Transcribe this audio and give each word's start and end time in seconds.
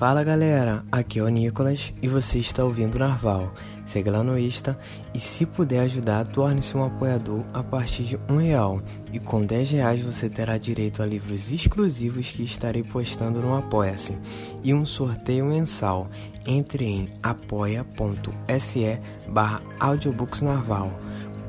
Fala 0.00 0.24
galera, 0.24 0.82
aqui 0.90 1.18
é 1.18 1.22
o 1.22 1.28
Nicolas 1.28 1.92
e 2.00 2.08
você 2.08 2.38
está 2.38 2.64
ouvindo 2.64 2.98
Narval. 2.98 3.52
Segue 3.84 4.08
lá 4.08 4.24
no 4.24 4.38
Insta 4.38 4.78
e 5.12 5.20
se 5.20 5.44
puder 5.44 5.80
ajudar, 5.80 6.26
torne-se 6.26 6.74
um 6.74 6.82
apoiador 6.82 7.44
a 7.52 7.62
partir 7.62 8.04
de 8.04 8.18
um 8.26 8.38
real. 8.38 8.80
E 9.12 9.20
com 9.20 9.44
10 9.44 9.72
reais 9.72 10.00
você 10.00 10.30
terá 10.30 10.56
direito 10.56 11.02
a 11.02 11.06
livros 11.06 11.52
exclusivos 11.52 12.30
que 12.30 12.42
estarei 12.42 12.82
postando 12.82 13.40
no 13.40 13.54
Apoia-se 13.54 14.16
e 14.64 14.72
um 14.72 14.86
sorteio 14.86 15.44
mensal. 15.44 16.08
Entre 16.46 16.86
em 16.86 17.06
apoia.se 17.22 18.98
barra 19.28 19.60
audiobooksnarval. 19.78 20.98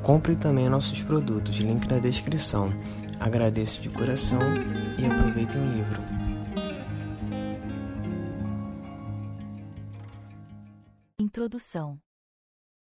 Compre 0.02 0.36
também 0.36 0.68
nossos 0.68 1.00
produtos, 1.00 1.56
link 1.56 1.88
na 1.88 1.98
descrição. 1.98 2.70
Agradeço 3.18 3.80
de 3.80 3.88
coração 3.88 4.40
e 4.98 5.06
aproveitem 5.06 5.58
o 5.58 5.72
livro. 5.72 6.21
Introdução 11.32 11.98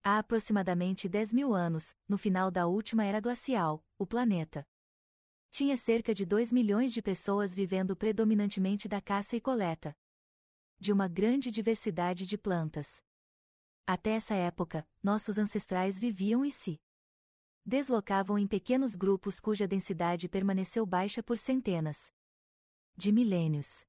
Há 0.02 0.20
aproximadamente 0.20 1.10
10 1.10 1.34
mil 1.34 1.54
anos, 1.54 1.98
no 2.08 2.18
final 2.18 2.50
da 2.50 2.66
última 2.66 3.04
era 3.04 3.20
glacial, 3.20 3.86
o 3.98 4.08
planeta 4.08 4.66
tinha 5.52 5.76
cerca 5.76 6.14
de 6.14 6.26
2 6.26 6.54
milhões 6.54 6.94
de 6.94 7.02
pessoas 7.02 7.54
vivendo 7.54 7.94
predominantemente 7.94 8.88
da 8.88 9.02
caça 9.02 9.36
e 9.36 9.42
coleta 9.42 9.94
de 10.80 10.94
uma 10.94 11.10
grande 11.10 11.52
diversidade 11.52 12.26
de 12.26 12.38
plantas. 12.38 13.04
Até 13.86 14.12
essa 14.12 14.34
época, 14.34 14.88
nossos 15.04 15.38
ancestrais 15.38 16.00
viviam 16.00 16.46
e 16.46 16.50
se 16.50 16.80
deslocavam 17.66 18.40
em 18.40 18.48
pequenos 18.48 18.96
grupos 18.96 19.42
cuja 19.42 19.68
densidade 19.68 20.30
permaneceu 20.30 20.86
baixa 20.86 21.22
por 21.22 21.38
centenas 21.38 22.14
de 22.96 23.12
milênios. 23.12 23.84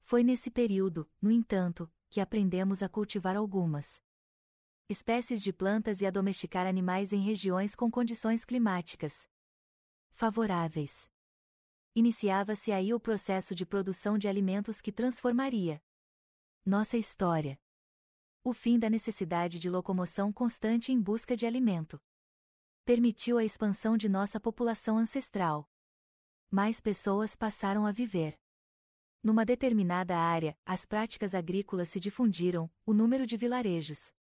Foi 0.00 0.24
nesse 0.24 0.50
período, 0.50 1.08
no 1.22 1.30
entanto, 1.30 1.88
que 2.10 2.20
aprendemos 2.20 2.82
a 2.82 2.88
cultivar 2.88 3.36
algumas 3.36 4.02
espécies 4.88 5.42
de 5.42 5.52
plantas 5.52 6.00
e 6.00 6.06
a 6.06 6.10
domesticar 6.10 6.66
animais 6.66 7.12
em 7.12 7.20
regiões 7.20 7.76
com 7.76 7.90
condições 7.90 8.44
climáticas 8.44 9.28
favoráveis. 10.10 11.10
Iniciava-se 11.94 12.72
aí 12.72 12.94
o 12.94 13.00
processo 13.00 13.54
de 13.54 13.66
produção 13.66 14.16
de 14.16 14.28
alimentos 14.28 14.80
que 14.80 14.90
transformaria 14.90 15.82
nossa 16.64 16.96
história. 16.96 17.58
O 18.44 18.52
fim 18.52 18.78
da 18.78 18.88
necessidade 18.88 19.58
de 19.58 19.68
locomoção 19.68 20.32
constante 20.32 20.92
em 20.92 21.00
busca 21.00 21.36
de 21.36 21.46
alimento 21.46 22.00
permitiu 22.84 23.36
a 23.36 23.44
expansão 23.44 23.96
de 23.96 24.08
nossa 24.08 24.40
população 24.40 24.96
ancestral. 24.96 25.68
Mais 26.50 26.80
pessoas 26.80 27.36
passaram 27.36 27.84
a 27.84 27.92
viver. 27.92 28.38
Numa 29.22 29.44
determinada 29.44 30.16
área, 30.16 30.56
as 30.64 30.86
práticas 30.86 31.34
agrícolas 31.34 31.88
se 31.88 31.98
difundiram, 31.98 32.70
o 32.86 32.92
número 32.92 33.26
de 33.26 33.36
vilarejos 33.36 34.12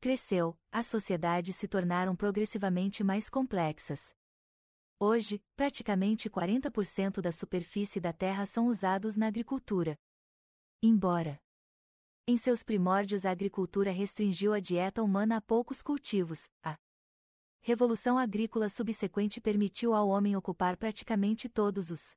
cresceu, 0.00 0.58
as 0.72 0.86
sociedades 0.86 1.56
se 1.56 1.68
tornaram 1.68 2.16
progressivamente 2.16 3.04
mais 3.04 3.28
complexas. 3.28 4.14
Hoje, 4.98 5.42
praticamente 5.56 6.28
40% 6.30 7.20
da 7.20 7.30
superfície 7.30 8.00
da 8.00 8.12
terra 8.12 8.46
são 8.46 8.66
usados 8.66 9.16
na 9.16 9.26
agricultura. 9.26 9.98
Embora 10.82 11.38
em 12.26 12.36
seus 12.36 12.62
primórdios 12.62 13.26
a 13.26 13.30
agricultura 13.30 13.90
restringiu 13.90 14.52
a 14.52 14.60
dieta 14.60 15.02
humana 15.02 15.38
a 15.38 15.40
poucos 15.40 15.82
cultivos, 15.82 16.48
a 16.62 16.78
Revolução 17.62 18.18
agrícola 18.18 18.70
subsequente 18.70 19.38
permitiu 19.38 19.94
ao 19.94 20.08
homem 20.08 20.34
ocupar 20.34 20.78
praticamente 20.78 21.46
todos 21.46 21.90
os 21.90 22.16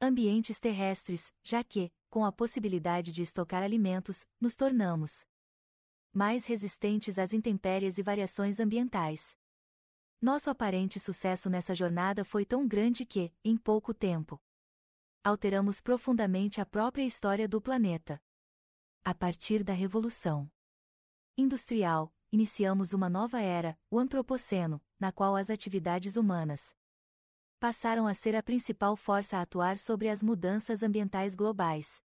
ambientes 0.00 0.60
terrestres, 0.60 1.32
já 1.42 1.62
que, 1.64 1.92
com 2.08 2.24
a 2.24 2.32
possibilidade 2.32 3.12
de 3.12 3.22
estocar 3.22 3.62
alimentos, 3.62 4.26
nos 4.40 4.54
tornamos 4.54 5.24
mais 6.12 6.46
resistentes 6.46 7.18
às 7.18 7.32
intempéries 7.32 7.98
e 7.98 8.02
variações 8.02 8.58
ambientais. 8.60 9.36
Nosso 10.20 10.50
aparente 10.50 10.98
sucesso 10.98 11.48
nessa 11.50 11.74
jornada 11.74 12.24
foi 12.24 12.44
tão 12.44 12.66
grande 12.66 13.04
que, 13.04 13.32
em 13.44 13.56
pouco 13.56 13.94
tempo, 13.94 14.40
alteramos 15.22 15.80
profundamente 15.80 16.60
a 16.60 16.66
própria 16.66 17.04
história 17.04 17.46
do 17.46 17.60
planeta. 17.60 18.20
A 19.04 19.14
partir 19.14 19.62
da 19.62 19.72
Revolução 19.72 20.50
Industrial, 21.36 22.12
iniciamos 22.32 22.92
uma 22.92 23.08
nova 23.08 23.40
era, 23.40 23.78
o 23.90 23.98
Antropoceno, 23.98 24.82
na 24.98 25.12
qual 25.12 25.36
as 25.36 25.50
atividades 25.50 26.16
humanas 26.16 26.74
passaram 27.58 28.06
a 28.06 28.14
ser 28.14 28.36
a 28.36 28.42
principal 28.42 28.96
força 28.96 29.36
a 29.36 29.42
atuar 29.42 29.76
sobre 29.76 30.08
as 30.08 30.22
mudanças 30.22 30.82
ambientais 30.82 31.34
globais. 31.34 32.02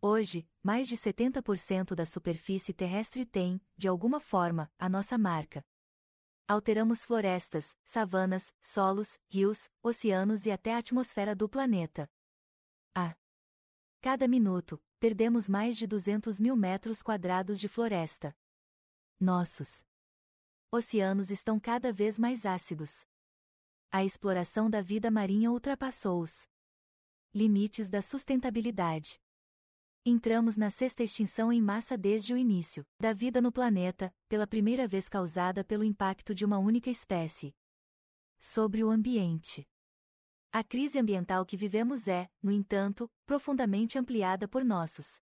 Hoje, 0.00 0.48
mais 0.62 0.88
de 0.88 0.96
70% 0.96 1.94
da 1.94 2.04
superfície 2.04 2.72
terrestre 2.72 3.24
tem, 3.24 3.60
de 3.76 3.86
alguma 3.86 4.18
forma, 4.18 4.70
a 4.78 4.88
nossa 4.88 5.16
marca. 5.16 5.64
Alteramos 6.48 7.04
florestas, 7.04 7.76
savanas, 7.84 8.52
solos, 8.60 9.18
rios, 9.28 9.70
oceanos 9.82 10.44
e 10.44 10.50
até 10.50 10.74
a 10.74 10.78
atmosfera 10.78 11.36
do 11.36 11.48
planeta. 11.48 12.10
A 12.94 13.14
cada 14.00 14.26
minuto, 14.26 14.82
perdemos 14.98 15.48
mais 15.48 15.76
de 15.76 15.86
200 15.86 16.40
mil 16.40 16.56
metros 16.56 17.00
quadrados 17.02 17.60
de 17.60 17.68
floresta. 17.68 18.36
Nossos 19.20 19.84
oceanos 20.72 21.30
estão 21.30 21.60
cada 21.60 21.92
vez 21.92 22.18
mais 22.18 22.44
ácidos. 22.44 23.06
A 23.94 24.02
exploração 24.02 24.70
da 24.70 24.80
vida 24.80 25.10
marinha 25.10 25.50
ultrapassou 25.50 26.22
os 26.22 26.48
limites 27.34 27.90
da 27.90 28.00
sustentabilidade. 28.00 29.20
Entramos 30.02 30.56
na 30.56 30.70
sexta 30.70 31.02
extinção 31.02 31.52
em 31.52 31.60
massa 31.60 31.98
desde 31.98 32.32
o 32.32 32.38
início 32.38 32.86
da 32.98 33.12
vida 33.12 33.38
no 33.42 33.52
planeta, 33.52 34.10
pela 34.30 34.46
primeira 34.46 34.88
vez 34.88 35.10
causada 35.10 35.62
pelo 35.62 35.84
impacto 35.84 36.34
de 36.34 36.42
uma 36.42 36.58
única 36.58 36.88
espécie. 36.88 37.54
Sobre 38.38 38.82
o 38.82 38.88
ambiente. 38.88 39.68
A 40.50 40.64
crise 40.64 40.98
ambiental 40.98 41.44
que 41.44 41.54
vivemos 41.54 42.08
é, 42.08 42.30
no 42.42 42.50
entanto, 42.50 43.10
profundamente 43.26 43.98
ampliada 43.98 44.48
por 44.48 44.64
nossos 44.64 45.20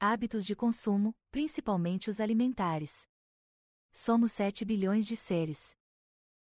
hábitos 0.00 0.44
de 0.44 0.56
consumo, 0.56 1.14
principalmente 1.30 2.10
os 2.10 2.18
alimentares. 2.18 3.06
Somos 3.92 4.32
7 4.32 4.64
bilhões 4.64 5.06
de 5.06 5.16
seres 5.16 5.76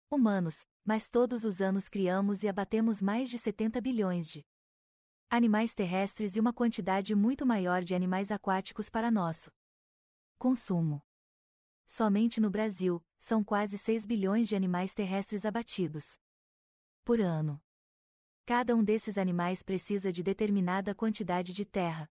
humanos, 0.10 0.66
mas 0.84 1.10
todos 1.10 1.44
os 1.44 1.62
anos 1.62 1.90
criamos 1.90 2.44
e 2.44 2.48
abatemos 2.48 3.02
mais 3.02 3.30
de 3.30 3.38
70 3.38 3.82
bilhões 3.82 4.30
de 4.30 4.46
animais 5.30 5.74
terrestres 5.74 6.36
e 6.36 6.40
uma 6.40 6.54
quantidade 6.54 7.16
muito 7.16 7.46
maior 7.46 7.84
de 7.84 7.96
animais 7.96 8.32
aquáticos 8.32 8.90
para 8.90 9.10
nosso 9.10 9.52
consumo. 10.38 11.02
Somente 11.86 12.40
no 12.40 12.50
Brasil, 12.50 13.04
são 13.20 13.44
quase 13.44 13.78
6 13.78 14.06
bilhões 14.06 14.48
de 14.48 14.56
animais 14.56 14.94
terrestres 14.94 15.46
abatidos 15.46 16.18
por 17.04 17.20
ano. 17.20 17.62
Cada 18.46 18.76
um 18.76 18.84
desses 18.84 19.18
animais 19.18 19.64
precisa 19.64 20.12
de 20.12 20.22
determinada 20.22 20.94
quantidade 20.94 21.54
de 21.54 21.66
terra, 21.66 22.10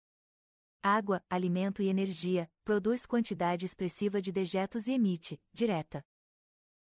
água, 0.83 1.25
alimento 1.31 1.81
e 1.81 1.89
energia, 1.89 2.51
produz 2.65 3.07
quantidade 3.07 3.65
expressiva 3.65 4.21
de 4.21 4.33
dejetos 4.33 4.87
e 4.89 4.93
emite, 4.93 5.41
direta 5.53 6.05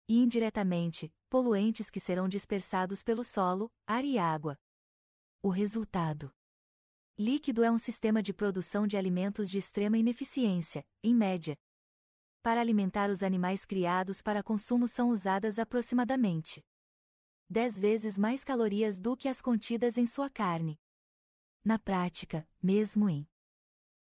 e 0.08 0.18
indiretamente, 0.18 1.14
poluentes 1.30 1.90
que 1.90 2.00
serão 2.00 2.28
dispersados 2.28 3.04
pelo 3.04 3.24
solo, 3.24 3.72
ar 3.88 4.06
e 4.06 4.18
água. 4.18 4.60
O 5.42 5.50
resultado 5.50 6.34
líquido 7.18 7.64
é 7.64 7.72
um 7.72 7.78
sistema 7.78 8.24
de 8.24 8.34
produção 8.34 8.88
de 8.88 8.98
alimentos 8.98 9.50
de 9.50 9.58
extrema 9.58 9.98
ineficiência, 9.98 10.86
em 11.04 11.14
média. 11.14 11.58
Para 12.42 12.60
alimentar 12.60 13.10
os 13.10 13.22
animais 13.22 13.66
criados 13.66 14.22
para 14.22 14.44
consumo 14.44 14.88
são 14.88 15.10
usadas 15.10 15.60
aproximadamente 15.60 16.66
10 17.50 17.80
vezes 17.80 18.18
mais 18.18 18.44
calorias 18.44 19.00
do 19.00 19.16
que 19.16 19.28
as 19.28 19.42
contidas 19.42 19.98
em 19.98 20.08
sua 20.08 20.30
carne. 20.30 20.80
Na 21.64 21.78
prática, 21.78 22.48
mesmo 22.62 23.08
em 23.08 23.28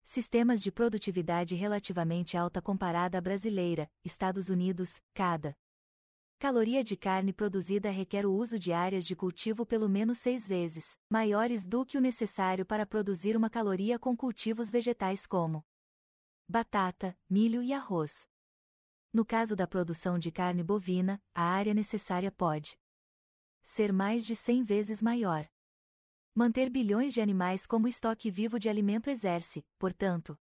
Sistemas 0.03 0.61
de 0.61 0.69
produtividade 0.69 1.55
relativamente 1.55 2.35
alta 2.35 2.61
comparada 2.61 3.17
à 3.17 3.21
brasileira, 3.21 3.89
Estados 4.03 4.49
Unidos, 4.49 5.01
cada 5.13 5.57
caloria 6.43 6.83
de 6.83 6.97
carne 6.97 7.31
produzida 7.31 7.89
requer 7.89 8.25
o 8.25 8.33
uso 8.33 8.59
de 8.59 8.73
áreas 8.73 9.05
de 9.05 9.15
cultivo 9.15 9.65
pelo 9.65 9.87
menos 9.87 10.17
seis 10.17 10.45
vezes 10.45 10.99
maiores 11.09 11.65
do 11.65 11.85
que 11.85 11.97
o 11.97 12.01
necessário 12.01 12.65
para 12.65 12.85
produzir 12.85 13.37
uma 13.37 13.49
caloria 13.49 13.97
com 13.97 14.13
cultivos 14.13 14.69
vegetais 14.69 15.25
como 15.25 15.65
batata, 16.45 17.17
milho 17.29 17.63
e 17.63 17.71
arroz. 17.71 18.27
No 19.13 19.23
caso 19.23 19.55
da 19.55 19.65
produção 19.65 20.19
de 20.19 20.33
carne 20.33 20.61
bovina, 20.61 21.23
a 21.33 21.43
área 21.43 21.73
necessária 21.73 22.29
pode 22.29 22.77
ser 23.61 23.93
mais 23.93 24.25
de 24.25 24.35
100 24.35 24.63
vezes 24.65 25.01
maior. 25.01 25.49
Manter 26.35 26.69
bilhões 26.69 27.13
de 27.13 27.21
animais 27.21 27.65
como 27.65 27.87
estoque 27.87 28.29
vivo 28.29 28.59
de 28.59 28.67
alimento 28.67 29.09
exerce, 29.09 29.65
portanto, 29.79 30.37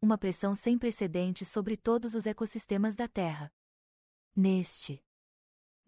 uma 0.00 0.16
pressão 0.16 0.54
sem 0.54 0.78
precedentes 0.78 1.46
sobre 1.48 1.76
todos 1.76 2.14
os 2.14 2.24
ecossistemas 2.24 2.96
da 2.96 3.06
Terra. 3.06 3.52
Neste 4.34 5.04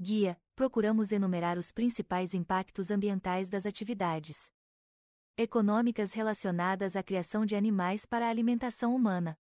guia, 0.03 0.37
procuramos 0.57 1.13
enumerar 1.13 1.57
os 1.57 1.71
principais 1.71 2.35
impactos 2.35 2.91
ambientais 2.91 3.49
das 3.49 3.65
atividades 3.65 4.51
Econômicas 5.35 6.13
relacionadas 6.13 6.95
à 6.95 7.03
criação 7.03 7.47
de 7.47 7.57
animais 7.57 8.05
para 8.05 8.27
a 8.27 8.29
alimentação 8.29 8.95
humana. 8.95 9.39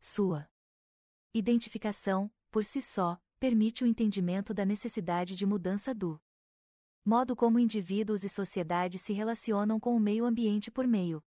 Sua 0.00 0.48
identificação, 1.34 2.32
por 2.50 2.64
si 2.64 2.80
só, 2.80 3.20
permite 3.38 3.84
o 3.84 3.86
entendimento 3.86 4.54
da 4.54 4.64
necessidade 4.64 5.36
de 5.36 5.44
mudança 5.44 5.94
do 5.94 6.18
modo 7.04 7.36
como 7.36 7.58
indivíduos 7.58 8.24
e 8.24 8.28
sociedade 8.28 8.98
se 8.98 9.12
relacionam 9.12 9.78
com 9.78 9.94
o 9.94 10.00
meio 10.00 10.24
ambiente 10.24 10.70
por 10.70 10.86
meio 10.86 11.22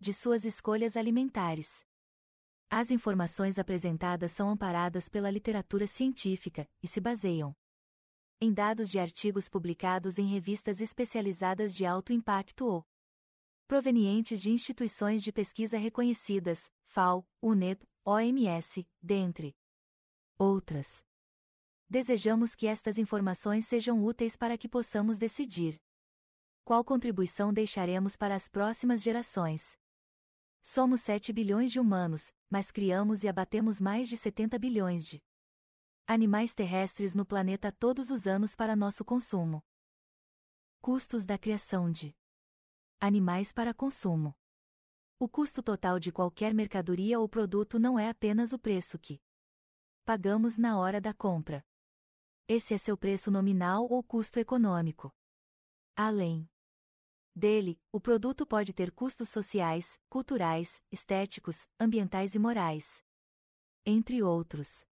de 0.00 0.14
suas 0.14 0.46
escolhas 0.46 0.96
alimentares. 0.96 1.84
As 2.70 2.90
informações 2.90 3.58
apresentadas 3.58 4.32
são 4.32 4.48
amparadas 4.48 5.10
pela 5.10 5.30
literatura 5.30 5.86
científica 5.86 6.66
e 6.82 6.88
se 6.88 7.02
baseiam 7.02 7.54
em 8.40 8.52
dados 8.52 8.90
de 8.90 8.98
artigos 8.98 9.48
publicados 9.48 10.18
em 10.18 10.26
revistas 10.26 10.80
especializadas 10.80 11.74
de 11.74 11.86
alto 11.86 12.12
impacto 12.12 12.66
ou 12.66 12.86
provenientes 13.66 14.42
de 14.42 14.50
instituições 14.50 15.22
de 15.22 15.32
pesquisa 15.32 15.78
reconhecidas, 15.78 16.72
FAO, 16.84 17.26
UNEP, 17.42 17.86
OMS, 18.04 18.86
dentre 19.02 19.56
outras. 20.38 21.02
Desejamos 21.88 22.54
que 22.54 22.66
estas 22.66 22.98
informações 22.98 23.66
sejam 23.66 24.04
úteis 24.04 24.36
para 24.36 24.58
que 24.58 24.68
possamos 24.68 25.18
decidir 25.18 25.80
qual 26.64 26.82
contribuição 26.82 27.52
deixaremos 27.52 28.16
para 28.16 28.34
as 28.34 28.48
próximas 28.48 29.02
gerações. 29.02 29.76
Somos 30.62 31.02
7 31.02 31.32
bilhões 31.32 31.70
de 31.70 31.78
humanos, 31.78 32.32
mas 32.50 32.70
criamos 32.70 33.22
e 33.22 33.28
abatemos 33.28 33.80
mais 33.80 34.08
de 34.08 34.16
70 34.16 34.58
bilhões 34.58 35.06
de 35.06 35.22
animais 36.06 36.54
terrestres 36.54 37.14
no 37.14 37.24
planeta 37.24 37.72
todos 37.72 38.10
os 38.10 38.26
anos 38.26 38.54
para 38.54 38.76
nosso 38.76 39.04
consumo. 39.04 39.62
Custos 40.80 41.24
da 41.24 41.38
criação 41.38 41.90
de 41.90 42.14
animais 43.00 43.52
para 43.52 43.72
consumo. 43.72 44.34
O 45.18 45.28
custo 45.28 45.62
total 45.62 45.98
de 45.98 46.12
qualquer 46.12 46.52
mercadoria 46.52 47.18
ou 47.18 47.26
produto 47.28 47.78
não 47.78 47.98
é 47.98 48.10
apenas 48.10 48.52
o 48.52 48.58
preço 48.58 48.98
que 48.98 49.18
pagamos 50.04 50.58
na 50.58 50.78
hora 50.78 51.00
da 51.00 51.14
compra. 51.14 51.64
Esse 52.46 52.74
é 52.74 52.78
seu 52.78 52.98
preço 52.98 53.30
nominal 53.30 53.86
ou 53.90 54.02
custo 54.02 54.38
econômico. 54.38 55.10
Além 55.96 56.46
dele, 57.34 57.80
o 57.90 57.98
produto 57.98 58.46
pode 58.46 58.74
ter 58.74 58.92
custos 58.92 59.30
sociais, 59.30 59.98
culturais, 60.10 60.84
estéticos, 60.92 61.66
ambientais 61.80 62.34
e 62.34 62.38
morais. 62.38 63.02
Entre 63.86 64.22
outros. 64.22 64.84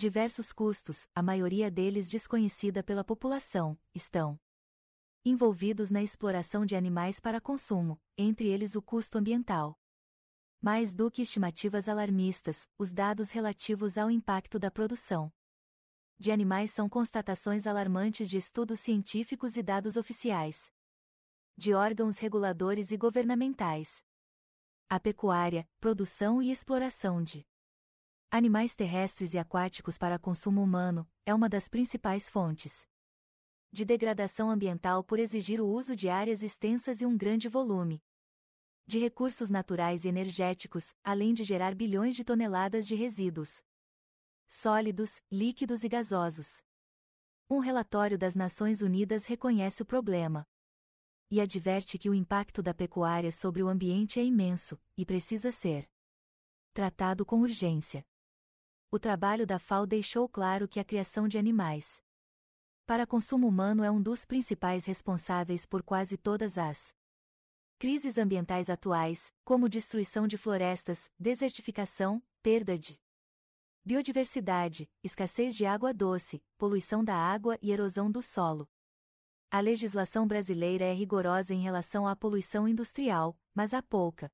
Diversos 0.00 0.52
custos, 0.52 1.08
a 1.12 1.20
maioria 1.20 1.68
deles 1.72 2.08
desconhecida 2.08 2.84
pela 2.84 3.02
população, 3.02 3.76
estão 3.92 4.38
envolvidos 5.24 5.90
na 5.90 6.00
exploração 6.00 6.64
de 6.64 6.76
animais 6.76 7.18
para 7.18 7.40
consumo, 7.40 8.00
entre 8.16 8.46
eles 8.46 8.76
o 8.76 8.80
custo 8.80 9.18
ambiental. 9.18 9.76
Mais 10.62 10.94
do 10.94 11.10
que 11.10 11.22
estimativas 11.22 11.88
alarmistas, 11.88 12.68
os 12.78 12.92
dados 12.92 13.32
relativos 13.32 13.98
ao 13.98 14.08
impacto 14.08 14.56
da 14.56 14.70
produção 14.70 15.32
de 16.16 16.30
animais 16.30 16.70
são 16.70 16.88
constatações 16.88 17.66
alarmantes 17.66 18.30
de 18.30 18.36
estudos 18.36 18.78
científicos 18.78 19.56
e 19.56 19.64
dados 19.64 19.96
oficiais 19.96 20.70
de 21.56 21.74
órgãos 21.74 22.18
reguladores 22.18 22.92
e 22.92 22.96
governamentais. 22.96 24.04
A 24.88 25.00
pecuária, 25.00 25.68
produção 25.80 26.40
e 26.40 26.52
exploração 26.52 27.20
de 27.20 27.44
animais 28.30 28.74
terrestres 28.74 29.32
e 29.32 29.38
aquáticos 29.38 29.96
para 29.96 30.18
consumo 30.18 30.62
humano 30.62 31.08
é 31.24 31.34
uma 31.34 31.48
das 31.48 31.66
principais 31.66 32.28
fontes 32.28 32.86
de 33.72 33.86
degradação 33.86 34.50
ambiental 34.50 35.02
por 35.02 35.18
exigir 35.18 35.62
o 35.62 35.66
uso 35.66 35.96
de 35.96 36.10
áreas 36.10 36.42
extensas 36.42 37.00
e 37.00 37.06
um 37.06 37.16
grande 37.16 37.48
volume 37.48 38.02
de 38.86 38.98
recursos 38.98 39.48
naturais 39.48 40.04
e 40.04 40.08
energéticos, 40.08 40.94
além 41.02 41.32
de 41.32 41.42
gerar 41.42 41.74
bilhões 41.74 42.14
de 42.16 42.24
toneladas 42.24 42.86
de 42.86 42.94
resíduos 42.94 43.62
sólidos, 44.46 45.22
líquidos 45.30 45.82
e 45.82 45.88
gasosos. 45.88 46.62
Um 47.50 47.60
relatório 47.60 48.18
das 48.18 48.34
Nações 48.34 48.82
Unidas 48.82 49.24
reconhece 49.24 49.82
o 49.82 49.86
problema 49.86 50.46
e 51.30 51.40
adverte 51.40 51.98
que 51.98 52.10
o 52.10 52.14
impacto 52.14 52.62
da 52.62 52.74
pecuária 52.74 53.32
sobre 53.32 53.62
o 53.62 53.68
ambiente 53.68 54.20
é 54.20 54.24
imenso 54.24 54.78
e 54.98 55.06
precisa 55.06 55.50
ser 55.50 55.88
tratado 56.74 57.24
com 57.24 57.40
urgência. 57.40 58.04
O 58.90 58.98
trabalho 58.98 59.46
da 59.46 59.58
FAO 59.58 59.86
deixou 59.86 60.26
claro 60.26 60.66
que 60.66 60.80
a 60.80 60.84
criação 60.84 61.28
de 61.28 61.36
animais 61.36 62.02
para 62.86 63.06
consumo 63.06 63.46
humano 63.46 63.84
é 63.84 63.90
um 63.90 64.00
dos 64.00 64.24
principais 64.24 64.86
responsáveis 64.86 65.66
por 65.66 65.82
quase 65.82 66.16
todas 66.16 66.56
as 66.56 66.94
crises 67.78 68.16
ambientais 68.16 68.70
atuais, 68.70 69.30
como 69.44 69.68
destruição 69.68 70.26
de 70.26 70.38
florestas, 70.38 71.10
desertificação, 71.18 72.22
perda 72.42 72.78
de 72.78 72.98
biodiversidade, 73.84 74.90
escassez 75.04 75.54
de 75.54 75.66
água 75.66 75.92
doce, 75.92 76.42
poluição 76.56 77.04
da 77.04 77.14
água 77.14 77.58
e 77.60 77.70
erosão 77.70 78.10
do 78.10 78.22
solo. 78.22 78.66
A 79.50 79.60
legislação 79.60 80.26
brasileira 80.26 80.86
é 80.86 80.94
rigorosa 80.94 81.52
em 81.52 81.60
relação 81.60 82.08
à 82.08 82.16
poluição 82.16 82.66
industrial, 82.66 83.38
mas 83.54 83.74
há 83.74 83.82
pouca 83.82 84.32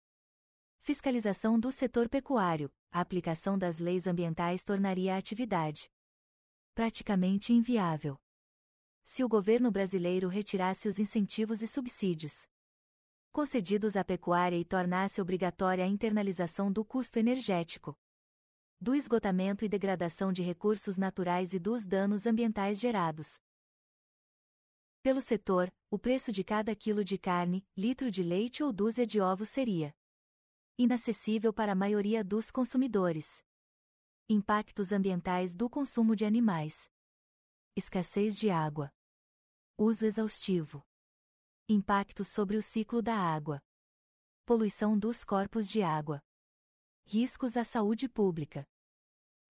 fiscalização 0.85 1.59
do 1.59 1.73
setor 1.73 2.11
pecuário. 2.11 2.71
A 2.93 3.01
aplicação 3.01 3.57
das 3.57 3.79
leis 3.79 4.07
ambientais 4.07 4.63
tornaria 4.63 5.15
a 5.15 5.17
atividade 5.17 5.91
praticamente 6.75 7.55
inviável. 7.55 8.21
Se 9.03 9.25
o 9.25 9.29
governo 9.29 9.71
brasileiro 9.71 10.29
retirasse 10.29 10.87
os 10.87 10.99
incentivos 10.99 11.63
e 11.63 11.67
subsídios 11.67 12.47
concedidos 13.33 13.97
à 13.97 14.05
pecuária 14.05 14.59
e 14.59 14.65
tornasse 14.65 15.23
obrigatória 15.23 15.85
a 15.85 15.89
internalização 15.89 16.71
do 16.71 16.85
custo 16.85 17.19
energético, 17.19 17.99
do 18.79 18.95
esgotamento 18.95 19.65
e 19.65 19.69
degradação 19.69 20.33
de 20.33 20.43
recursos 20.43 20.99
naturais 20.99 21.55
e 21.55 21.59
dos 21.59 21.87
danos 21.87 22.27
ambientais 22.27 22.79
gerados, 22.79 23.41
pelo 25.03 25.23
setor, 25.23 25.73
o 25.91 25.99
preço 25.99 26.31
de 26.31 26.45
cada 26.45 26.77
quilo 26.77 27.03
de 27.03 27.17
carne, 27.17 27.67
litro 27.75 28.11
de 28.11 28.23
leite 28.23 28.63
ou 28.63 28.71
dúzia 28.71 29.07
de 29.07 29.19
ovos 29.19 29.49
seria 29.49 29.95
inacessível 30.79 31.53
para 31.53 31.73
a 31.73 31.75
maioria 31.75 32.25
dos 32.25 32.51
consumidores. 32.51 33.45
Impactos 34.29 34.93
ambientais 34.93 35.55
do 35.55 35.69
consumo 35.69 36.17
de 36.17 36.25
animais: 36.25 36.91
escassez 37.77 38.39
de 38.39 38.51
água, 38.51 38.93
uso 39.79 40.07
exaustivo, 40.07 40.83
impactos 41.69 42.29
sobre 42.29 42.57
o 42.57 42.63
ciclo 42.63 43.03
da 43.03 43.17
água, 43.17 43.63
poluição 44.45 44.99
dos 44.99 45.25
corpos 45.25 45.69
de 45.69 45.83
água, 45.83 46.23
riscos 47.05 47.57
à 47.57 47.65
saúde 47.65 48.09
pública, 48.09 48.67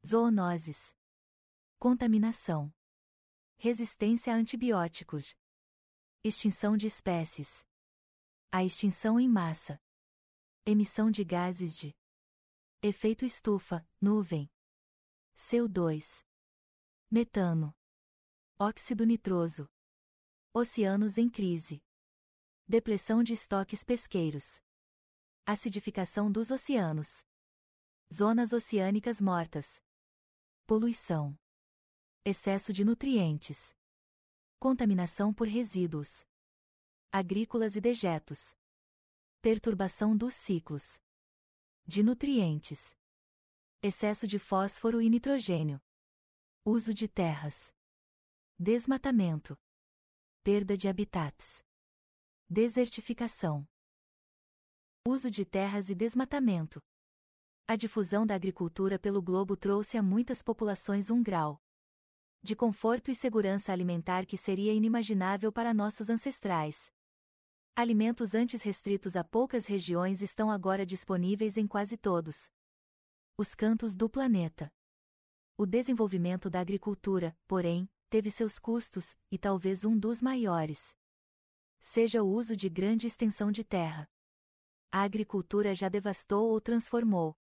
zoonoses, 0.07 0.95
contaminação, 1.78 2.73
resistência 3.57 4.33
a 4.33 4.37
antibióticos. 4.37 5.35
Extinção 6.26 6.75
de 6.75 6.87
espécies. 6.87 7.66
A 8.50 8.64
extinção 8.64 9.21
em 9.21 9.28
massa. 9.28 9.78
Emissão 10.66 11.11
de 11.11 11.23
gases 11.25 11.76
de 11.76 11.94
efeito 12.83 13.26
estufa, 13.26 13.87
nuvem. 14.00 14.50
CO2. 15.37 16.25
Metano. 17.11 17.76
Óxido 18.59 19.04
nitroso. 19.04 19.68
Oceanos 20.54 21.18
em 21.18 21.28
crise. 21.28 21.83
Depressão 22.66 23.23
de 23.23 23.35
estoques 23.35 23.85
pesqueiros. 23.85 24.59
Acidificação 25.44 26.33
dos 26.33 26.50
oceanos. 26.50 27.26
Zonas 28.11 28.54
oceânicas 28.54 29.21
mortas. 29.21 29.83
Poluição. 30.66 31.38
Excesso 32.25 32.73
de 32.73 32.87
nutrientes. 32.87 33.76
Contaminação 34.59 35.35
por 35.35 35.47
resíduos 35.47 36.25
agrícolas 37.12 37.76
e 37.76 37.83
dejetos. 37.83 38.56
Perturbação 39.44 40.16
dos 40.16 40.32
ciclos 40.32 40.98
de 41.84 42.02
nutrientes. 42.02 42.96
Excesso 43.82 44.26
de 44.26 44.38
fósforo 44.38 45.02
e 45.02 45.10
nitrogênio. 45.10 45.82
Uso 46.64 46.94
de 46.94 47.06
terras. 47.06 47.70
Desmatamento. 48.58 49.54
Perda 50.42 50.78
de 50.78 50.88
habitats. 50.88 51.62
Desertificação. 52.48 53.68
Uso 55.06 55.30
de 55.30 55.44
terras 55.44 55.90
e 55.90 55.94
desmatamento. 55.94 56.80
A 57.68 57.76
difusão 57.76 58.24
da 58.24 58.34
agricultura 58.34 58.98
pelo 58.98 59.20
globo 59.20 59.58
trouxe 59.58 59.98
a 59.98 60.02
muitas 60.02 60.40
populações 60.42 61.10
um 61.10 61.22
grau 61.22 61.60
de 62.42 62.56
conforto 62.56 63.10
e 63.10 63.14
segurança 63.14 63.74
alimentar 63.74 64.24
que 64.24 64.38
seria 64.38 64.72
inimaginável 64.72 65.52
para 65.52 65.74
nossos 65.74 66.08
ancestrais. 66.08 66.90
Alimentos 67.76 68.37
antes 68.37 68.62
restritos 68.62 69.16
a 69.16 69.25
poucas 69.25 69.66
regiões 69.66 70.23
estão 70.23 70.49
agora 70.49 70.87
disponíveis 70.87 71.57
em 71.57 71.66
quase 71.66 71.97
todos 71.97 72.49
os 73.37 73.52
cantos 73.52 73.97
do 73.97 74.09
planeta. 74.09 74.73
O 75.59 75.66
desenvolvimento 75.66 76.49
da 76.49 76.61
agricultura, 76.61 77.37
porém, 77.49 77.90
teve 78.09 78.31
seus 78.31 78.61
custos, 78.61 79.16
e 79.28 79.37
talvez 79.37 79.85
um 79.85 79.99
dos 79.99 80.23
maiores. 80.23 80.97
seja 81.81 82.23
o 82.23 82.28
uso 82.28 82.57
de 82.57 82.69
grande 82.69 83.09
extensão 83.09 83.50
de 83.50 83.64
terra. 83.64 84.09
A 84.93 85.02
agricultura 85.02 85.75
já 85.75 85.88
devastou 85.88 86.50
ou 86.50 86.61
transformou 86.61 87.37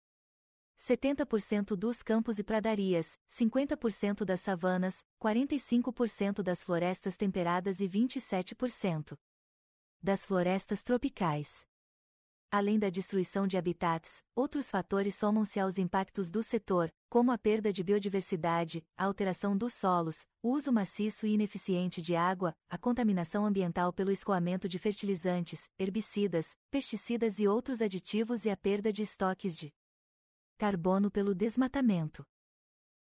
70% 0.79 1.75
dos 1.75 2.01
campos 2.01 2.39
e 2.39 2.43
pradarias, 2.43 3.19
50% 3.27 4.23
das 4.23 4.39
savanas, 4.39 5.05
45% 5.21 6.41
das 6.41 6.63
florestas 6.63 7.17
temperadas 7.17 7.81
e 7.81 7.89
27% 7.89 9.19
das 10.01 10.25
florestas 10.25 10.83
tropicais. 10.83 11.65
Além 12.53 12.77
da 12.77 12.89
destruição 12.89 13.47
de 13.47 13.57
habitats, 13.57 14.25
outros 14.35 14.69
fatores 14.69 15.15
somam-se 15.15 15.57
aos 15.57 15.77
impactos 15.77 16.29
do 16.29 16.43
setor, 16.43 16.93
como 17.09 17.31
a 17.31 17.37
perda 17.37 17.71
de 17.71 17.81
biodiversidade, 17.81 18.85
a 18.97 19.05
alteração 19.05 19.57
dos 19.57 19.73
solos, 19.73 20.27
o 20.43 20.49
uso 20.49 20.69
maciço 20.69 21.25
e 21.25 21.31
ineficiente 21.31 22.01
de 22.01 22.13
água, 22.13 22.53
a 22.69 22.77
contaminação 22.77 23.45
ambiental 23.45 23.93
pelo 23.93 24.11
escoamento 24.11 24.67
de 24.67 24.77
fertilizantes, 24.77 25.71
herbicidas, 25.79 26.57
pesticidas 26.69 27.39
e 27.39 27.47
outros 27.47 27.81
aditivos 27.81 28.43
e 28.43 28.49
a 28.49 28.57
perda 28.57 28.91
de 28.91 29.01
estoques 29.01 29.57
de 29.57 29.73
carbono 30.57 31.09
pelo 31.09 31.33
desmatamento. 31.33 32.25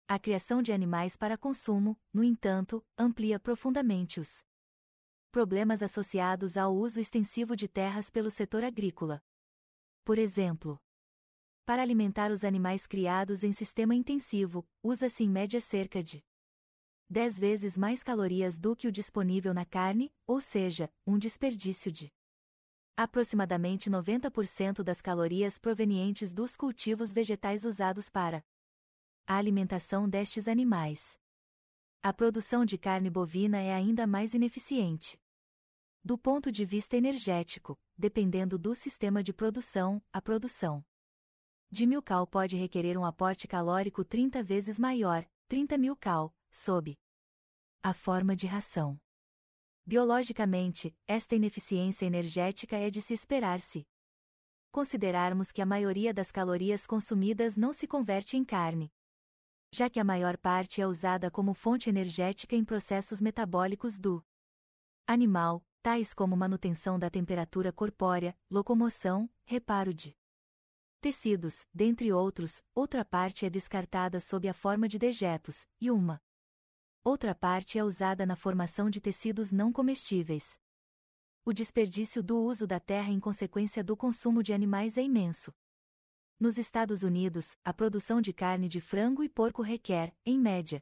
A 0.07 0.19
criação 0.19 0.61
de 0.61 0.71
animais 0.71 1.17
para 1.17 1.37
consumo, 1.37 1.99
no 2.13 2.23
entanto, 2.23 2.85
amplia 2.97 3.39
profundamente 3.39 4.19
os 4.19 4.43
problemas 5.29 5.83
associados 5.83 6.57
ao 6.57 6.75
uso 6.75 6.99
extensivo 6.99 7.55
de 7.55 7.67
terras 7.67 8.09
pelo 8.09 8.29
setor 8.29 8.63
agrícola. 8.63 9.23
Por 10.03 10.17
exemplo, 10.17 10.81
para 11.65 11.83
alimentar 11.83 12.31
os 12.31 12.43
animais 12.43 12.87
criados 12.87 13.43
em 13.43 13.53
sistema 13.53 13.93
intensivo, 13.93 14.67
usa-se 14.81 15.23
em 15.23 15.29
média 15.29 15.61
cerca 15.61 16.01
de 16.01 16.23
10 17.11 17.39
vezes 17.39 17.77
mais 17.77 18.03
calorias 18.03 18.57
do 18.57 18.75
que 18.75 18.87
o 18.87 18.91
disponível 18.91 19.53
na 19.53 19.65
carne, 19.65 20.11
ou 20.25 20.41
seja, 20.41 20.91
um 21.05 21.17
desperdício 21.17 21.91
de 21.91 22.11
aproximadamente 22.97 23.89
90% 23.89 24.83
das 24.83 25.01
calorias 25.01 25.57
provenientes 25.57 26.33
dos 26.33 26.57
cultivos 26.57 27.13
vegetais 27.13 27.65
usados 27.65 28.09
para 28.09 28.43
a 29.27 29.37
alimentação 29.37 30.09
destes 30.09 30.47
animais. 30.47 31.19
A 32.01 32.13
produção 32.13 32.63
de 32.63 32.77
carne 32.77 33.09
bovina 33.09 33.59
é 33.59 33.73
ainda 33.73 34.07
mais 34.07 34.33
ineficiente. 34.33 35.19
Do 36.01 36.17
ponto 36.17 36.49
de 36.49 36.63
vista 36.63 36.95
energético, 36.95 37.77
dependendo 37.97 38.57
do 38.57 38.73
sistema 38.73 39.21
de 39.21 39.33
produção, 39.33 40.01
a 40.13 40.21
produção 40.21 40.81
de 41.69 41.85
mil 41.85 42.01
cal 42.01 42.25
pode 42.25 42.55
requerer 42.55 42.97
um 42.97 43.03
aporte 43.03 43.49
calórico 43.49 44.05
30 44.05 44.41
vezes 44.41 44.79
maior, 44.79 45.27
30 45.49 45.77
mil 45.77 45.93
cal, 45.93 46.33
sob 46.49 46.97
a 47.83 47.93
forma 47.93 48.33
de 48.33 48.47
ração. 48.47 48.97
Biologicamente, 49.85 50.95
esta 51.05 51.35
ineficiência 51.35 52.05
energética 52.05 52.77
é 52.77 52.89
de 52.89 53.01
se 53.01 53.13
esperar-se. 53.13 53.85
Considerarmos 54.71 55.51
que 55.51 55.61
a 55.61 55.65
maioria 55.65 56.13
das 56.13 56.31
calorias 56.31 56.87
consumidas 56.87 57.57
não 57.57 57.73
se 57.73 57.85
converte 57.85 58.37
em 58.37 58.45
carne. 58.45 58.89
Já 59.71 59.89
que 59.89 59.99
a 59.99 60.03
maior 60.03 60.35
parte 60.37 60.81
é 60.81 60.87
usada 60.87 61.29
como 61.29 61.53
fonte 61.53 61.89
energética 61.89 62.55
em 62.55 62.65
processos 62.65 63.21
metabólicos 63.21 63.99
do 63.99 64.25
animal, 65.05 65.63
tais 65.81 66.13
como 66.13 66.35
manutenção 66.35 66.97
da 66.97 67.09
temperatura 67.09 67.71
corpórea, 67.71 68.35
locomoção, 68.49 69.29
reparo 69.45 69.93
de 69.93 70.17
tecidos, 70.99 71.67
dentre 71.73 72.11
outros, 72.11 72.63
outra 72.73 73.05
parte 73.05 73.45
é 73.45 73.49
descartada 73.49 74.19
sob 74.19 74.49
a 74.49 74.53
forma 74.53 74.87
de 74.87 74.97
dejetos, 74.97 75.67
e 75.79 75.91
uma 75.91 76.21
outra 77.03 77.33
parte 77.33 77.77
é 77.77 77.83
usada 77.83 78.25
na 78.25 78.35
formação 78.35 78.89
de 78.89 78.99
tecidos 78.99 79.51
não 79.51 79.71
comestíveis. 79.71 80.59
O 81.45 81.53
desperdício 81.53 82.21
do 82.21 82.39
uso 82.41 82.67
da 82.67 82.79
terra 82.79 83.11
em 83.11 83.19
consequência 83.19 83.83
do 83.83 83.95
consumo 83.95 84.43
de 84.43 84.51
animais 84.51 84.97
é 84.97 85.03
imenso. 85.03 85.53
Nos 86.41 86.57
Estados 86.57 87.03
Unidos, 87.03 87.57
a 87.65 87.73
produção 87.73 88.21
de 88.21 88.31
carne 88.31 88.69
de 88.69 88.79
frango 88.79 89.21
e 89.21 89.27
porco 89.27 89.61
requer, 89.61 90.15
em 90.25 90.39
média, 90.39 90.81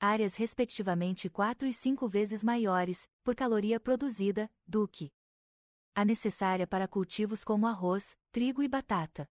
áreas 0.00 0.34
respectivamente 0.36 1.28
4 1.28 1.68
e 1.68 1.72
5 1.74 2.08
vezes 2.08 2.42
maiores, 2.42 3.06
por 3.22 3.34
caloria 3.34 3.78
produzida, 3.78 4.50
do 4.66 4.88
que 4.88 5.12
a 5.94 6.06
necessária 6.06 6.66
para 6.66 6.88
cultivos 6.88 7.44
como 7.44 7.66
arroz, 7.66 8.16
trigo 8.30 8.62
e 8.62 8.68
batata. 8.68 9.28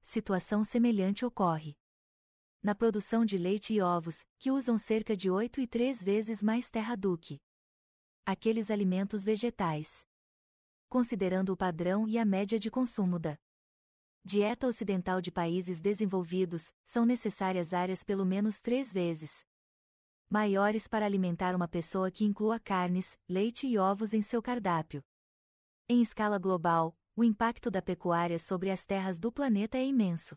Situação 0.00 0.62
semelhante 0.62 1.24
ocorre 1.24 1.76
na 2.62 2.72
produção 2.72 3.24
de 3.24 3.36
leite 3.36 3.74
e 3.74 3.80
ovos, 3.80 4.24
que 4.38 4.52
usam 4.52 4.78
cerca 4.78 5.16
de 5.16 5.28
8 5.28 5.60
e 5.60 5.66
3 5.66 6.00
vezes 6.04 6.40
mais 6.40 6.70
terra 6.70 6.96
do 6.96 7.18
que 7.18 7.42
aqueles 8.24 8.70
alimentos 8.70 9.24
vegetais. 9.24 10.06
Considerando 10.88 11.52
o 11.52 11.56
padrão 11.56 12.08
e 12.08 12.16
a 12.16 12.24
média 12.24 12.60
de 12.60 12.70
consumo 12.70 13.18
da 13.18 13.36
dieta 14.24 14.68
ocidental 14.68 15.20
de 15.20 15.32
países 15.32 15.80
desenvolvidos, 15.80 16.72
são 16.84 17.04
necessárias 17.04 17.74
áreas 17.74 18.04
pelo 18.04 18.24
menos 18.24 18.60
três 18.60 18.92
vezes 18.92 19.44
maiores 20.30 20.88
para 20.88 21.04
alimentar 21.04 21.54
uma 21.54 21.68
pessoa 21.68 22.10
que 22.10 22.24
inclua 22.24 22.58
carnes, 22.58 23.20
leite 23.28 23.66
e 23.66 23.76
ovos 23.76 24.14
em 24.14 24.22
seu 24.22 24.40
cardápio. 24.40 25.04
Em 25.86 26.00
escala 26.00 26.38
global, 26.38 26.96
o 27.14 27.22
impacto 27.22 27.70
da 27.70 27.82
pecuária 27.82 28.38
sobre 28.38 28.70
as 28.70 28.86
terras 28.86 29.20
do 29.20 29.30
planeta 29.30 29.76
é 29.76 29.84
imenso. 29.84 30.34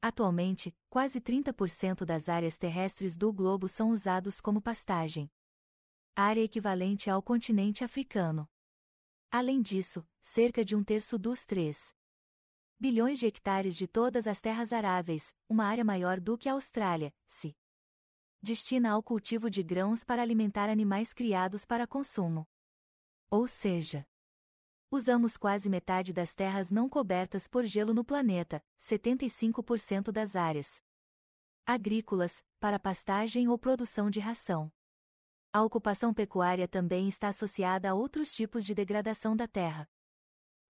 Atualmente, 0.00 0.74
quase 0.88 1.20
30% 1.20 2.06
das 2.06 2.26
áreas 2.30 2.56
terrestres 2.56 3.14
do 3.14 3.30
globo 3.30 3.68
são 3.68 3.90
usados 3.90 4.40
como 4.40 4.62
pastagem. 4.62 5.30
Área 6.16 6.40
equivalente 6.40 7.10
ao 7.10 7.22
continente 7.22 7.84
africano. 7.84 8.48
Além 9.30 9.60
disso, 9.60 10.08
cerca 10.22 10.64
de 10.64 10.74
um 10.74 10.82
terço 10.82 11.18
dos 11.18 11.44
3 11.44 11.94
bilhões 12.82 13.20
de 13.20 13.26
hectares 13.26 13.76
de 13.76 13.86
todas 13.86 14.26
as 14.26 14.40
terras 14.40 14.72
aráveis, 14.72 15.36
uma 15.48 15.64
área 15.64 15.84
maior 15.84 16.18
do 16.18 16.36
que 16.36 16.48
a 16.48 16.54
Austrália, 16.54 17.14
se 17.28 17.56
destina 18.42 18.90
ao 18.90 19.00
cultivo 19.00 19.48
de 19.48 19.62
grãos 19.62 20.02
para 20.02 20.20
alimentar 20.20 20.68
animais 20.68 21.14
criados 21.14 21.64
para 21.64 21.86
consumo. 21.86 22.44
Ou 23.30 23.46
seja, 23.46 24.04
usamos 24.90 25.36
quase 25.36 25.70
metade 25.70 26.12
das 26.12 26.34
terras 26.34 26.72
não 26.72 26.88
cobertas 26.88 27.46
por 27.46 27.64
gelo 27.64 27.94
no 27.94 28.04
planeta, 28.04 28.60
75% 28.76 30.10
das 30.10 30.34
áreas 30.34 30.82
agrícolas, 31.64 32.44
para 32.58 32.80
pastagem 32.80 33.46
ou 33.46 33.56
produção 33.56 34.10
de 34.10 34.18
ração. 34.18 34.72
A 35.52 35.62
ocupação 35.62 36.12
pecuária 36.12 36.66
também 36.66 37.06
está 37.06 37.28
associada 37.28 37.88
a 37.88 37.94
outros 37.94 38.34
tipos 38.34 38.66
de 38.66 38.74
degradação 38.74 39.36
da 39.36 39.46
terra. 39.46 39.88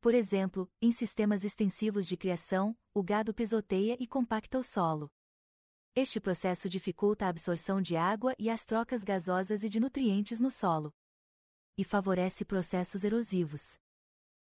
Por 0.03 0.15
exemplo, 0.15 0.69
em 0.83 0.91
sistemas 0.91 1.45
extensivos 1.45 2.09
de 2.09 2.17
criação, 2.17 2.77
o 2.93 3.05
gado 3.05 3.33
pisoteia 3.33 3.97
e 4.01 4.05
compacta 4.05 4.59
o 4.59 4.63
solo. 4.65 5.09
Este 5.95 6.19
processo 6.19 6.69
dificulta 6.69 7.25
a 7.25 7.29
absorção 7.29 7.81
de 7.81 7.95
água 7.95 8.35
e 8.37 8.51
as 8.51 8.65
trocas 8.65 9.05
gasosas 9.05 9.63
e 9.63 9.69
de 9.69 9.79
nutrientes 9.79 10.41
no 10.41 10.51
solo. 10.51 10.93
E 11.79 11.85
favorece 11.85 12.45
processos 12.45 13.05
erosivos. 13.05 13.79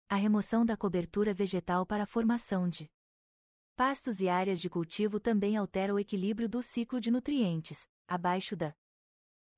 A 0.09 0.15
remoção 0.15 0.65
da 0.65 0.75
cobertura 0.75 1.33
vegetal 1.33 1.85
para 1.85 2.03
a 2.03 2.07
formação 2.07 2.67
de 2.67 2.91
pastos 3.77 4.19
e 4.19 4.27
áreas 4.27 4.59
de 4.59 4.69
cultivo 4.69 5.17
também 5.17 5.55
altera 5.55 5.93
o 5.93 5.99
equilíbrio 5.99 6.49
do 6.49 6.61
ciclo 6.61 6.99
de 6.99 7.09
nutrientes. 7.09 7.87
Abaixo 8.05 8.53
da 8.53 8.75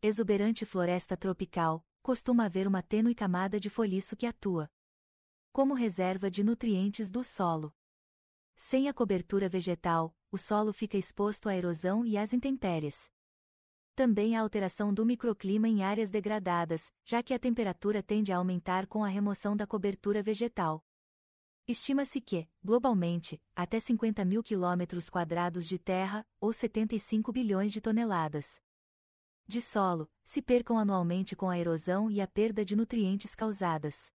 exuberante 0.03 0.67
floresta 0.67 1.17
tropical, 1.17 1.84
costuma 2.03 2.46
haver 2.46 2.67
uma 2.67 2.84
tênue 2.84 3.15
camada 3.15 3.60
de 3.60 3.72
folhiço 3.72 4.15
que 4.15 4.27
atua 4.27 4.69
como 5.51 5.74
reserva 5.74 6.29
de 6.29 6.44
nutrientes 6.44 7.10
do 7.10 7.24
solo. 7.24 7.74
Sem 8.56 8.88
a 8.88 8.94
cobertura 8.94 9.50
vegetal, 9.50 10.15
o 10.32 10.38
solo 10.38 10.72
fica 10.72 10.98
exposto 10.98 11.50
à 11.50 11.56
erosão 11.56 12.06
e 12.06 12.18
às 12.18 12.34
intempéries. 12.34 13.10
Também 13.96 14.36
a 14.36 14.41
alteração 14.41 14.94
do 14.94 15.06
microclima 15.06 15.68
em 15.68 15.84
áreas 15.84 16.10
degradadas, 16.10 16.94
já 17.03 17.24
que 17.24 17.34
a 17.34 17.39
temperatura 17.39 18.03
tende 18.03 18.32
a 18.32 18.38
aumentar 18.38 18.88
com 18.88 19.03
a 19.03 19.08
remoção 19.08 19.58
da 19.58 19.65
cobertura 19.65 20.22
vegetal. 20.22 20.84
Estima-se 21.68 22.22
que, 22.22 22.48
globalmente, 22.63 23.41
até 23.56 23.79
50 23.79 24.24
mil 24.25 24.41
quilômetros 24.41 25.10
quadrados 25.10 25.68
de 25.68 25.77
terra, 25.77 26.25
ou 26.39 26.53
75 26.53 27.32
bilhões 27.32 27.74
de 27.74 27.82
toneladas 27.82 28.62
de 29.48 29.62
solo, 29.62 30.08
se 30.24 30.44
percam 30.44 30.77
anualmente 30.77 31.36
com 31.36 31.50
a 31.50 31.58
erosão 31.58 32.10
e 32.10 32.22
a 32.22 32.27
perda 32.27 32.63
de 32.63 32.75
nutrientes 32.75 33.34
causadas 33.34 34.12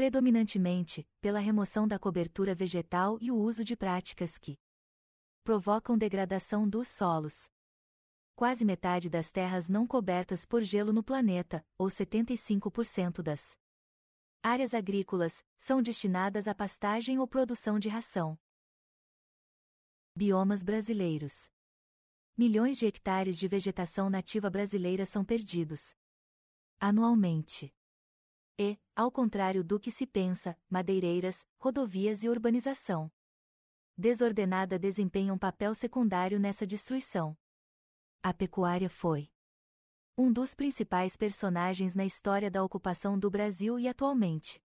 predominantemente, 0.00 1.06
pela 1.20 1.40
remoção 1.40 1.86
da 1.86 1.98
cobertura 1.98 2.54
vegetal 2.54 3.18
e 3.20 3.30
o 3.30 3.36
uso 3.36 3.62
de 3.62 3.76
práticas 3.76 4.38
que 4.38 4.58
provocam 5.44 5.98
degradação 5.98 6.66
dos 6.66 6.88
solos. 6.88 7.50
Quase 8.34 8.64
metade 8.64 9.10
das 9.10 9.30
terras 9.30 9.68
não 9.68 9.86
cobertas 9.86 10.46
por 10.46 10.62
gelo 10.62 10.90
no 10.90 11.04
planeta, 11.04 11.62
ou 11.76 11.88
75% 11.88 13.20
das 13.20 13.58
áreas 14.42 14.72
agrícolas, 14.72 15.44
são 15.58 15.82
destinadas 15.82 16.48
à 16.48 16.54
pastagem 16.54 17.18
ou 17.18 17.28
produção 17.28 17.78
de 17.78 17.90
ração. 17.90 18.38
Biomas 20.16 20.62
brasileiros. 20.62 21.52
Milhões 22.38 22.78
de 22.78 22.86
hectares 22.86 23.38
de 23.38 23.46
vegetação 23.46 24.08
nativa 24.08 24.48
brasileira 24.48 25.04
são 25.04 25.22
perdidos 25.22 25.94
anualmente. 26.80 27.70
E, 28.60 28.78
ao 28.94 29.10
contrário 29.10 29.64
do 29.64 29.80
que 29.80 29.90
se 29.90 30.06
pensa, 30.06 30.56
madeireiras, 30.68 31.48
rodovias 31.58 32.22
e 32.22 32.28
urbanização 32.28 33.10
desordenada 34.00 34.78
desempenha 34.78 35.32
um 35.32 35.38
papel 35.38 35.74
secundário 35.74 36.40
nessa 36.40 36.66
destruição. 36.66 37.36
A 38.22 38.32
pecuária 38.32 38.88
foi 38.88 39.30
um 40.16 40.32
dos 40.32 40.54
principais 40.54 41.16
personagens 41.16 41.94
na 41.94 42.04
história 42.04 42.50
da 42.50 42.64
ocupação 42.64 43.18
do 43.18 43.30
Brasil 43.30 43.78
e 43.78 43.86
atualmente. 43.86 44.60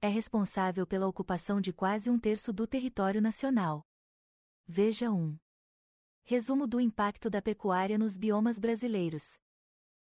É 0.00 0.08
responsável 0.08 0.86
pela 0.86 1.06
ocupação 1.08 1.60
de 1.60 1.72
quase 1.72 2.08
um 2.08 2.18
terço 2.18 2.52
do 2.52 2.66
território 2.66 3.20
nacional. 3.20 3.84
Veja 4.66 5.10
1. 5.10 5.36
Resumo 6.22 6.66
do 6.66 6.80
impacto 6.80 7.28
da 7.28 7.42
pecuária 7.42 7.98
nos 7.98 8.16
biomas 8.16 8.58
brasileiros. 8.58 9.40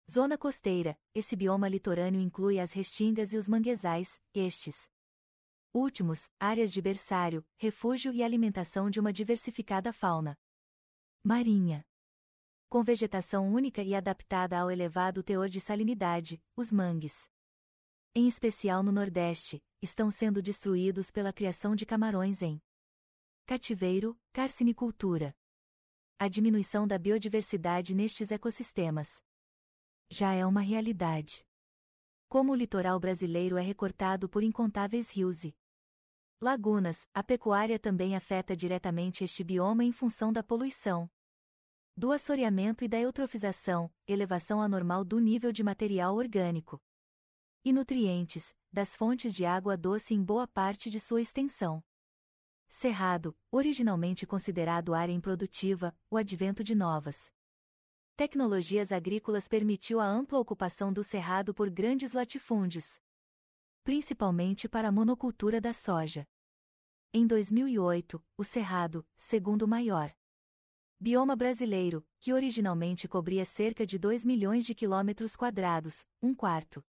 Zona 0.09 0.39
costeira: 0.39 0.97
esse 1.13 1.35
bioma 1.35 1.69
litorâneo 1.69 2.21
inclui 2.21 2.61
as 2.61 2.73
restingas 2.73 3.33
e 3.33 3.37
os 3.37 3.49
manguezais, 3.49 4.21
estes, 4.33 4.89
últimos, 5.75 6.31
áreas 6.39 6.73
de 6.73 6.81
berçário, 6.81 7.45
refúgio 7.57 8.13
e 8.13 8.23
alimentação 8.23 8.89
de 8.89 9.01
uma 9.01 9.13
diversificada 9.13 9.93
fauna. 9.93 10.39
Marinha. 11.25 11.85
Com 12.69 12.85
vegetação 12.85 13.53
única 13.53 13.83
e 13.83 13.95
adaptada 13.95 14.59
ao 14.59 14.71
elevado 14.71 15.23
teor 15.23 15.49
de 15.49 15.61
salinidade, 15.61 16.41
os 16.57 16.71
mangues, 16.71 17.29
em 18.15 18.29
especial 18.29 18.83
no 18.83 18.93
Nordeste, 18.93 19.63
estão 19.83 20.11
sendo 20.11 20.41
destruídos 20.41 21.11
pela 21.11 21.33
criação 21.33 21.75
de 21.75 21.85
camarões 21.85 22.43
em 22.43 22.63
cativeiro, 23.45 24.19
carcinicultura. 24.33 25.37
A 26.19 26.29
diminuição 26.29 26.87
da 26.87 26.97
biodiversidade 26.97 27.95
nestes 27.95 28.31
ecossistemas 28.31 29.21
já 30.09 30.33
é 30.33 30.47
uma 30.47 30.61
realidade. 30.61 31.45
Como 32.29 32.53
o 32.53 32.55
litoral 32.55 32.99
brasileiro 32.99 33.57
é 33.57 33.63
recortado 33.63 34.29
por 34.29 34.43
incontáveis 34.43 35.11
rios 35.11 35.45
e 35.45 35.57
Lagunas, 36.41 37.09
a 37.15 37.23
pecuária 37.23 37.79
também 37.79 38.15
afeta 38.15 38.55
diretamente 38.55 39.25
este 39.25 39.43
bioma 39.43 39.85
em 39.85 39.91
função 39.91 40.33
da 40.33 40.43
poluição, 40.43 41.11
do 41.97 42.13
assoreamento 42.13 42.85
e 42.85 42.89
da 42.89 43.01
eutrofização, 43.01 43.91
elevação 44.07 44.61
anormal 44.61 45.03
do 45.03 45.19
nível 45.19 45.51
de 45.51 45.63
material 45.63 46.15
orgânico 46.15 46.83
e 47.65 47.73
nutrientes, 47.73 48.55
das 48.71 48.95
fontes 48.95 49.35
de 49.35 49.47
água 49.47 49.77
doce 49.77 50.15
em 50.15 50.23
boa 50.23 50.47
parte 50.47 50.91
de 50.91 51.01
sua 51.01 51.23
extensão. 51.23 51.83
Cerrado, 52.69 53.37
originalmente 53.51 54.27
considerado 54.27 54.93
área 54.93 55.13
improdutiva, 55.13 55.97
o 56.11 56.17
advento 56.17 56.63
de 56.63 56.75
novas 56.75 57.33
tecnologias 58.17 58.93
agrícolas 58.93 59.47
permitiu 59.47 60.01
a 60.01 60.07
ampla 60.07 60.39
ocupação 60.39 60.91
do 60.91 61.05
cerrado 61.05 61.53
por 61.53 61.69
grandes 61.69 62.15
latifúndios, 62.15 62.99
principalmente 63.85 64.69
para 64.69 64.89
a 64.89 64.93
monocultura 64.93 65.61
da 65.61 65.75
soja. 65.75 66.27
Em 67.13 67.27
2008, 67.27 68.23
o 68.37 68.43
Cerrado, 68.43 69.07
segundo 69.17 69.69
maior 69.69 70.13
bioma 70.99 71.37
brasileiro, 71.37 72.03
que 72.19 72.33
originalmente 72.33 73.07
cobria 73.07 73.45
cerca 73.45 73.87
de 73.87 73.99
2 73.99 74.25
milhões 74.25 74.65
de 74.65 74.75
quilômetros 74.75 75.37
quadrados, 75.37 76.07
um 76.23 76.35
quarto 76.35 76.83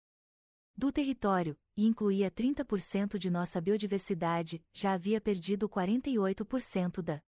do 0.77 0.91
território, 0.91 1.57
e 1.75 1.85
incluía 1.85 2.29
30% 2.29 3.17
de 3.17 3.29
nossa 3.31 3.59
biodiversidade, 3.59 4.63
já 4.73 4.93
havia 4.93 5.19
perdido 5.19 5.67
48% 5.67 7.01
da 7.01 7.21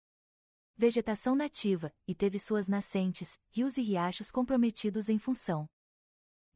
vegetação 0.77 1.35
nativa, 1.35 1.93
e 2.07 2.13
teve 2.13 2.37
suas 2.37 2.67
nascentes, 2.67 3.39
rios 3.49 3.77
e 3.77 3.81
riachos 3.81 4.31
comprometidos 4.31 5.09
em 5.09 5.17
função 5.17 5.69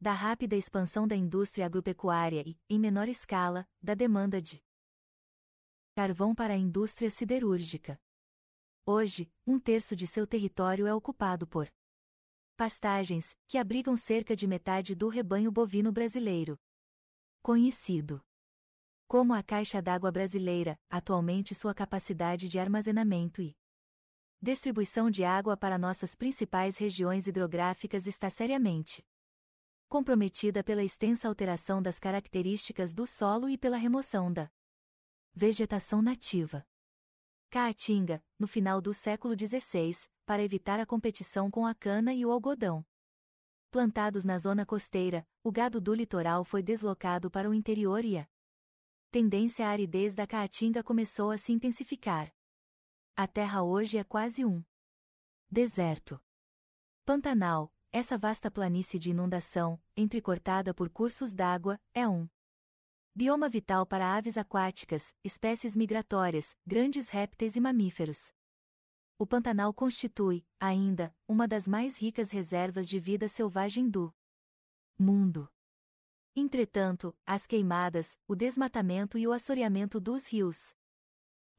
da 0.00 0.12
rápida 0.12 0.56
expansão 0.56 1.06
da 1.06 1.14
indústria 1.14 1.66
agropecuária 1.66 2.42
e, 2.46 2.58
em 2.70 2.78
menor 2.78 3.06
escala, 3.06 3.68
da 3.82 3.94
demanda 3.94 4.40
de 4.40 4.62
carvão 5.94 6.34
para 6.34 6.54
a 6.54 6.56
indústria 6.56 7.10
siderúrgica. 7.10 8.00
Hoje, 8.86 9.30
um 9.46 9.58
terço 9.58 9.94
de 9.94 10.06
seu 10.06 10.26
território 10.26 10.86
é 10.86 10.94
ocupado 10.94 11.46
por 11.46 11.70
pastagens, 12.56 13.36
que 13.46 13.58
abrigam 13.58 13.96
cerca 13.96 14.34
de 14.34 14.46
metade 14.46 14.94
do 14.94 15.08
rebanho 15.08 15.52
bovino 15.52 15.92
brasileiro. 15.92 16.58
Conhecido 17.42 18.22
como 19.06 19.34
a 19.34 19.42
Caixa 19.42 19.82
d'Água 19.82 20.10
Brasileira, 20.12 20.78
atualmente 20.88 21.54
sua 21.54 21.74
capacidade 21.74 22.48
de 22.48 22.58
armazenamento 22.58 23.42
e 23.42 23.56
distribuição 24.42 25.10
de 25.10 25.22
água 25.22 25.54
para 25.54 25.76
nossas 25.76 26.16
principais 26.16 26.78
regiões 26.78 27.26
hidrográficas 27.26 28.06
está 28.06 28.30
seriamente 28.30 29.04
comprometida 29.86 30.62
pela 30.62 30.84
extensa 30.84 31.26
alteração 31.26 31.82
das 31.82 31.98
características 31.98 32.94
do 32.94 33.06
solo 33.06 33.48
e 33.48 33.58
pela 33.58 33.76
remoção 33.76 34.32
da 34.32 34.48
vegetação 35.34 36.00
nativa. 36.00 36.64
Caatinga, 37.50 38.24
no 38.38 38.46
final 38.46 38.80
do 38.80 38.94
século 38.94 39.34
XVI, 39.36 40.08
para 40.24 40.44
evitar 40.44 40.78
a 40.78 40.86
competição 40.86 41.50
com 41.50 41.66
a 41.66 41.74
cana 41.74 42.14
e 42.14 42.24
o 42.24 42.30
algodão. 42.30 42.86
Plantados 43.68 44.24
na 44.24 44.38
zona 44.38 44.64
costeira, 44.64 45.26
o 45.42 45.50
gado 45.50 45.80
do 45.80 45.92
litoral 45.92 46.44
foi 46.44 46.62
deslocado 46.62 47.28
para 47.30 47.50
o 47.50 47.52
interior 47.52 48.04
e 48.04 48.16
a 48.16 48.28
tendência 49.10 49.66
à 49.66 49.70
aridez 49.70 50.14
da 50.14 50.26
Caatinga 50.26 50.84
começou 50.84 51.32
a 51.32 51.36
se 51.36 51.52
intensificar. 51.52 52.32
A 53.22 53.26
terra 53.26 53.62
hoje 53.62 53.98
é 53.98 54.02
quase 54.02 54.46
um 54.46 54.64
deserto. 55.50 56.18
Pantanal, 57.04 57.70
essa 57.92 58.16
vasta 58.16 58.50
planície 58.50 58.98
de 58.98 59.10
inundação, 59.10 59.78
entrecortada 59.94 60.72
por 60.72 60.88
cursos 60.88 61.34
d'água, 61.34 61.78
é 61.92 62.08
um 62.08 62.26
bioma 63.14 63.46
vital 63.46 63.84
para 63.84 64.16
aves 64.16 64.38
aquáticas, 64.38 65.14
espécies 65.22 65.76
migratórias, 65.76 66.56
grandes 66.64 67.10
répteis 67.10 67.56
e 67.56 67.60
mamíferos. 67.60 68.32
O 69.18 69.26
Pantanal 69.26 69.74
constitui, 69.74 70.42
ainda, 70.58 71.14
uma 71.28 71.46
das 71.46 71.68
mais 71.68 71.98
ricas 71.98 72.30
reservas 72.30 72.88
de 72.88 72.98
vida 72.98 73.28
selvagem 73.28 73.90
do 73.90 74.14
mundo. 74.98 75.46
Entretanto, 76.34 77.14
as 77.26 77.46
queimadas, 77.46 78.18
o 78.26 78.34
desmatamento 78.34 79.18
e 79.18 79.28
o 79.28 79.32
assoreamento 79.32 80.00
dos 80.00 80.26
rios, 80.26 80.74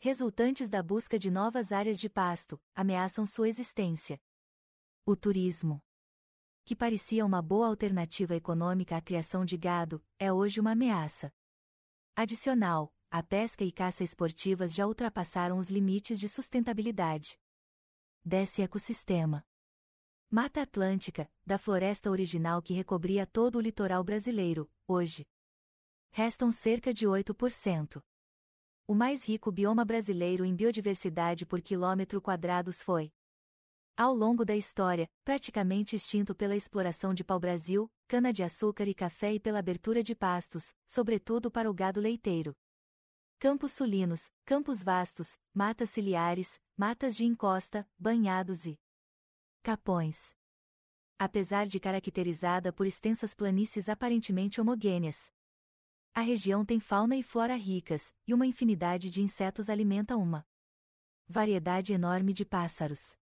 resultantes 0.03 0.67
da 0.67 0.81
busca 0.81 1.19
de 1.19 1.29
novas 1.29 1.71
áreas 1.71 1.99
de 1.99 2.09
pasto, 2.09 2.59
ameaçam 2.73 3.23
sua 3.23 3.47
existência. 3.47 4.19
O 5.05 5.15
turismo 5.15 5.79
que 6.63 6.75
parecia 6.75 7.23
uma 7.23 7.39
boa 7.39 7.67
alternativa 7.67 8.35
econômica 8.35 8.97
à 8.97 9.01
criação 9.01 9.45
de 9.45 9.57
gado, 9.57 10.03
é 10.17 10.33
hoje 10.33 10.59
uma 10.59 10.71
ameaça. 10.71 11.31
Adicional, 12.15 12.91
a 13.11 13.21
pesca 13.21 13.63
e 13.63 13.71
caça 13.71 14.03
esportivas 14.03 14.73
já 14.73 14.87
ultrapassaram 14.87 15.59
os 15.59 15.69
limites 15.69 16.19
de 16.19 16.27
sustentabilidade. 16.27 17.37
Desce 18.23 18.63
ecossistema. 18.63 19.45
Mata 20.29 20.63
Atlântica, 20.63 21.31
da 21.45 21.59
floresta 21.59 22.09
original 22.09 22.61
que 22.61 22.73
recobria 22.73 23.27
todo 23.27 23.57
o 23.57 23.61
litoral 23.61 24.03
brasileiro, 24.03 24.71
hoje. 24.87 25.27
Restam 26.11 26.51
cerca 26.51 26.91
de 26.91 27.05
8%. 27.05 28.01
O 28.91 28.93
mais 28.93 29.23
rico 29.23 29.49
bioma 29.53 29.85
brasileiro 29.85 30.43
em 30.43 30.53
biodiversidade 30.53 31.45
por 31.45 31.61
quilômetro 31.61 32.21
quadrados 32.21 32.83
foi, 32.83 33.09
ao 33.95 34.13
longo 34.13 34.43
da 34.43 34.53
história, 34.53 35.09
praticamente 35.23 35.95
extinto 35.95 36.35
pela 36.35 36.57
exploração 36.57 37.13
de 37.13 37.23
pau-brasil, 37.23 37.89
cana-de-açúcar 38.05 38.89
e 38.89 38.93
café 38.93 39.31
e 39.31 39.39
pela 39.39 39.59
abertura 39.59 40.03
de 40.03 40.13
pastos, 40.13 40.73
sobretudo 40.85 41.49
para 41.49 41.71
o 41.71 41.73
gado 41.73 42.01
leiteiro. 42.01 42.53
Campos 43.39 43.71
sulinos, 43.71 44.29
campos 44.43 44.83
vastos, 44.83 45.39
matas 45.53 45.89
ciliares, 45.91 46.59
matas 46.75 47.15
de 47.15 47.23
encosta, 47.23 47.87
banhados 47.97 48.65
e 48.65 48.77
capões. 49.63 50.35
Apesar 51.17 51.65
de 51.65 51.79
caracterizada 51.79 52.73
por 52.73 52.85
extensas 52.85 53.33
planícies 53.35 53.87
aparentemente 53.87 54.59
homogêneas, 54.59 55.31
a 56.13 56.19
região 56.19 56.65
tem 56.65 56.79
fauna 56.79 57.15
e 57.15 57.23
flora 57.23 57.55
ricas, 57.55 58.13
e 58.27 58.33
uma 58.33 58.45
infinidade 58.45 59.09
de 59.09 59.21
insetos 59.21 59.69
alimenta 59.69 60.17
uma 60.17 60.45
variedade 61.25 61.93
enorme 61.93 62.33
de 62.33 62.43
pássaros. 62.43 63.17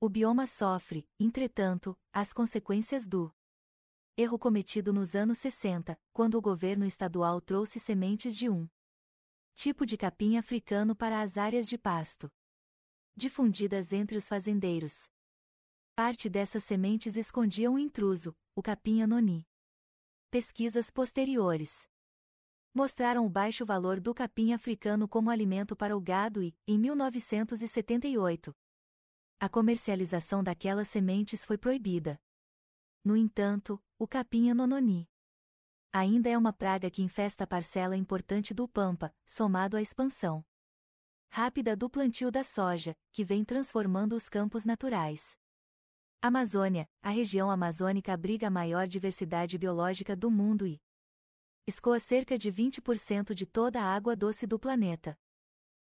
O 0.00 0.08
bioma 0.08 0.46
sofre, 0.46 1.06
entretanto, 1.20 1.98
as 2.10 2.32
consequências 2.32 3.06
do 3.06 3.30
erro 4.16 4.38
cometido 4.38 4.90
nos 4.90 5.14
anos 5.14 5.36
60, 5.38 6.00
quando 6.12 6.38
o 6.38 6.40
governo 6.40 6.86
estadual 6.86 7.42
trouxe 7.42 7.78
sementes 7.78 8.34
de 8.34 8.48
um 8.48 8.66
tipo 9.54 9.84
de 9.84 9.98
capim 9.98 10.38
africano 10.38 10.96
para 10.96 11.20
as 11.20 11.36
áreas 11.36 11.68
de 11.68 11.76
pasto, 11.76 12.32
difundidas 13.14 13.92
entre 13.92 14.16
os 14.16 14.26
fazendeiros. 14.26 15.10
Parte 15.94 16.30
dessas 16.30 16.64
sementes 16.64 17.16
escondia 17.16 17.70
um 17.70 17.78
intruso, 17.78 18.34
o 18.54 18.62
capim 18.62 19.02
anoni. 19.02 19.46
Pesquisas 20.30 20.90
posteriores 20.90 21.86
mostraram 22.74 23.26
o 23.26 23.30
baixo 23.30 23.64
valor 23.64 24.00
do 24.00 24.14
capim 24.14 24.52
africano 24.52 25.08
como 25.08 25.30
alimento 25.30 25.74
para 25.74 25.96
o 25.96 26.00
gado 26.00 26.42
e, 26.42 26.56
em 26.66 26.78
1978, 26.78 28.54
a 29.40 29.48
comercialização 29.48 30.42
daquelas 30.42 30.88
sementes 30.88 31.44
foi 31.44 31.56
proibida. 31.56 32.20
No 33.04 33.16
entanto, 33.16 33.82
o 33.98 34.06
capim 34.06 34.50
anononi 34.50 35.08
Ainda 35.92 36.28
é 36.28 36.36
uma 36.36 36.52
praga 36.52 36.90
que 36.90 37.02
infesta 37.02 37.46
parcela 37.46 37.96
importante 37.96 38.52
do 38.52 38.68
Pampa, 38.68 39.14
somado 39.24 39.76
à 39.76 39.82
expansão 39.82 40.44
rápida 41.30 41.76
do 41.76 41.90
plantio 41.90 42.30
da 42.30 42.42
soja, 42.42 42.96
que 43.12 43.24
vem 43.24 43.44
transformando 43.44 44.14
os 44.14 44.28
campos 44.28 44.64
naturais. 44.64 45.36
Amazônia, 46.20 46.88
a 47.02 47.10
região 47.10 47.50
amazônica 47.50 48.12
abriga 48.12 48.48
a 48.48 48.50
maior 48.50 48.86
diversidade 48.88 49.56
biológica 49.58 50.16
do 50.16 50.30
mundo 50.30 50.66
e 50.66 50.80
escoa 51.68 52.00
cerca 52.00 52.38
de 52.38 52.50
20% 52.50 53.34
de 53.34 53.44
toda 53.44 53.78
a 53.78 53.94
água 53.94 54.16
doce 54.16 54.46
do 54.46 54.58
planeta. 54.58 55.18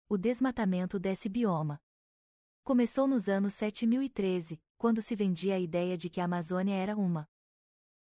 O 0.07 0.17
desmatamento 0.17 0.97
desse 0.97 1.27
bioma 1.27 1.81
começou 2.63 3.05
nos 3.05 3.27
anos 3.27 3.55
7013, 3.55 4.63
quando 4.77 5.01
se 5.01 5.17
vendia 5.17 5.55
a 5.55 5.59
ideia 5.59 5.97
de 5.97 6.09
que 6.09 6.21
a 6.21 6.25
Amazônia 6.25 6.73
era 6.73 6.95
uma 6.95 7.29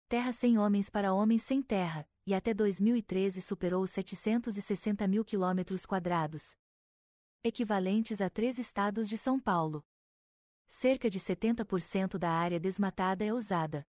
terra 0.07 0.31
sem 0.31 0.55
homens 0.55 0.91
para 0.91 1.15
homens 1.15 1.41
sem 1.41 1.63
terra, 1.63 2.07
e 2.27 2.35
até 2.35 2.53
2013 2.53 3.41
superou 3.41 3.81
os 3.81 3.89
760 3.89 5.07
mil 5.07 5.25
quilômetros 5.25 5.83
quadrados, 5.83 6.55
equivalentes 7.43 8.21
a 8.21 8.29
três 8.29 8.59
estados 8.59 9.09
de 9.09 9.17
São 9.17 9.39
Paulo. 9.39 9.83
Cerca 10.67 11.09
de 11.09 11.19
70% 11.19 12.19
da 12.19 12.29
área 12.29 12.59
desmatada 12.59 13.25
é 13.25 13.33
usada 13.33 13.83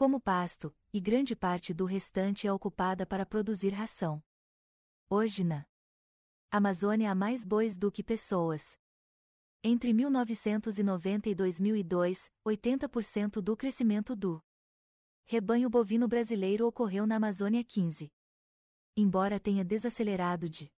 como 0.00 0.18
pasto, 0.18 0.74
e 0.94 0.98
grande 0.98 1.36
parte 1.36 1.74
do 1.74 1.84
restante 1.84 2.46
é 2.46 2.52
ocupada 2.52 3.04
para 3.04 3.26
produzir 3.26 3.68
ração. 3.68 4.22
Hoje 5.10 5.44
na 5.44 5.66
Amazônia 6.50 7.10
há 7.10 7.14
mais 7.14 7.44
bois 7.44 7.76
do 7.76 7.92
que 7.92 8.02
pessoas. 8.02 8.78
Entre 9.62 9.92
1990 9.92 11.28
e 11.28 11.34
2002, 11.34 12.32
80% 12.48 13.42
do 13.42 13.54
crescimento 13.54 14.16
do 14.16 14.42
rebanho 15.26 15.68
bovino 15.68 16.08
brasileiro 16.08 16.66
ocorreu 16.66 17.06
na 17.06 17.16
Amazônia 17.16 17.62
15. 17.62 18.10
Embora 18.96 19.38
tenha 19.38 19.62
desacelerado 19.62 20.48
de 20.48 20.72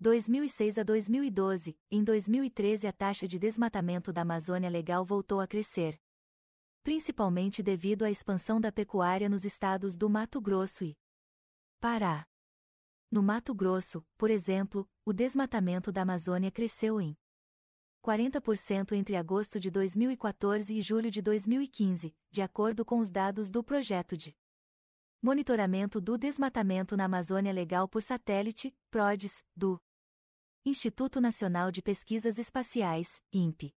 2006 0.00 0.78
a 0.78 0.82
2012, 0.82 1.78
em 1.88 2.02
2013 2.02 2.88
a 2.88 2.92
taxa 2.92 3.28
de 3.28 3.38
desmatamento 3.38 4.12
da 4.12 4.22
Amazônia 4.22 4.68
Legal 4.68 5.04
voltou 5.04 5.40
a 5.40 5.46
crescer. 5.46 5.96
Principalmente 6.82 7.62
devido 7.62 8.02
à 8.04 8.10
expansão 8.10 8.60
da 8.60 8.72
pecuária 8.72 9.28
nos 9.28 9.44
estados 9.44 9.96
do 9.96 10.10
Mato 10.10 10.40
Grosso 10.40 10.84
e 10.84 10.96
Pará. 11.80 12.26
No 13.08 13.22
Mato 13.22 13.54
Grosso, 13.54 14.04
por 14.18 14.30
exemplo, 14.30 14.88
o 15.04 15.12
desmatamento 15.12 15.92
da 15.92 16.02
Amazônia 16.02 16.50
cresceu 16.50 17.00
em 17.00 17.16
40% 18.04 18.92
entre 18.92 19.14
agosto 19.14 19.60
de 19.60 19.70
2014 19.70 20.74
e 20.74 20.82
julho 20.82 21.08
de 21.08 21.22
2015, 21.22 22.16
de 22.32 22.42
acordo 22.42 22.84
com 22.84 22.98
os 22.98 23.10
dados 23.10 23.48
do 23.48 23.62
projeto 23.62 24.16
de 24.16 24.34
Monitoramento 25.22 26.00
do 26.00 26.18
Desmatamento 26.18 26.96
na 26.96 27.04
Amazônia 27.04 27.52
Legal 27.52 27.86
por 27.86 28.02
Satélite, 28.02 28.74
PRODES, 28.90 29.44
do 29.54 29.80
Instituto 30.66 31.20
Nacional 31.20 31.70
de 31.70 31.80
Pesquisas 31.80 32.38
Espaciais, 32.38 33.22
INPE. 33.32 33.72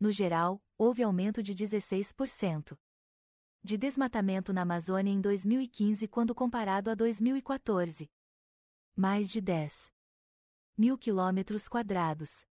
No 0.00 0.10
geral, 0.10 0.63
houve 0.76 1.02
aumento 1.02 1.42
de 1.42 1.54
16% 1.54 2.76
de 3.64 3.78
desmatamento 3.78 4.52
na 4.52 4.60
Amazônia 4.60 5.10
em 5.10 5.22
2015 5.22 6.06
quando 6.08 6.34
comparado 6.34 6.90
a 6.90 6.94
2014. 6.94 8.10
Mais 8.94 9.30
de 9.30 9.40
10 9.40 9.90
mil 10.76 10.98
quilômetros 10.98 11.66
quadrados 11.66 12.44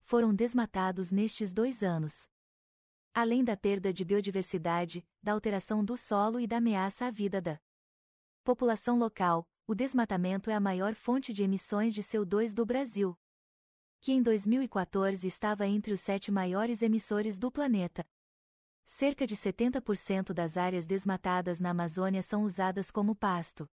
foram 0.00 0.34
desmatados 0.34 1.12
nestes 1.12 1.52
dois 1.52 1.84
anos. 1.84 2.28
Além 3.14 3.44
da 3.44 3.56
perda 3.56 3.92
de 3.92 4.04
biodiversidade, 4.04 5.06
da 5.22 5.32
alteração 5.32 5.84
do 5.84 5.96
solo 5.96 6.40
e 6.40 6.48
da 6.48 6.56
ameaça 6.56 7.06
à 7.06 7.12
vida 7.12 7.40
da 7.40 7.60
população 8.42 8.98
local, 8.98 9.48
o 9.68 9.74
desmatamento 9.74 10.50
é 10.50 10.54
a 10.54 10.60
maior 10.60 10.96
fonte 10.96 11.32
de 11.32 11.44
emissões 11.44 11.94
de 11.94 12.02
CO2 12.02 12.52
do 12.52 12.66
Brasil, 12.66 13.16
que 14.04 14.12
em 14.12 14.22
2014 14.22 15.26
estava 15.26 15.66
entre 15.66 15.90
os 15.90 15.98
sete 15.98 16.30
maiores 16.30 16.82
emissores 16.82 17.38
do 17.38 17.50
planeta. 17.50 18.06
Cerca 18.84 19.26
de 19.26 19.34
70% 19.34 20.34
das 20.34 20.58
áreas 20.58 20.84
desmatadas 20.84 21.58
na 21.58 21.70
Amazônia 21.70 22.20
são 22.20 22.44
usadas 22.44 22.90
como 22.90 23.16
pasto. 23.16 23.66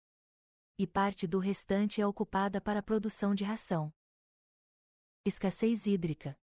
E 0.78 0.86
parte 0.86 1.26
do 1.26 1.38
restante 1.38 2.02
é 2.02 2.06
ocupada 2.06 2.60
para 2.60 2.80
a 2.80 2.82
produção 2.82 3.34
de 3.34 3.42
ração. 3.42 3.90
Escassez 5.24 5.86
hídrica. 5.86 6.38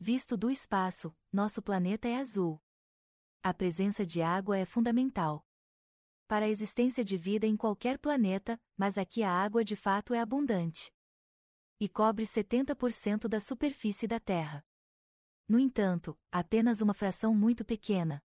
Visto 0.00 0.34
do 0.34 0.50
espaço, 0.50 1.14
nosso 1.30 1.60
planeta 1.60 2.08
é 2.08 2.16
azul. 2.16 2.58
A 3.42 3.52
presença 3.52 4.06
de 4.06 4.22
água 4.22 4.56
é 4.56 4.64
fundamental 4.64 5.46
para 6.26 6.46
a 6.46 6.48
existência 6.48 7.04
de 7.04 7.18
vida 7.18 7.46
em 7.46 7.54
qualquer 7.54 7.98
planeta, 7.98 8.58
mas 8.78 8.96
aqui 8.96 9.22
a 9.22 9.30
água 9.30 9.62
de 9.62 9.76
fato 9.76 10.14
é 10.14 10.20
abundante 10.20 10.93
e 11.80 11.88
cobre 11.88 12.24
70% 12.24 13.28
da 13.28 13.40
superfície 13.40 14.06
da 14.06 14.20
Terra. 14.20 14.64
No 15.48 15.58
entanto, 15.58 16.18
apenas 16.32 16.80
uma 16.80 16.94
fração 16.94 17.34
muito 17.34 17.64
pequena, 17.64 18.22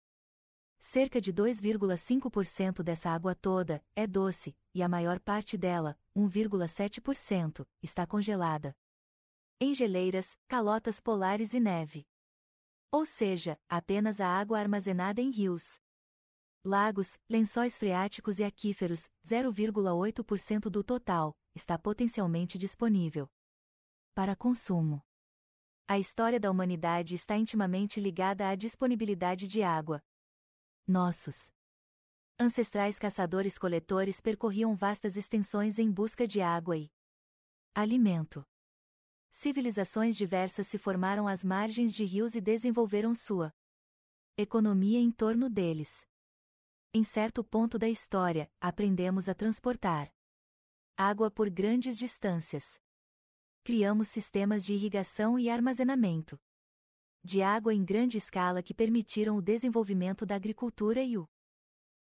cerca 0.80 1.20
de 1.20 1.34
2,5% 1.34 2.84
dessa 2.84 3.10
água 3.10 3.34
toda, 3.34 3.84
é 3.96 4.06
doce, 4.06 4.56
e 4.74 4.84
a 4.84 4.90
maior 4.90 5.20
parte 5.20 5.58
dela, 5.58 5.98
1,7%, 6.16 7.68
está 7.82 8.06
congelada 8.06 8.76
em 9.60 9.74
geleiras, 9.74 10.38
calotas 10.48 11.00
polares 11.00 11.56
e 11.56 11.60
neve. 11.60 12.06
Ou 12.92 13.08
seja, 13.08 13.60
apenas 13.68 14.22
a 14.22 14.28
água 14.28 14.60
armazenada 14.60 15.20
em 15.20 15.32
rios, 15.32 15.80
lagos, 16.64 17.18
lençóis 17.28 17.76
freáticos 17.76 18.38
e 18.38 18.44
aquíferos, 18.44 19.10
0,8% 19.26 20.70
do 20.70 20.84
total, 20.84 21.36
está 21.56 21.78
potencialmente 21.80 22.56
disponível 22.56 23.28
para 24.18 24.36
consumo. 24.36 25.00
A 25.88 26.00
história 26.00 26.40
da 26.40 26.50
humanidade 26.50 27.14
está 27.14 27.38
intimamente 27.38 28.00
ligada 28.00 28.50
à 28.50 28.56
disponibilidade 28.56 29.48
de 29.48 29.62
água. 29.62 30.04
Nossos 30.88 31.52
ancestrais 32.40 32.98
caçadores-coletores 32.98 34.20
percorriam 34.20 34.76
vastas 34.76 35.18
extensões 35.18 35.78
em 35.78 35.92
busca 35.92 36.26
de 36.26 36.42
água 36.42 36.76
e 36.76 36.92
alimento. 37.76 38.44
Civilizações 39.30 40.18
diversas 40.18 40.66
se 40.66 40.80
formaram 40.80 41.28
às 41.28 41.44
margens 41.44 41.94
de 41.94 42.04
rios 42.04 42.34
e 42.34 42.42
desenvolveram 42.42 43.14
sua 43.14 43.54
economia 44.36 44.98
em 44.98 45.12
torno 45.12 45.48
deles. 45.48 46.08
Em 46.92 47.04
certo 47.04 47.44
ponto 47.44 47.78
da 47.78 47.88
história, 47.88 48.52
aprendemos 48.60 49.30
a 49.30 49.36
transportar 49.36 50.12
água 50.98 51.30
por 51.30 51.52
grandes 51.52 52.00
distâncias. 52.00 52.82
Criamos 53.68 54.08
sistemas 54.08 54.64
de 54.64 54.76
irrigação 54.76 55.38
e 55.38 55.50
armazenamento 55.50 56.40
de 57.22 57.42
água 57.42 57.74
em 57.74 57.84
grande 57.84 58.18
escala 58.18 58.64
que 58.64 58.74
permitiram 58.74 59.36
o 59.36 59.42
desenvolvimento 59.42 60.26
da 60.26 60.36
agricultura 60.38 61.02
e 61.04 61.18
o 61.18 61.28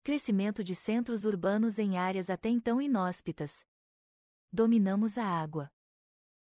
crescimento 0.02 0.64
de 0.64 0.74
centros 0.74 1.26
urbanos 1.26 1.78
em 1.78 1.98
áreas 1.98 2.30
até 2.30 2.48
então 2.48 2.82
inóspitas. 2.82 3.66
Dominamos 4.50 5.18
a 5.18 5.26
água 5.26 5.70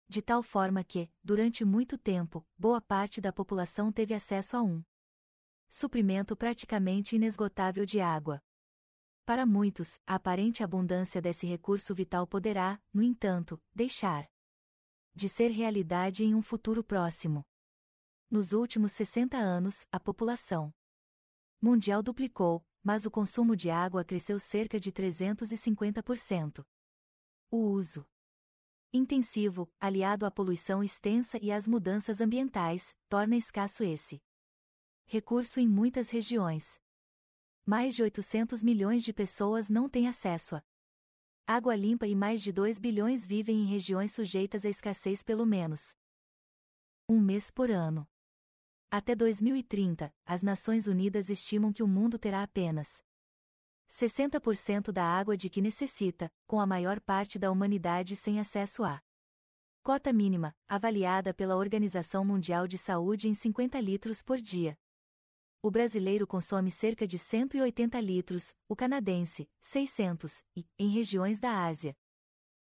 de 0.07 0.21
tal 0.21 0.41
forma 0.41 0.81
que, 0.81 1.11
durante 1.21 1.65
muito 1.65 1.97
tempo, 1.97 2.47
boa 2.57 2.79
parte 2.79 3.19
da 3.19 3.33
população 3.33 3.91
teve 3.91 4.13
acesso 4.13 4.55
a 4.55 4.63
um 4.63 4.81
suprimento 5.69 6.37
praticamente 6.37 7.17
inesgotável 7.17 7.85
de 7.85 7.99
água. 7.99 8.41
Para 9.25 9.45
muitos, 9.45 9.99
a 10.07 10.15
aparente 10.15 10.63
abundância 10.63 11.21
desse 11.21 11.45
recurso 11.45 11.93
vital 11.93 12.25
poderá, 12.25 12.81
no 12.93 13.03
entanto, 13.03 13.61
deixar 13.75 14.30
de 15.13 15.27
ser 15.27 15.49
realidade 15.49 16.23
em 16.23 16.33
um 16.33 16.41
futuro 16.41 16.83
próximo. 16.83 17.45
Nos 18.29 18.53
últimos 18.53 18.91
60 18.93 19.37
anos, 19.37 19.85
a 19.91 19.99
população 19.99 20.73
mundial 21.61 22.01
duplicou, 22.01 22.65
mas 22.83 23.05
o 23.05 23.11
consumo 23.11 23.55
de 23.55 23.69
água 23.69 24.03
cresceu 24.03 24.39
cerca 24.39 24.79
de 24.79 24.91
350%. 24.91 26.65
O 27.51 27.57
uso 27.57 28.07
intensivo, 28.93 29.71
aliado 29.79 30.25
à 30.25 30.31
poluição 30.31 30.83
extensa 30.83 31.37
e 31.41 31.51
às 31.51 31.67
mudanças 31.67 32.19
ambientais, 32.19 32.95
torna 33.07 33.35
escasso 33.35 33.83
esse 33.83 34.21
recurso 35.05 35.59
em 35.59 35.67
muitas 35.67 36.09
regiões. 36.09 36.79
Mais 37.65 37.95
de 37.95 38.01
800 38.01 38.63
milhões 38.63 39.03
de 39.03 39.13
pessoas 39.13 39.69
não 39.69 39.89
têm 39.89 40.07
acesso 40.07 40.55
a 40.55 40.63
água 41.53 41.75
limpa 41.75 42.07
e 42.07 42.15
mais 42.15 42.41
de 42.41 42.51
2 42.51 42.79
bilhões 42.79 43.25
vivem 43.25 43.63
em 43.63 43.65
regiões 43.65 44.13
sujeitas 44.13 44.63
à 44.63 44.69
escassez 44.69 45.21
pelo 45.21 45.45
menos 45.45 45.93
um 47.09 47.19
mês 47.19 47.51
por 47.51 47.69
ano. 47.69 48.07
Até 48.89 49.13
2030, 49.13 50.13
as 50.25 50.41
Nações 50.41 50.87
Unidas 50.87 51.29
estimam 51.29 51.73
que 51.73 51.83
o 51.83 51.87
mundo 51.87 52.17
terá 52.17 52.41
apenas 52.41 53.03
60% 53.89 54.93
da 54.93 55.03
água 55.03 55.35
de 55.35 55.49
que 55.49 55.61
necessita, 55.61 56.31
com 56.47 56.61
a 56.61 56.65
maior 56.65 57.01
parte 57.01 57.37
da 57.37 57.51
humanidade 57.51 58.15
sem 58.15 58.39
acesso 58.39 58.85
à 58.85 59.01
cota 59.83 60.13
mínima, 60.13 60.55
avaliada 60.69 61.33
pela 61.33 61.57
Organização 61.57 62.23
Mundial 62.23 62.65
de 62.65 62.77
Saúde 62.77 63.27
em 63.27 63.33
50 63.33 63.77
litros 63.81 64.21
por 64.21 64.37
dia. 64.37 64.77
O 65.63 65.69
brasileiro 65.69 66.25
consome 66.25 66.71
cerca 66.71 67.05
de 67.05 67.17
180 67.17 67.99
litros, 67.99 68.55
o 68.67 68.75
canadense, 68.75 69.47
600, 69.59 70.43
e, 70.55 70.65
em 70.77 70.89
regiões 70.89 71.39
da 71.39 71.65
Ásia 71.65 71.95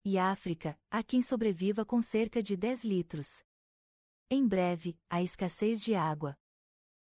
e 0.04 0.18
África, 0.18 0.78
há 0.90 1.02
quem 1.02 1.22
sobreviva 1.22 1.84
com 1.84 2.02
cerca 2.02 2.42
de 2.42 2.56
10 2.56 2.84
litros. 2.84 3.42
Em 4.30 4.46
breve, 4.46 4.98
a 5.08 5.22
escassez 5.22 5.80
de 5.80 5.94
água 5.94 6.36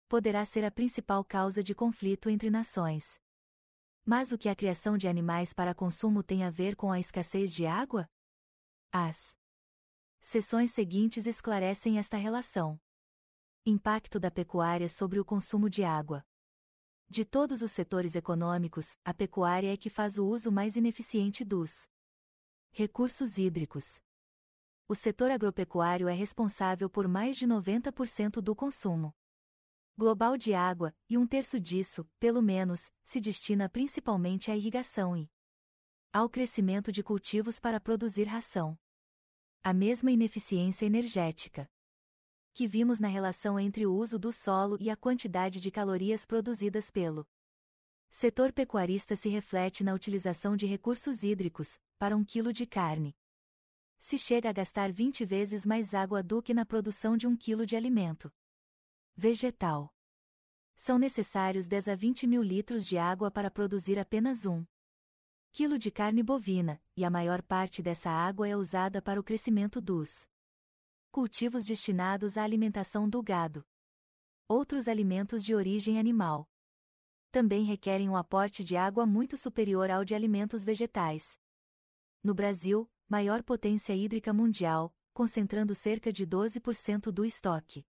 poderá 0.10 0.44
ser 0.44 0.66
a 0.66 0.72
principal 0.72 1.24
causa 1.24 1.64
de 1.64 1.74
conflito 1.74 2.30
entre 2.30 2.50
nações. 2.50 3.18
Mas 4.04 4.34
o 4.34 4.38
que 4.38 4.50
a 4.50 4.56
criação 4.56 4.98
de 4.98 5.08
animais 5.08 5.54
para 5.54 5.74
consumo 5.74 6.22
tem 6.22 6.44
a 6.44 6.50
ver 6.50 6.76
com 6.76 6.92
a 6.92 7.00
escassez 7.00 7.54
de 7.54 7.66
água? 7.66 8.10
As 8.92 9.34
sessões 10.20 10.72
seguintes 10.72 11.26
esclarecem 11.26 11.98
esta 11.98 12.18
relação. 12.18 12.78
Impacto 13.64 14.20
da 14.20 14.32
pecuária 14.32 14.90
sobre 14.90 15.20
o 15.20 15.24
consumo 15.24 15.70
de 15.70 15.84
água. 15.84 16.26
De 17.08 17.24
todos 17.24 17.62
os 17.62 17.70
setores 17.70 18.16
econômicos, 18.16 18.98
a 19.06 19.14
pecuária 19.14 19.72
é 19.72 19.78
que 19.78 19.88
faz 19.88 20.18
o 20.18 20.26
uso 20.26 20.52
mais 20.52 20.76
ineficiente 20.76 21.46
dos 21.46 21.88
recursos 22.72 23.38
hídricos. 23.38 24.02
O 24.88 24.96
setor 24.96 25.30
agropecuário 25.30 26.08
é 26.08 26.14
responsável 26.14 26.90
por 26.90 27.08
mais 27.08 27.38
de 27.38 27.46
90% 27.46 28.42
do 28.42 28.56
consumo 28.56 29.14
global 29.96 30.38
de 30.38 30.56
água, 30.56 30.92
e 31.08 31.16
um 31.16 31.28
terço 31.28 31.60
disso, 31.60 32.10
pelo 32.20 32.42
menos, 32.42 32.92
se 33.04 33.22
destina 33.22 33.70
principalmente 33.70 34.50
à 34.50 34.58
irrigação 34.58 35.16
e 35.16 35.30
ao 36.12 36.28
crescimento 36.28 36.92
de 36.92 37.04
cultivos 37.04 37.60
para 37.60 37.80
produzir 37.80 38.24
ração. 38.24 38.76
A 39.62 39.72
mesma 39.72 40.12
ineficiência 40.12 40.88
energética 40.88 41.70
que 42.54 42.68
vimos 42.68 43.00
na 43.00 43.08
relação 43.08 43.60
entre 43.60 43.86
o 43.86 43.94
uso 43.94 44.20
do 44.20 44.32
solo 44.32 44.78
e 44.80 44.90
a 44.90 44.96
quantidade 44.96 45.60
de 45.60 45.72
calorias 45.72 46.26
produzidas 46.26 46.92
pelo 46.92 47.26
setor 48.08 48.52
pecuarista 48.52 49.16
se 49.16 49.30
reflete 49.30 49.84
na 49.84 49.94
utilização 49.94 50.58
de 50.58 50.66
recursos 50.66 51.24
hídricos, 51.24 51.82
para 51.98 52.16
um 52.16 52.26
quilo 52.26 52.52
de 52.52 52.66
carne. 52.66 53.16
Se 53.98 54.18
chega 54.18 54.50
a 54.50 54.54
gastar 54.54 54.92
20 54.92 55.24
vezes 55.24 55.66
mais 55.66 55.94
água 55.94 56.22
do 56.22 56.42
que 56.42 56.54
na 56.54 56.66
produção 56.66 57.16
de 57.16 57.26
um 57.26 57.38
quilo 57.38 57.66
de 57.66 57.76
alimento 57.76 58.32
vegetal. 59.16 59.94
São 60.76 60.98
necessários 60.98 61.68
10 61.68 61.88
a 61.90 61.96
20 61.96 62.26
mil 62.26 62.42
litros 62.42 62.86
de 62.88 62.98
água 62.98 63.30
para 63.30 63.52
produzir 63.52 64.00
apenas 64.00 64.46
um 64.46 64.66
quilo 65.52 65.78
de 65.78 65.92
carne 65.92 66.24
bovina, 66.24 66.82
e 66.98 67.06
a 67.06 67.10
maior 67.10 67.42
parte 67.42 67.82
dessa 67.84 68.10
água 68.10 68.48
é 68.48 68.56
usada 68.56 69.02
para 69.02 69.20
o 69.20 69.24
crescimento 69.24 69.80
dos 69.80 70.31
cultivos 71.12 71.66
destinados 71.66 72.38
à 72.38 72.44
alimentação 72.44 73.10
do 73.10 73.22
gado. 73.22 73.66
Outros 74.48 74.88
alimentos 74.88 75.44
de 75.44 75.54
origem 75.54 76.00
animal 76.00 76.50
também 77.32 77.66
requerem 77.66 78.10
um 78.10 78.16
aporte 78.16 78.64
de 78.64 78.76
água 78.78 79.06
muito 79.06 79.38
superior 79.38 79.90
ao 79.92 80.04
de 80.06 80.16
alimentos 80.16 80.64
vegetais. 80.64 81.38
No 82.24 82.34
Brasil, 82.34 82.90
maior 83.10 83.44
potência 83.44 83.94
hídrica 83.94 84.34
mundial, 84.34 84.94
concentrando 85.14 85.76
cerca 85.76 86.12
de 86.12 86.26
12% 86.26 87.12
do 87.12 87.26
estoque 87.26 87.86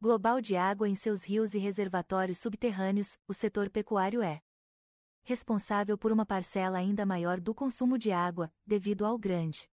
global 0.00 0.40
de 0.40 0.56
água 0.56 0.88
em 0.88 0.96
seus 0.96 1.22
rios 1.22 1.54
e 1.54 1.58
reservatórios 1.58 2.38
subterrâneos, 2.38 3.20
o 3.28 3.32
setor 3.32 3.70
pecuário 3.70 4.20
é 4.20 4.42
responsável 5.22 5.96
por 5.96 6.10
uma 6.10 6.26
parcela 6.26 6.78
ainda 6.78 7.06
maior 7.06 7.38
do 7.38 7.54
consumo 7.54 7.96
de 7.96 8.10
água, 8.10 8.52
devido 8.66 9.06
ao 9.06 9.16
grande 9.16 9.71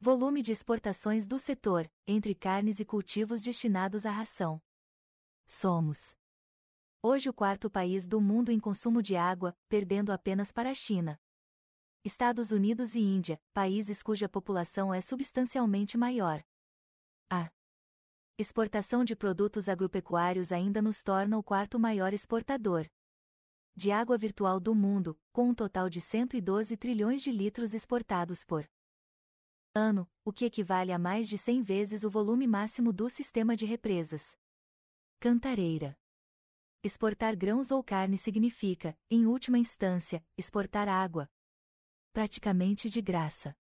volume 0.00 0.42
de 0.42 0.52
exportações 0.52 1.26
do 1.26 1.40
setor, 1.40 1.90
entre 2.06 2.32
carnes 2.32 2.78
e 2.78 2.84
cultivos 2.84 3.42
destinados 3.42 4.06
à 4.06 4.10
ração. 4.10 4.62
Somos 5.44 6.14
hoje 7.02 7.28
o 7.28 7.34
quarto 7.34 7.68
país 7.68 8.06
do 8.06 8.20
mundo 8.20 8.52
em 8.52 8.60
consumo 8.60 9.02
de 9.02 9.16
água, 9.16 9.56
perdendo 9.68 10.12
apenas 10.12 10.52
para 10.52 10.70
a 10.70 10.74
China. 10.74 11.20
Estados 12.04 12.52
Unidos 12.52 12.94
e 12.94 13.00
Índia, 13.00 13.40
países 13.52 14.02
cuja 14.02 14.28
população 14.28 14.94
é 14.94 15.00
substancialmente 15.00 15.98
maior. 15.98 16.44
A 17.28 17.50
exportação 18.38 19.04
de 19.04 19.16
produtos 19.16 19.68
agropecuários 19.68 20.52
ainda 20.52 20.80
nos 20.80 21.02
torna 21.02 21.36
o 21.36 21.42
quarto 21.42 21.78
maior 21.78 22.12
exportador 22.12 22.88
de 23.74 23.90
água 23.92 24.16
virtual 24.16 24.58
do 24.58 24.74
mundo, 24.74 25.18
com 25.32 25.50
um 25.50 25.54
total 25.54 25.88
de 25.88 26.00
112 26.00 26.76
trilhões 26.76 27.22
de 27.22 27.30
litros 27.30 27.74
exportados 27.74 28.44
por 28.44 28.68
ano, 29.74 30.08
o 30.24 30.32
que 30.32 30.44
equivale 30.44 30.92
a 30.92 30.98
mais 30.98 31.28
de 31.28 31.38
100 31.38 31.62
vezes 31.62 32.04
o 32.04 32.10
volume 32.10 32.46
máximo 32.46 32.92
do 32.92 33.08
sistema 33.08 33.56
de 33.56 33.64
represas. 33.64 34.36
Cantareira. 35.20 35.96
Exportar 36.82 37.36
grãos 37.36 37.70
ou 37.70 37.82
carne 37.82 38.16
significa, 38.16 38.96
em 39.10 39.26
última 39.26 39.58
instância, 39.58 40.24
exportar 40.36 40.88
água. 40.88 41.28
Praticamente 42.12 42.88
de 42.88 43.00
graça. 43.00 43.54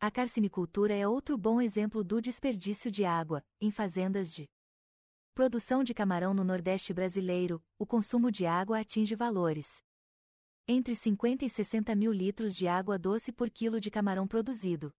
A 0.00 0.10
carcinicultura 0.10 0.94
é 0.94 1.06
outro 1.06 1.36
bom 1.36 1.60
exemplo 1.60 2.04
do 2.04 2.20
desperdício 2.20 2.90
de 2.90 3.04
água, 3.04 3.44
em 3.60 3.70
fazendas 3.70 4.32
de 4.32 4.48
produção 5.34 5.84
de 5.84 5.94
camarão 5.94 6.34
no 6.34 6.44
Nordeste 6.44 6.92
brasileiro, 6.92 7.62
o 7.78 7.86
consumo 7.86 8.30
de 8.30 8.46
água 8.46 8.80
atinge 8.80 9.14
valores 9.14 9.84
entre 10.70 10.94
50 10.94 11.46
e 11.46 11.48
60 11.48 11.94
mil 11.96 12.12
litros 12.12 12.54
de 12.54 12.68
água 12.68 12.98
doce 12.98 13.32
por 13.32 13.48
quilo 13.48 13.80
de 13.80 13.90
camarão 13.90 14.28
produzido. 14.28 14.92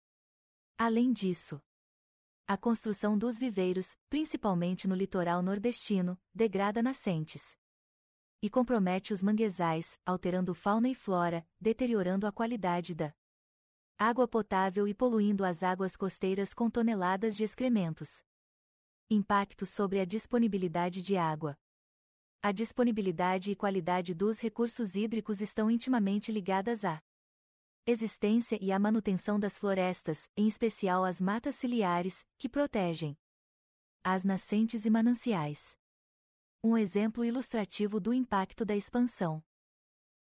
Além 0.81 1.13
disso, 1.13 1.61
a 2.47 2.57
construção 2.57 3.19
dos 3.19 3.37
viveiros, 3.37 3.97
principalmente 4.09 4.87
no 4.87 4.95
litoral 4.95 5.43
nordestino, 5.43 6.17
degrada 6.33 6.81
nascentes 6.81 7.59
e 8.41 8.49
compromete 8.49 9.13
os 9.13 9.21
manguezais, 9.21 9.99
alterando 10.07 10.55
fauna 10.55 10.89
e 10.89 10.95
flora, 10.95 11.45
deteriorando 11.61 12.29
a 12.29 12.33
qualidade 12.33 12.95
da 12.95 13.13
água 13.99 14.29
potável 14.29 14.87
e 14.87 14.95
poluindo 14.95 15.45
as 15.45 15.65
águas 15.65 15.97
costeiras 15.97 16.55
com 16.55 16.71
toneladas 16.71 17.37
de 17.37 17.43
excrementos. 17.43 18.23
Impacto 19.11 19.67
sobre 19.67 19.99
a 19.99 20.05
disponibilidade 20.05 21.03
de 21.03 21.17
água. 21.17 21.59
A 22.41 22.53
disponibilidade 22.53 23.51
e 23.51 23.57
qualidade 23.57 24.15
dos 24.15 24.39
recursos 24.39 24.95
hídricos 24.95 25.41
estão 25.41 25.69
intimamente 25.69 26.31
ligadas 26.31 26.85
à 26.85 27.03
existência 27.91 28.59
e 28.61 28.71
à 28.71 28.79
manutenção 28.79 29.41
das 29.41 29.59
florestas, 29.59 30.29
em 30.37 30.47
especial 30.47 31.07
as 31.07 31.23
matas 31.23 31.55
ciliares, 31.55 32.27
que 32.37 32.47
protegem 32.47 33.17
as 34.05 34.25
nascentes 34.25 34.85
e 34.85 34.91
mananciais. 34.91 35.75
Um 36.63 36.77
exemplo 36.77 37.25
ilustrativo 37.25 37.99
do 37.99 38.13
impacto 38.13 38.63
da 38.63 38.77
expansão 38.77 39.43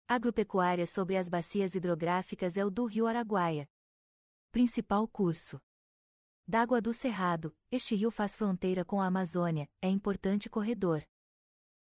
agropecuária 0.07 0.87
sobre 0.87 1.17
as 1.17 1.27
bacias 1.27 1.75
hidrográficas 1.75 2.55
é 2.55 2.63
o 2.63 2.69
do 2.69 2.85
Rio 2.85 3.05
Araguaia. 3.05 3.67
Principal 4.49 5.05
curso 5.05 5.59
d'água 6.47 6.79
do 6.79 6.93
Cerrado, 6.93 7.53
este 7.69 7.95
rio 7.95 8.09
faz 8.09 8.37
fronteira 8.37 8.85
com 8.85 9.01
a 9.01 9.07
Amazônia, 9.07 9.67
é 9.81 9.89
importante 9.89 10.49
corredor 10.49 11.03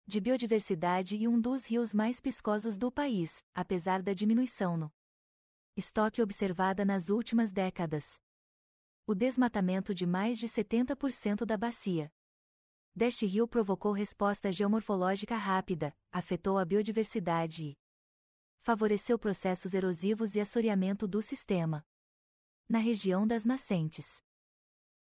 de 0.07 0.21
biodiversidade 0.21 1.17
e 1.17 1.27
um 1.27 1.41
dos 1.41 1.67
rios 1.67 1.93
mais 1.93 2.21
piscosos 2.21 2.79
do 2.79 2.93
país, 2.93 3.43
apesar 3.53 4.01
da 4.01 4.13
diminuição 4.13 4.77
no 4.77 4.93
estoque 5.77 6.21
observada 6.21 6.85
nas 6.85 7.09
últimas 7.09 7.51
décadas. 7.51 8.21
O 9.07 9.15
desmatamento 9.15 9.95
de 9.95 10.07
mais 10.07 10.39
de 10.39 10.47
70% 10.47 11.45
da 11.45 11.57
bacia 11.57 12.13
deste 12.95 13.25
rio 13.25 13.49
provocou 13.49 13.93
resposta 13.93 14.53
geomorfológica 14.53 15.35
rápida, 15.35 15.97
afetou 16.11 16.59
a 16.59 16.65
biodiversidade 16.65 17.65
e 17.65 17.79
favoreceu 18.59 19.19
processos 19.19 19.73
erosivos 19.73 20.35
e 20.35 20.41
assoreamento 20.41 21.09
do 21.09 21.23
sistema. 21.23 21.85
Na 22.69 22.79
região 22.79 23.27
das 23.27 23.45
nascentes 23.45 24.23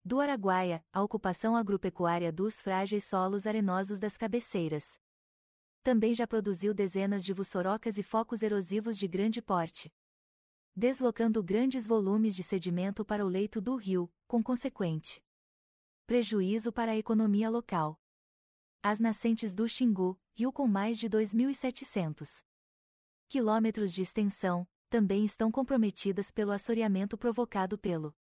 do 0.06 0.20
Araguaia, 0.20 0.84
a 0.94 1.02
ocupação 1.02 1.58
agropecuária 1.58 2.32
dos 2.32 2.62
frágeis 2.62 3.04
solos 3.04 3.46
arenosos 3.46 4.00
das 4.00 4.16
cabeceiras. 4.16 5.00
Também 5.84 6.14
já 6.14 6.26
produziu 6.26 6.74
dezenas 6.74 7.26
de 7.26 7.34
vussorocas 7.34 7.98
e 7.98 8.04
focos 8.04 8.42
erosivos 8.42 8.98
de 8.98 9.08
grande 9.08 9.42
porte. 9.42 9.92
Deslocando 10.82 11.44
grandes 11.44 11.86
volumes 11.86 12.34
de 12.34 12.42
sedimento 12.42 13.04
para 13.04 13.26
o 13.26 13.28
leito 13.28 13.60
do 13.60 13.76
rio, 13.76 14.10
com 14.26 14.42
consequente 14.42 15.22
prejuízo 16.08 16.72
para 16.72 16.94
a 16.94 16.96
economia 16.96 17.50
local. 17.50 18.00
As 18.82 18.98
nascentes 18.98 19.54
do 19.54 19.68
Xingu, 19.68 20.18
rio 20.34 20.54
com 20.54 20.66
mais 20.70 20.98
de 20.98 21.10
2.700 21.10 22.46
quilômetros 23.28 23.94
de 23.94 24.04
extensão, 24.04 24.66
também 24.90 25.26
estão 25.26 25.52
comprometidas 25.52 26.32
pelo 26.32 26.54
assoreamento 26.54 27.18
provocado 27.18 27.78
pelo 27.78 28.16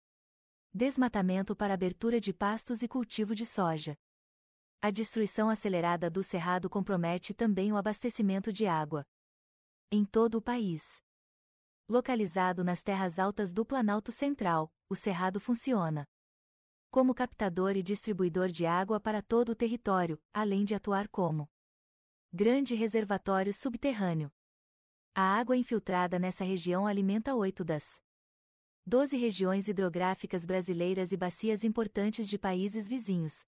desmatamento 0.74 1.58
para 1.58 1.74
abertura 1.74 2.22
de 2.22 2.32
pastos 2.32 2.82
e 2.82 2.88
cultivo 2.88 3.36
de 3.36 3.46
soja. 3.46 3.98
A 4.82 4.92
destruição 4.92 5.50
acelerada 5.50 6.10
do 6.10 6.24
cerrado 6.24 6.70
compromete 6.70 7.34
também 7.34 7.74
o 7.74 7.76
abastecimento 7.76 8.54
de 8.54 8.66
água 8.66 9.06
em 9.92 10.06
todo 10.06 10.36
o 10.36 10.42
país. 10.42 11.04
Localizado 11.88 12.64
nas 12.64 12.82
terras 12.82 13.20
altas 13.20 13.54
do 13.54 13.64
Planalto 13.64 14.12
Central, 14.12 14.74
o 14.90 14.96
cerrado 14.96 15.40
funciona 15.40 16.04
como 16.90 17.14
captador 17.14 17.78
e 17.78 17.84
distribuidor 17.84 18.48
de 18.48 18.66
água 18.66 19.00
para 19.00 19.22
todo 19.22 19.50
o 19.50 19.56
território, 19.56 20.20
além 20.34 20.66
de 20.66 20.74
atuar 20.74 21.08
como 21.10 21.48
grande 22.34 22.74
reservatório 22.74 23.54
subterrâneo. 23.54 24.32
A 25.14 25.38
água 25.38 25.56
infiltrada 25.56 26.18
nessa 26.18 26.44
região 26.44 26.88
alimenta 26.88 27.36
oito 27.36 27.64
das 27.64 28.02
12 28.88 29.16
regiões 29.18 29.68
hidrográficas 29.68 30.44
brasileiras 30.44 31.12
e 31.12 31.18
bacias 31.18 31.64
importantes 31.64 32.28
de 32.28 32.40
países 32.40 32.88
vizinhos. 32.88 33.42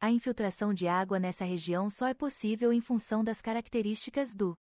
A 0.00 0.10
infiltração 0.10 0.74
de 0.74 0.88
água 0.88 1.20
nessa 1.20 1.44
região 1.44 1.88
só 1.88 2.08
é 2.08 2.14
possível 2.14 2.72
em 2.72 2.80
função 2.80 3.22
das 3.22 3.40
características 3.40 4.34
do 4.34 4.56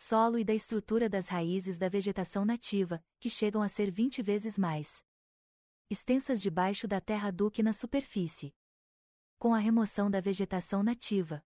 solo 0.00 0.38
e 0.38 0.44
da 0.44 0.54
estrutura 0.54 1.08
das 1.08 1.26
raízes 1.26 1.76
da 1.76 1.88
vegetação 1.88 2.44
nativa, 2.44 3.04
que 3.18 3.28
chegam 3.28 3.60
a 3.60 3.68
ser 3.68 3.90
20 3.90 4.22
vezes 4.22 4.56
mais 4.56 5.04
extensas 5.90 6.40
debaixo 6.40 6.86
da 6.86 7.00
terra 7.00 7.32
do 7.32 7.50
que 7.50 7.64
na 7.64 7.72
superfície. 7.72 8.54
Com 9.40 9.52
a 9.52 9.58
remoção 9.58 10.08
da 10.08 10.20
vegetação 10.20 10.84
nativa, 10.84 11.44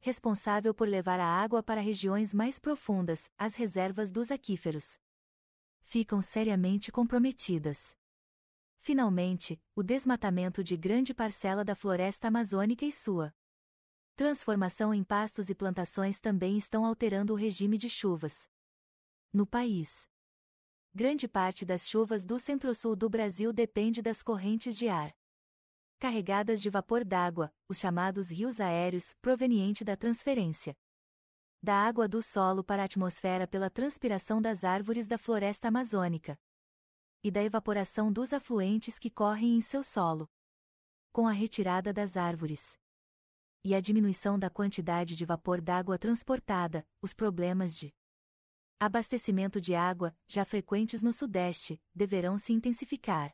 responsável 0.00 0.74
por 0.74 0.86
levar 0.86 1.18
a 1.18 1.24
água 1.24 1.62
para 1.62 1.80
regiões 1.80 2.34
mais 2.34 2.58
profundas, 2.58 3.30
as 3.38 3.54
reservas 3.54 4.12
dos 4.12 4.30
aquíferos 4.30 4.98
ficam 5.80 6.20
seriamente 6.20 6.92
comprometidas. 6.92 7.96
Finalmente, 8.76 9.58
o 9.74 9.82
desmatamento 9.82 10.62
de 10.62 10.76
grande 10.76 11.14
parcela 11.14 11.64
da 11.64 11.74
floresta 11.74 12.28
amazônica 12.28 12.84
e 12.84 12.92
sua 12.92 13.34
transformação 14.14 14.92
em 14.92 15.02
pastos 15.02 15.48
e 15.48 15.54
plantações 15.54 16.20
também 16.20 16.56
estão 16.56 16.84
alterando 16.84 17.32
o 17.32 17.36
regime 17.36 17.78
de 17.78 17.88
chuvas 17.88 18.48
no 19.32 19.46
país. 19.46 20.06
Grande 20.94 21.26
parte 21.26 21.64
das 21.64 21.88
chuvas 21.88 22.24
do 22.24 22.38
centro-sul 22.38 22.94
do 22.94 23.08
Brasil 23.08 23.52
depende 23.52 24.02
das 24.02 24.22
correntes 24.22 24.76
de 24.76 24.88
ar 24.88 25.14
carregadas 25.98 26.60
de 26.60 26.68
vapor 26.68 27.04
d'água, 27.04 27.54
os 27.68 27.78
chamados 27.78 28.28
rios 28.28 28.60
aéreos, 28.60 29.14
proveniente 29.22 29.84
da 29.84 29.96
transferência 29.96 30.76
da 31.62 31.76
água 31.76 32.08
do 32.08 32.20
solo 32.20 32.64
para 32.64 32.82
a 32.82 32.86
atmosfera 32.86 33.46
pela 33.46 33.70
transpiração 33.70 34.42
das 34.42 34.64
árvores 34.64 35.06
da 35.06 35.16
floresta 35.16 35.68
amazônica 35.68 36.36
e 37.22 37.30
da 37.30 37.40
evaporação 37.40 38.12
dos 38.12 38.32
afluentes 38.32 38.98
que 38.98 39.08
correm 39.08 39.56
em 39.56 39.60
seu 39.60 39.84
solo. 39.84 40.28
Com 41.12 41.28
a 41.28 41.30
retirada 41.30 41.92
das 41.92 42.16
árvores 42.16 42.76
e 43.64 43.74
a 43.74 43.80
diminuição 43.80 44.38
da 44.38 44.50
quantidade 44.50 45.14
de 45.14 45.24
vapor 45.24 45.60
d'água 45.60 45.98
transportada, 45.98 46.86
os 47.00 47.14
problemas 47.14 47.76
de 47.76 47.94
abastecimento 48.80 49.60
de 49.60 49.74
água, 49.74 50.16
já 50.26 50.44
frequentes 50.44 51.02
no 51.02 51.12
Sudeste, 51.12 51.80
deverão 51.94 52.36
se 52.36 52.52
intensificar. 52.52 53.32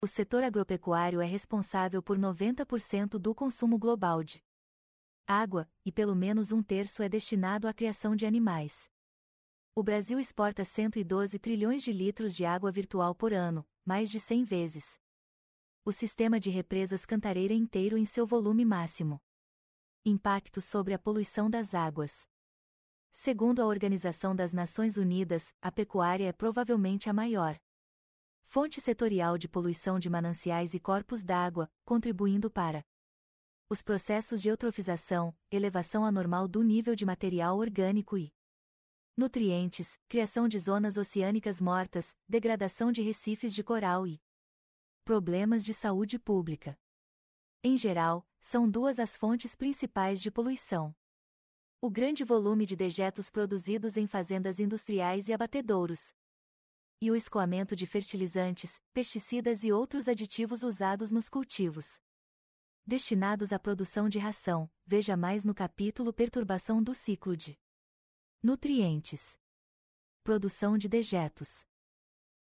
O 0.00 0.06
setor 0.06 0.42
agropecuário 0.42 1.20
é 1.20 1.26
responsável 1.26 2.02
por 2.02 2.18
90% 2.18 3.18
do 3.18 3.34
consumo 3.34 3.78
global 3.78 4.22
de 4.22 4.42
água, 5.26 5.70
e 5.84 5.92
pelo 5.92 6.14
menos 6.14 6.52
um 6.52 6.62
terço 6.62 7.02
é 7.02 7.08
destinado 7.08 7.68
à 7.68 7.74
criação 7.74 8.16
de 8.16 8.26
animais. 8.26 8.90
O 9.74 9.82
Brasil 9.82 10.18
exporta 10.18 10.64
112 10.64 11.38
trilhões 11.38 11.82
de 11.82 11.92
litros 11.92 12.34
de 12.34 12.44
água 12.44 12.70
virtual 12.70 13.14
por 13.14 13.32
ano, 13.32 13.66
mais 13.84 14.10
de 14.10 14.20
100 14.20 14.44
vezes. 14.44 15.03
O 15.86 15.92
sistema 15.92 16.40
de 16.40 16.48
represas 16.48 17.04
Cantareira 17.04 17.52
inteiro 17.52 17.98
em 17.98 18.06
seu 18.06 18.26
volume 18.26 18.64
máximo. 18.64 19.20
Impacto 20.02 20.62
sobre 20.62 20.94
a 20.94 20.98
poluição 20.98 21.50
das 21.50 21.74
águas. 21.74 22.26
Segundo 23.12 23.60
a 23.60 23.66
Organização 23.66 24.34
das 24.34 24.54
Nações 24.54 24.96
Unidas, 24.96 25.54
a 25.60 25.70
pecuária 25.70 26.26
é 26.26 26.32
provavelmente 26.32 27.10
a 27.10 27.12
maior 27.12 27.60
fonte 28.42 28.80
setorial 28.80 29.36
de 29.36 29.46
poluição 29.46 29.98
de 29.98 30.08
mananciais 30.08 30.72
e 30.72 30.80
corpos 30.80 31.22
d'água, 31.22 31.70
contribuindo 31.84 32.50
para 32.50 32.82
os 33.68 33.82
processos 33.82 34.40
de 34.40 34.48
eutrofização, 34.48 35.36
elevação 35.50 36.02
anormal 36.02 36.48
do 36.48 36.62
nível 36.62 36.96
de 36.96 37.04
material 37.04 37.58
orgânico 37.58 38.16
e 38.16 38.32
nutrientes, 39.14 40.00
criação 40.08 40.48
de 40.48 40.58
zonas 40.58 40.96
oceânicas 40.96 41.60
mortas, 41.60 42.16
degradação 42.26 42.90
de 42.90 43.02
recifes 43.02 43.54
de 43.54 43.62
coral 43.62 44.06
e 44.06 44.18
problemas 45.04 45.64
de 45.64 45.74
saúde 45.74 46.18
pública. 46.18 46.78
Em 47.62 47.76
geral, 47.76 48.26
são 48.38 48.68
duas 48.68 48.98
as 48.98 49.16
fontes 49.16 49.54
principais 49.54 50.20
de 50.20 50.30
poluição. 50.30 50.94
O 51.80 51.90
grande 51.90 52.24
volume 52.24 52.64
de 52.64 52.74
dejetos 52.74 53.30
produzidos 53.30 53.98
em 53.98 54.06
fazendas 54.06 54.58
industriais 54.58 55.28
e 55.28 55.34
abatedouros, 55.34 56.14
e 57.00 57.10
o 57.10 57.16
escoamento 57.16 57.76
de 57.76 57.84
fertilizantes, 57.84 58.80
pesticidas 58.94 59.62
e 59.62 59.70
outros 59.70 60.08
aditivos 60.08 60.62
usados 60.62 61.10
nos 61.10 61.28
cultivos. 61.28 62.00
Destinados 62.86 63.52
à 63.52 63.58
produção 63.58 64.08
de 64.08 64.18
ração, 64.18 64.70
veja 64.86 65.16
mais 65.16 65.44
no 65.44 65.54
capítulo 65.54 66.14
Perturbação 66.14 66.82
do 66.82 66.94
ciclo 66.94 67.36
de 67.36 67.58
nutrientes. 68.42 69.38
Produção 70.22 70.78
de 70.78 70.88
dejetos. 70.88 71.66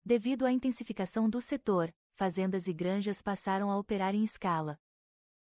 Devido 0.03 0.45
à 0.45 0.51
intensificação 0.51 1.29
do 1.29 1.39
setor, 1.39 1.93
fazendas 2.17 2.67
e 2.67 2.73
granjas 2.73 3.21
passaram 3.21 3.69
a 3.69 3.77
operar 3.77 4.15
em 4.15 4.23
escala 4.23 4.79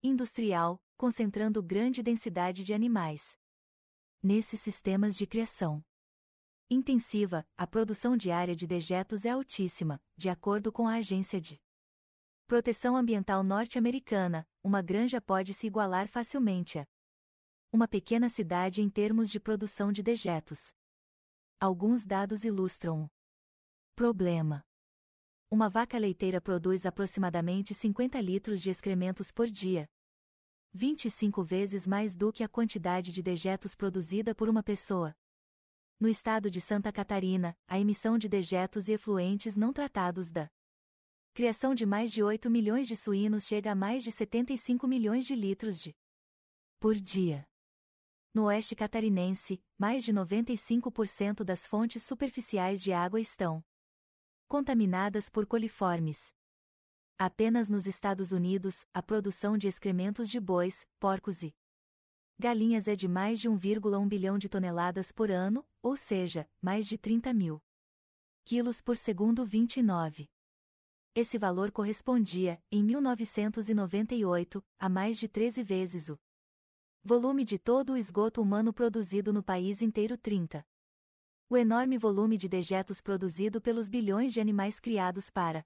industrial, 0.03 0.81
concentrando 0.97 1.63
grande 1.63 2.03
densidade 2.03 2.65
de 2.65 2.73
animais. 2.73 3.37
Nesses 4.21 4.59
sistemas 4.59 5.15
de 5.15 5.25
criação 5.25 5.83
intensiva, 6.69 7.47
a 7.57 7.65
produção 7.65 8.17
diária 8.17 8.53
de 8.53 8.67
dejetos 8.67 9.23
é 9.23 9.29
altíssima, 9.29 10.01
de 10.17 10.27
acordo 10.27 10.69
com 10.71 10.85
a 10.85 10.95
Agência 10.95 11.39
de 11.39 11.59
Proteção 12.45 12.97
Ambiental 12.97 13.41
Norte-Americana, 13.41 14.45
uma 14.61 14.81
granja 14.81 15.21
pode 15.21 15.53
se 15.53 15.65
igualar 15.65 16.09
facilmente 16.09 16.77
a 16.77 16.87
uma 17.71 17.87
pequena 17.87 18.27
cidade 18.27 18.81
em 18.81 18.89
termos 18.89 19.29
de 19.29 19.39
produção 19.39 19.91
de 19.93 20.03
dejetos. 20.03 20.73
Alguns 21.59 22.05
dados 22.05 22.43
ilustram 22.43 23.05
o 23.05 23.09
problema. 23.95 24.65
Uma 25.51 25.67
vaca 25.67 25.97
leiteira 25.97 26.39
produz 26.39 26.85
aproximadamente 26.85 27.73
50 27.73 28.21
litros 28.21 28.61
de 28.61 28.69
excrementos 28.69 29.31
por 29.31 29.47
dia. 29.47 29.89
25 30.73 31.43
vezes 31.43 31.87
mais 31.87 32.15
do 32.15 32.31
que 32.31 32.43
a 32.43 32.47
quantidade 32.47 33.11
de 33.11 33.23
dejetos 33.23 33.75
produzida 33.75 34.35
por 34.35 34.47
uma 34.47 34.61
pessoa. 34.61 35.15
No 35.99 36.07
estado 36.07 36.51
de 36.51 36.61
Santa 36.61 36.91
Catarina, 36.91 37.57
a 37.67 37.79
emissão 37.79 38.15
de 38.15 38.29
dejetos 38.29 38.87
e 38.87 38.91
efluentes 38.91 39.55
não 39.55 39.73
tratados 39.73 40.29
da 40.29 40.47
criação 41.33 41.73
de 41.73 41.83
mais 41.83 42.11
de 42.11 42.21
8 42.21 42.47
milhões 42.47 42.87
de 42.87 42.95
suínos 42.95 43.45
chega 43.45 43.71
a 43.71 43.75
mais 43.75 44.03
de 44.03 44.11
75 44.11 44.87
milhões 44.87 45.25
de 45.25 45.33
litros 45.33 45.81
de 45.81 45.95
por 46.79 46.93
dia. 46.93 47.43
No 48.35 48.43
oeste 48.43 48.75
catarinense, 48.75 49.59
mais 49.79 50.03
de 50.03 50.13
95% 50.13 51.43
das 51.43 51.65
fontes 51.65 52.03
superficiais 52.03 52.83
de 52.83 52.93
água 52.93 53.19
estão 53.19 53.63
contaminadas 54.49 55.29
por 55.29 55.45
coliformes. 55.45 56.33
Apenas 57.19 57.69
nos 57.69 57.85
Estados 57.85 58.31
Unidos, 58.31 58.87
a 58.91 59.01
produção 59.03 59.55
de 59.55 59.67
excrementos 59.67 60.27
de 60.27 60.39
bois, 60.39 60.87
porcos 60.99 61.43
e 61.43 61.55
galinhas 62.39 62.87
é 62.87 62.95
de 62.95 63.07
mais 63.07 63.39
de 63.39 63.47
1,1 63.47 64.07
bilhão 64.07 64.39
de 64.39 64.49
toneladas 64.49 65.11
por 65.11 65.29
ano, 65.29 65.63
ou 65.83 65.95
seja, 65.95 66.49
mais 66.61 66.87
de 66.87 66.97
30 66.97 67.31
mil 67.31 67.61
quilos 68.43 68.81
por 68.81 68.97
segundo 68.97 69.45
29. 69.45 70.27
Esse 71.13 71.37
valor 71.37 71.71
correspondia, 71.71 72.59
em 72.71 72.83
1998, 72.83 74.65
a 74.79 74.89
mais 74.89 75.19
de 75.19 75.27
13 75.27 75.61
vezes 75.61 76.09
o 76.09 76.17
volume 77.03 77.45
de 77.45 77.59
todo 77.59 77.93
o 77.93 77.97
esgoto 77.97 78.41
humano 78.41 78.73
produzido 78.73 79.31
no 79.31 79.43
país 79.43 79.83
inteiro 79.83 80.17
30. 80.17 80.65
O 81.51 81.57
enorme 81.57 81.97
volume 81.97 82.37
de 82.37 82.47
dejetos 82.47 83.01
produzido 83.01 83.59
pelos 83.59 83.89
bilhões 83.89 84.31
de 84.33 84.39
animais 84.39 84.79
criados 84.79 85.31
para 85.31 85.65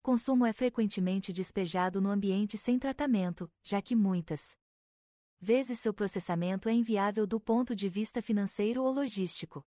consumo 0.00 0.46
é 0.46 0.52
frequentemente 0.52 1.32
despejado 1.32 2.00
no 2.00 2.08
ambiente 2.08 2.56
sem 2.56 2.78
tratamento, 2.78 3.50
já 3.64 3.82
que 3.82 3.96
muitas 3.96 4.56
vezes 5.40 5.80
seu 5.80 5.92
processamento 5.92 6.68
é 6.68 6.72
inviável 6.72 7.26
do 7.26 7.40
ponto 7.40 7.74
de 7.74 7.88
vista 7.88 8.22
financeiro 8.22 8.84
ou 8.84 8.92
logístico. 8.92 9.66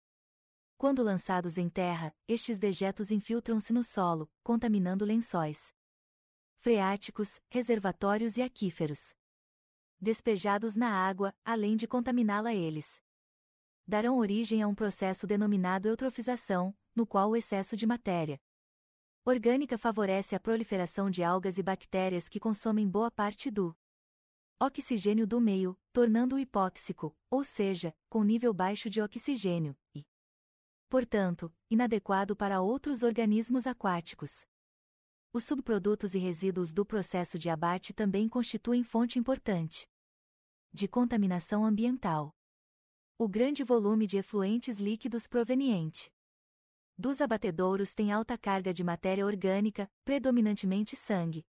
Quando 0.76 1.02
lançados 1.02 1.56
em 1.56 1.70
terra, 1.70 2.14
estes 2.28 2.58
dejetos 2.58 3.10
infiltram-se 3.10 3.72
no 3.72 3.82
solo, 3.82 4.30
contaminando 4.42 5.02
lençóis 5.02 5.72
freáticos, 6.58 7.40
reservatórios 7.48 8.36
e 8.36 8.42
aquíferos. 8.42 9.14
Despejados 9.98 10.74
na 10.74 10.90
água, 10.90 11.34
além 11.42 11.74
de 11.74 11.88
contaminá-la 11.88 12.52
eles. 12.52 13.00
Darão 13.86 14.18
origem 14.18 14.62
a 14.62 14.68
um 14.68 14.74
processo 14.74 15.26
denominado 15.26 15.88
eutrofização, 15.88 16.74
no 16.94 17.06
qual 17.06 17.30
o 17.30 17.36
excesso 17.36 17.76
de 17.76 17.86
matéria 17.86 18.40
orgânica 19.24 19.78
favorece 19.78 20.34
a 20.34 20.40
proliferação 20.40 21.08
de 21.08 21.22
algas 21.22 21.56
e 21.56 21.62
bactérias 21.62 22.28
que 22.28 22.40
consomem 22.40 22.88
boa 22.88 23.10
parte 23.10 23.50
do 23.50 23.76
oxigênio 24.60 25.26
do 25.26 25.40
meio, 25.40 25.78
tornando-o 25.92 26.38
hipóxico, 26.38 27.16
ou 27.30 27.44
seja, 27.44 27.94
com 28.08 28.22
nível 28.22 28.52
baixo 28.52 28.90
de 28.90 29.00
oxigênio, 29.00 29.76
e, 29.94 30.04
portanto, 30.88 31.52
inadequado 31.70 32.36
para 32.36 32.60
outros 32.60 33.02
organismos 33.02 33.66
aquáticos. 33.66 34.44
Os 35.32 35.44
subprodutos 35.44 36.14
e 36.14 36.18
resíduos 36.18 36.72
do 36.72 36.84
processo 36.84 37.38
de 37.38 37.48
abate 37.48 37.92
também 37.92 38.28
constituem 38.28 38.84
fonte 38.84 39.18
importante 39.18 39.88
de 40.72 40.88
contaminação 40.88 41.64
ambiental. 41.64 42.34
O 43.24 43.28
grande 43.28 43.62
volume 43.62 44.04
de 44.04 44.18
efluentes 44.18 44.80
líquidos 44.80 45.28
proveniente 45.28 46.12
dos 46.98 47.20
abatedouros 47.20 47.94
tem 47.94 48.10
alta 48.10 48.36
carga 48.36 48.74
de 48.74 48.82
matéria 48.82 49.24
orgânica, 49.24 49.88
predominantemente 50.04 50.96
sangue, 50.96 51.46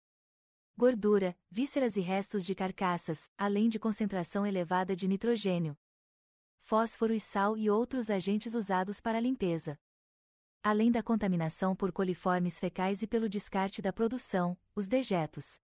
gordura, 0.76 1.38
vísceras 1.48 1.94
e 1.96 2.00
restos 2.00 2.44
de 2.44 2.56
carcaças, 2.56 3.30
além 3.38 3.68
de 3.68 3.78
concentração 3.78 4.44
elevada 4.44 4.96
de 4.96 5.06
nitrogênio, 5.06 5.78
fósforo 6.58 7.14
e 7.14 7.20
sal 7.20 7.56
e 7.56 7.70
outros 7.70 8.10
agentes 8.10 8.56
usados 8.56 9.00
para 9.00 9.18
a 9.18 9.20
limpeza. 9.20 9.78
Além 10.64 10.90
da 10.90 11.04
contaminação 11.04 11.76
por 11.76 11.92
coliformes 11.92 12.58
fecais 12.58 13.00
e 13.00 13.06
pelo 13.06 13.28
descarte 13.28 13.80
da 13.80 13.92
produção, 13.92 14.58
os 14.74 14.88
dejetos 14.88 15.60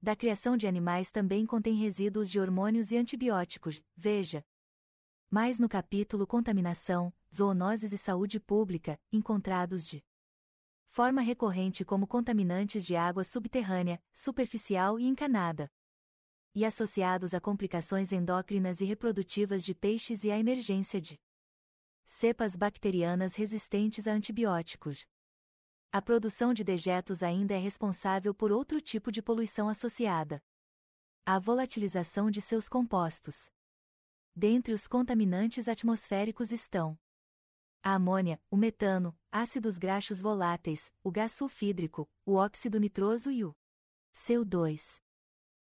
da 0.00 0.14
criação 0.14 0.56
de 0.56 0.68
animais 0.68 1.10
também 1.10 1.44
contém 1.44 1.74
resíduos 1.74 2.30
de 2.30 2.38
hormônios 2.38 2.92
e 2.92 2.96
antibióticos, 2.96 3.82
veja. 3.96 4.46
Mais 5.28 5.58
no 5.58 5.68
capítulo 5.68 6.24
Contaminação, 6.24 7.12
Zoonoses 7.34 7.92
e 7.92 7.98
Saúde 7.98 8.38
Pública, 8.38 8.96
encontrados 9.12 9.84
de 9.84 10.04
forma 10.86 11.20
recorrente 11.20 11.84
como 11.84 12.06
contaminantes 12.06 12.86
de 12.86 12.94
água 12.94 13.24
subterrânea, 13.24 14.00
superficial 14.12 15.00
e 15.00 15.04
encanada. 15.04 15.68
E 16.54 16.64
associados 16.64 17.34
a 17.34 17.40
complicações 17.40 18.12
endócrinas 18.12 18.80
e 18.80 18.84
reprodutivas 18.84 19.64
de 19.64 19.74
peixes 19.74 20.22
e 20.22 20.30
à 20.30 20.38
emergência 20.38 21.00
de 21.00 21.20
cepas 22.04 22.54
bacterianas 22.54 23.34
resistentes 23.34 24.06
a 24.06 24.12
antibióticos. 24.12 25.08
A 25.90 26.00
produção 26.00 26.54
de 26.54 26.62
dejetos 26.62 27.24
ainda 27.24 27.52
é 27.52 27.58
responsável 27.58 28.32
por 28.32 28.52
outro 28.52 28.80
tipo 28.80 29.10
de 29.10 29.20
poluição 29.20 29.68
associada. 29.68 30.40
A 31.26 31.40
volatilização 31.40 32.30
de 32.30 32.40
seus 32.40 32.68
compostos. 32.68 33.50
Dentre 34.38 34.74
os 34.74 34.86
contaminantes 34.86 35.66
atmosféricos 35.66 36.52
estão 36.52 36.98
a 37.82 37.94
amônia, 37.94 38.38
o 38.50 38.56
metano, 38.56 39.16
ácidos 39.32 39.78
graxos 39.78 40.20
voláteis, 40.20 40.92
o 41.02 41.10
gás 41.10 41.32
sulfídrico, 41.32 42.06
o 42.26 42.34
óxido 42.34 42.78
nitroso 42.78 43.30
e 43.30 43.46
o 43.46 43.56
CO2. 44.14 45.00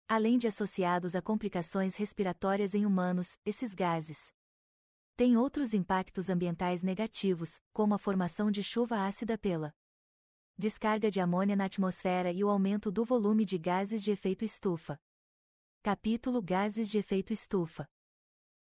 Além 0.10 0.38
de 0.38 0.46
associados 0.46 1.16
a 1.16 1.22
complicações 1.22 1.96
respiratórias 1.96 2.76
em 2.76 2.86
humanos, 2.86 3.38
esses 3.46 3.74
gases 3.74 4.34
têm 5.16 5.38
outros 5.38 5.74
impactos 5.74 6.30
ambientais 6.30 6.84
negativos, 6.84 7.62
como 7.72 7.94
a 7.94 7.98
formação 7.98 8.52
de 8.52 8.62
chuva 8.62 9.08
ácida 9.08 9.38
pela 9.38 9.74
descarga 10.58 11.10
de 11.10 11.22
amônia 11.22 11.56
na 11.56 11.64
atmosfera 11.64 12.30
e 12.30 12.44
o 12.44 12.50
aumento 12.50 12.92
do 12.92 13.06
volume 13.06 13.46
de 13.46 13.58
gases 13.58 14.04
de 14.04 14.12
efeito 14.12 14.44
estufa. 14.44 15.00
Capítulo 15.82 16.42
Gases 16.42 16.90
de 16.90 16.98
efeito 16.98 17.32
estufa. 17.32 17.88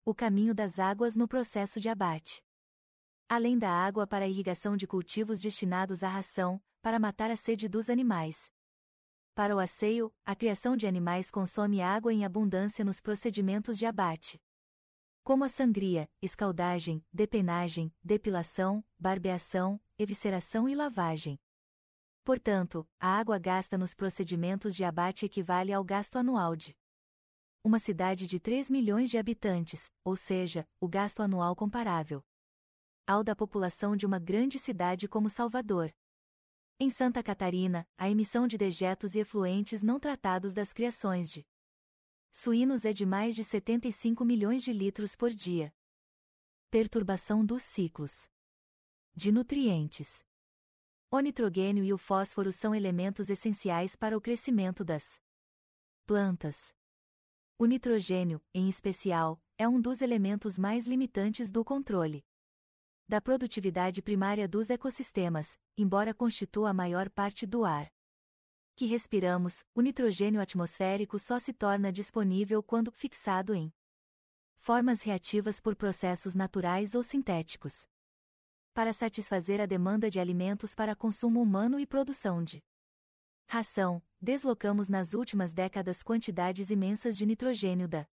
O 0.04 0.14
caminho 0.14 0.54
das 0.54 0.78
águas 0.78 1.14
no 1.14 1.28
processo 1.28 1.78
de 1.78 1.88
abate 1.88 2.42
além 3.32 3.58
da 3.58 3.70
água 3.70 4.06
para 4.06 4.28
irrigação 4.28 4.76
de 4.76 4.86
cultivos 4.86 5.40
destinados 5.40 6.02
à 6.02 6.08
ração, 6.10 6.60
para 6.82 6.98
matar 6.98 7.30
a 7.30 7.36
sede 7.36 7.66
dos 7.66 7.88
animais. 7.88 8.52
Para 9.34 9.56
o 9.56 9.58
asseio, 9.58 10.12
a 10.22 10.36
criação 10.36 10.76
de 10.76 10.86
animais 10.86 11.30
consome 11.30 11.80
água 11.80 12.12
em 12.12 12.26
abundância 12.26 12.84
nos 12.84 13.00
procedimentos 13.00 13.78
de 13.78 13.86
abate. 13.86 14.38
Como 15.24 15.44
a 15.44 15.48
sangria, 15.48 16.10
escaldagem, 16.20 17.02
depenagem, 17.10 17.90
depilação, 18.04 18.84
barbeação, 18.98 19.80
evisceração 19.98 20.68
e 20.68 20.74
lavagem. 20.74 21.40
Portanto, 22.24 22.86
a 23.00 23.18
água 23.18 23.38
gasta 23.38 23.78
nos 23.78 23.94
procedimentos 23.94 24.76
de 24.76 24.84
abate 24.84 25.24
equivale 25.24 25.72
ao 25.72 25.82
gasto 25.82 26.16
anual 26.16 26.54
de 26.54 26.76
uma 27.64 27.78
cidade 27.78 28.26
de 28.26 28.40
3 28.40 28.68
milhões 28.68 29.10
de 29.10 29.18
habitantes, 29.18 29.94
ou 30.04 30.16
seja, 30.16 30.68
o 30.80 30.88
gasto 30.88 31.20
anual 31.20 31.54
comparável 31.54 32.24
ao 33.06 33.22
da 33.22 33.34
população 33.34 33.96
de 33.96 34.06
uma 34.06 34.18
grande 34.18 34.58
cidade 34.58 35.08
como 35.08 35.28
Salvador. 35.28 35.92
Em 36.78 36.88
Santa 36.88 37.22
Catarina, 37.22 37.86
a 37.96 38.08
emissão 38.08 38.46
de 38.46 38.56
dejetos 38.56 39.14
e 39.14 39.18
efluentes 39.18 39.82
não 39.82 40.00
tratados 40.00 40.54
das 40.54 40.72
criações 40.72 41.30
de 41.30 41.46
suínos 42.30 42.84
é 42.84 42.92
de 42.92 43.04
mais 43.04 43.34
de 43.34 43.44
75 43.44 44.24
milhões 44.24 44.62
de 44.62 44.72
litros 44.72 45.14
por 45.14 45.30
dia. 45.30 45.74
Perturbação 46.70 47.44
dos 47.44 47.62
ciclos 47.62 48.28
de 49.14 49.30
nutrientes. 49.30 50.24
O 51.10 51.20
nitrogênio 51.20 51.84
e 51.84 51.92
o 51.92 51.98
fósforo 51.98 52.50
são 52.50 52.74
elementos 52.74 53.28
essenciais 53.28 53.94
para 53.94 54.16
o 54.16 54.20
crescimento 54.20 54.82
das 54.82 55.20
plantas. 56.06 56.74
O 57.62 57.66
nitrogênio, 57.66 58.42
em 58.52 58.68
especial, 58.68 59.40
é 59.56 59.68
um 59.68 59.80
dos 59.80 60.02
elementos 60.02 60.58
mais 60.58 60.84
limitantes 60.84 61.52
do 61.52 61.64
controle 61.64 62.24
da 63.06 63.20
produtividade 63.20 64.02
primária 64.02 64.48
dos 64.48 64.68
ecossistemas, 64.68 65.56
embora 65.78 66.12
constitua 66.12 66.70
a 66.70 66.74
maior 66.74 67.08
parte 67.08 67.46
do 67.46 67.64
ar 67.64 67.88
que 68.74 68.86
respiramos, 68.86 69.62
o 69.76 69.80
nitrogênio 69.80 70.40
atmosférico 70.40 71.20
só 71.20 71.38
se 71.38 71.52
torna 71.52 71.92
disponível 71.92 72.64
quando 72.64 72.90
fixado 72.90 73.54
em 73.54 73.72
formas 74.56 75.02
reativas 75.02 75.60
por 75.60 75.76
processos 75.76 76.34
naturais 76.34 76.96
ou 76.96 77.02
sintéticos. 77.04 77.86
Para 78.74 78.92
satisfazer 78.92 79.60
a 79.60 79.66
demanda 79.66 80.10
de 80.10 80.18
alimentos 80.18 80.74
para 80.74 80.96
consumo 80.96 81.40
humano 81.40 81.78
e 81.78 81.86
produção 81.86 82.42
de 82.42 82.60
ração, 83.46 84.02
deslocamos 84.22 84.88
nas 84.88 85.14
últimas 85.14 85.52
décadas 85.52 86.00
quantidades 86.00 86.70
imensas 86.70 87.16
de 87.16 87.26
nitrogênio 87.26 87.88
da 87.88 88.06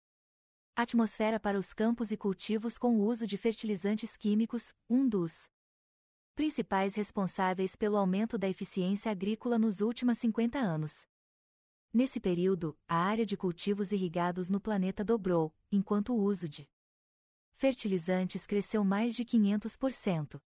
Atmosfera 0.77 1.41
para 1.41 1.59
os 1.59 1.73
campos 1.73 2.13
e 2.13 2.17
cultivos 2.17 2.79
com 2.79 2.97
o 2.97 3.05
uso 3.05 3.27
de 3.27 3.37
fertilizantes 3.37 4.17
químicos, 4.17 4.73
um 4.89 5.09
dos 5.09 5.51
principais 6.37 6.95
responsáveis 6.95 7.75
pelo 7.75 7.97
aumento 7.97 8.39
da 8.39 8.47
eficiência 8.47 9.11
agrícola 9.11 9.59
nos 9.59 9.81
últimos 9.81 10.19
50 10.19 10.59
anos. 10.59 11.07
Nesse 11.93 12.21
período, 12.21 12.79
a 12.87 12.97
área 12.99 13.25
de 13.25 13.37
cultivos 13.39 13.91
irrigados 13.91 14.51
no 14.51 14.61
planeta 14.61 15.03
dobrou, 15.03 15.53
enquanto 15.73 16.13
o 16.13 16.23
uso 16.23 16.47
de 16.47 16.69
fertilizantes 17.55 18.47
cresceu 18.47 18.85
mais 18.85 19.17
de 19.17 19.25
500%. 19.25 20.41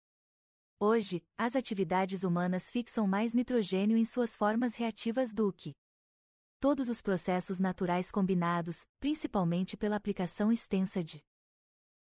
Hoje, 0.82 1.22
as 1.38 1.58
atividades 1.58 2.24
humanas 2.24 2.70
fixam 2.70 3.06
mais 3.06 3.34
nitrogênio 3.34 3.98
em 3.98 4.06
suas 4.06 4.38
formas 4.38 4.76
reativas 4.78 5.34
do 5.34 5.52
que 5.52 5.76
todos 6.58 6.88
os 6.88 7.02
processos 7.02 7.60
naturais 7.60 8.10
combinados, 8.10 8.88
principalmente 8.98 9.76
pela 9.76 9.98
aplicação 9.98 10.54
extensa 10.54 11.04
de 11.04 11.22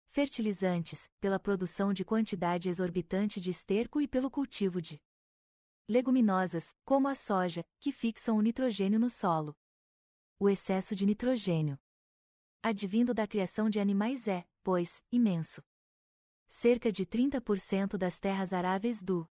fertilizantes, 0.06 1.10
pela 1.20 1.40
produção 1.40 1.92
de 1.92 2.04
quantidade 2.04 2.68
exorbitante 2.68 3.40
de 3.40 3.50
esterco 3.50 4.00
e 4.00 4.06
pelo 4.06 4.30
cultivo 4.30 4.80
de 4.80 5.02
leguminosas, 5.88 6.72
como 6.84 7.08
a 7.08 7.16
soja, 7.16 7.64
que 7.80 7.90
fixam 7.90 8.36
o 8.36 8.40
nitrogênio 8.42 9.00
no 9.00 9.10
solo. 9.10 9.56
O 10.38 10.48
excesso 10.48 10.94
de 10.94 11.04
nitrogênio 11.04 11.76
advindo 12.62 13.12
da 13.12 13.26
criação 13.26 13.68
de 13.68 13.80
animais 13.80 14.28
é, 14.28 14.46
pois, 14.62 15.02
imenso. 15.10 15.64
Cerca 16.48 16.90
de 16.90 17.04
30% 17.04 17.98
das 17.98 18.18
terras 18.18 18.54
aráveis 18.54 19.02
do 19.02 19.28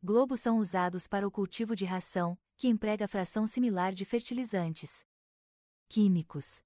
globo 0.00 0.36
são 0.36 0.58
usados 0.58 1.08
para 1.08 1.26
o 1.26 1.30
cultivo 1.32 1.74
de 1.74 1.84
ração, 1.84 2.38
que 2.56 2.68
emprega 2.68 3.08
fração 3.08 3.44
similar 3.44 3.92
de 3.92 4.04
fertilizantes 4.04 5.04
químicos. 5.88 6.62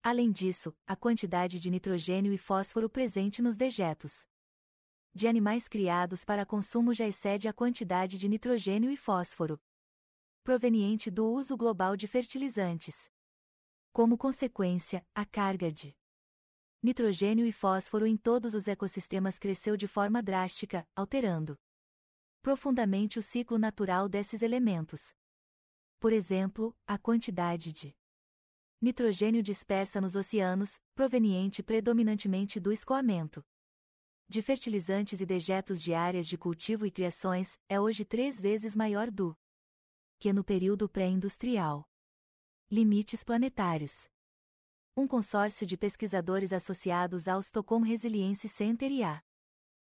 Além 0.00 0.30
disso, 0.30 0.72
a 0.86 0.94
quantidade 0.94 1.58
de 1.58 1.70
nitrogênio 1.70 2.32
e 2.32 2.38
fósforo 2.38 2.88
presente 2.88 3.42
nos 3.42 3.56
dejetos 3.56 4.26
de 5.12 5.26
animais 5.26 5.66
criados 5.66 6.24
para 6.24 6.46
consumo 6.46 6.94
já 6.94 7.06
excede 7.06 7.48
a 7.48 7.52
quantidade 7.52 8.16
de 8.16 8.28
nitrogênio 8.28 8.90
e 8.90 8.96
fósforo 8.96 9.60
proveniente 10.44 11.10
do 11.10 11.26
uso 11.26 11.56
global 11.56 11.96
de 11.96 12.06
fertilizantes. 12.06 13.10
Como 13.92 14.16
consequência, 14.16 15.04
a 15.14 15.24
carga 15.24 15.72
de 15.72 15.96
nitrogênio 16.84 17.46
e 17.46 17.50
fósforo 17.50 18.06
em 18.06 18.14
todos 18.14 18.52
os 18.52 18.68
ecossistemas 18.68 19.38
cresceu 19.38 19.74
de 19.74 19.88
forma 19.88 20.22
drástica, 20.22 20.86
alterando 20.94 21.58
profundamente 22.42 23.18
o 23.18 23.22
ciclo 23.22 23.56
natural 23.56 24.06
desses 24.06 24.42
elementos. 24.42 25.14
Por 25.98 26.12
exemplo, 26.12 26.76
a 26.86 26.98
quantidade 26.98 27.72
de 27.72 27.96
nitrogênio 28.82 29.42
dispersa 29.42 29.98
nos 29.98 30.14
oceanos, 30.14 30.78
proveniente 30.94 31.62
predominantemente 31.62 32.60
do 32.60 32.70
escoamento 32.70 33.42
de 34.28 34.42
fertilizantes 34.42 35.22
e 35.22 35.26
dejetos 35.26 35.82
de 35.82 35.94
áreas 35.94 36.28
de 36.28 36.36
cultivo 36.36 36.84
e 36.84 36.90
criações, 36.90 37.58
é 37.66 37.80
hoje 37.80 38.04
três 38.04 38.38
vezes 38.38 38.76
maior 38.76 39.10
do 39.10 39.34
que 40.18 40.34
no 40.34 40.44
período 40.44 40.86
pré-industrial. 40.86 41.88
Limites 42.70 43.24
planetários. 43.24 44.10
Um 44.96 45.08
consórcio 45.08 45.66
de 45.66 45.76
pesquisadores 45.76 46.52
associados 46.52 47.26
ao 47.26 47.40
Stockholm 47.40 47.82
Resilience 47.82 48.48
Center 48.48 48.92
e 48.92 49.02
à 49.02 49.20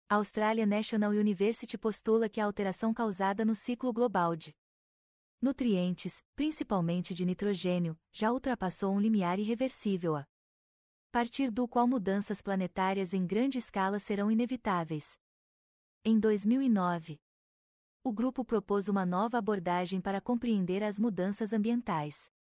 Australia 0.09 0.65
National 0.65 1.11
University 1.11 1.77
postula 1.77 2.27
que 2.27 2.41
a 2.41 2.45
alteração 2.45 2.91
causada 2.95 3.45
no 3.45 3.53
ciclo 3.53 3.93
global 3.93 4.35
de 4.35 4.55
nutrientes, 5.39 6.25
principalmente 6.35 7.13
de 7.13 7.25
nitrogênio, 7.25 7.95
já 8.11 8.31
ultrapassou 8.31 8.91
um 8.91 8.99
limiar 8.99 9.37
irreversível 9.37 10.15
a 10.15 10.25
partir 11.11 11.51
do 11.51 11.67
qual 11.67 11.87
mudanças 11.87 12.41
planetárias 12.41 13.13
em 13.13 13.27
grande 13.27 13.59
escala 13.59 13.99
serão 13.99 14.31
inevitáveis. 14.31 15.13
Em 16.03 16.19
2009, 16.19 17.19
o 18.03 18.11
grupo 18.11 18.43
propôs 18.43 18.89
uma 18.89 19.05
nova 19.05 19.37
abordagem 19.37 20.01
para 20.01 20.19
compreender 20.19 20.81
as 20.81 20.97
mudanças 20.97 21.53
ambientais 21.53 22.31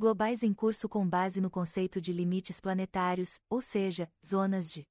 globais 0.00 0.42
em 0.42 0.54
curso 0.54 0.88
com 0.88 1.06
base 1.06 1.42
no 1.42 1.50
conceito 1.50 2.00
de 2.00 2.10
limites 2.10 2.58
planetários, 2.58 3.42
ou 3.50 3.60
seja, 3.60 4.10
zonas 4.24 4.72
de 4.72 4.88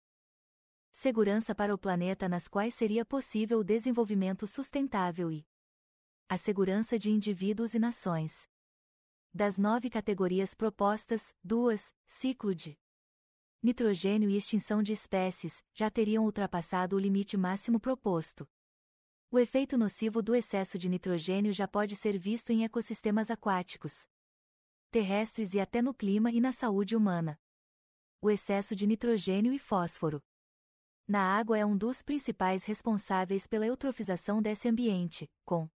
segurança 0.92 1.56
para 1.56 1.74
o 1.74 1.80
planeta 1.80 2.30
nas 2.30 2.48
quais 2.48 2.76
seria 2.76 3.04
possível 3.04 3.58
o 3.58 3.64
desenvolvimento 3.64 4.46
sustentável 4.46 5.32
e 5.32 5.48
a 6.30 6.38
segurança 6.38 7.00
de 7.00 7.10
indivíduos 7.10 7.74
e 7.74 7.80
nações. 7.80 8.48
Das 9.34 9.58
nove 9.58 9.90
categorias 9.90 10.54
propostas, 10.54 11.36
duas, 11.44 11.92
ciclo 12.06 12.54
de 12.54 12.78
nitrogênio 13.64 14.30
e 14.30 14.38
extinção 14.38 14.84
de 14.84 14.94
espécies, 14.94 15.64
já 15.74 15.90
teriam 15.90 16.24
ultrapassado 16.24 16.96
o 16.96 17.00
limite 17.00 17.36
máximo 17.36 17.80
proposto. 17.80 18.48
O 19.32 19.40
efeito 19.40 19.76
nocivo 19.76 20.22
do 20.22 20.36
excesso 20.36 20.78
de 20.78 20.88
nitrogênio 20.88 21.52
já 21.52 21.68
pode 21.68 21.96
ser 21.96 22.16
visto 22.16 22.52
em 22.52 22.64
ecossistemas 22.64 23.32
aquáticos, 23.32 24.08
terrestres 24.90 25.54
e 25.54 25.60
até 25.60 25.82
no 25.82 25.94
clima 25.94 26.32
e 26.32 26.42
na 26.42 26.52
saúde 26.52 26.96
humana. 26.96 27.40
O 28.22 28.30
excesso 28.30 28.76
de 28.76 28.86
nitrogênio 28.86 29.54
e 29.54 29.60
fósforo 29.60 30.22
na 31.08 31.38
água 31.38 31.58
é 31.58 31.66
um 31.66 31.76
dos 31.76 32.04
principais 32.04 32.66
responsáveis 32.66 33.48
pela 33.48 33.66
eutrofização 33.66 34.42
desse 34.42 34.68
ambiente, 34.68 35.28
com 35.44 35.68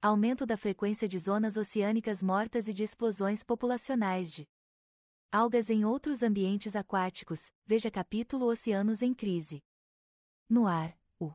aumento 0.00 0.46
da 0.46 0.56
frequência 0.56 1.06
de 1.06 1.18
zonas 1.18 1.58
oceânicas 1.58 2.22
mortas 2.22 2.66
e 2.66 2.72
de 2.72 2.82
explosões 2.82 3.44
populacionais 3.44 4.32
de 4.32 4.48
algas 5.30 5.68
em 5.68 5.84
outros 5.84 6.22
ambientes 6.22 6.74
aquáticos, 6.74 7.52
veja 7.66 7.90
capítulo 7.90 8.46
Oceanos 8.46 9.02
em 9.02 9.12
crise. 9.12 9.62
No 10.48 10.66
ar, 10.66 10.98
o 11.20 11.34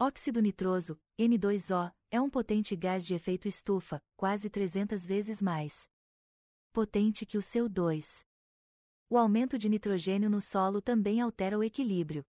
óxido 0.00 0.40
nitroso, 0.40 0.98
N2O, 1.20 1.92
é 2.10 2.20
um 2.20 2.30
potente 2.30 2.74
gás 2.74 3.04
de 3.06 3.14
efeito 3.14 3.46
estufa, 3.46 4.02
quase 4.16 4.48
300 4.48 5.04
vezes 5.04 5.42
mais 5.42 5.91
potente 6.72 7.26
que 7.26 7.36
o 7.36 7.40
CO2. 7.40 8.24
O 9.08 9.18
aumento 9.18 9.58
de 9.58 9.68
nitrogênio 9.68 10.30
no 10.30 10.40
solo 10.40 10.80
também 10.80 11.20
altera 11.20 11.58
o 11.58 11.62
equilíbrio 11.62 12.24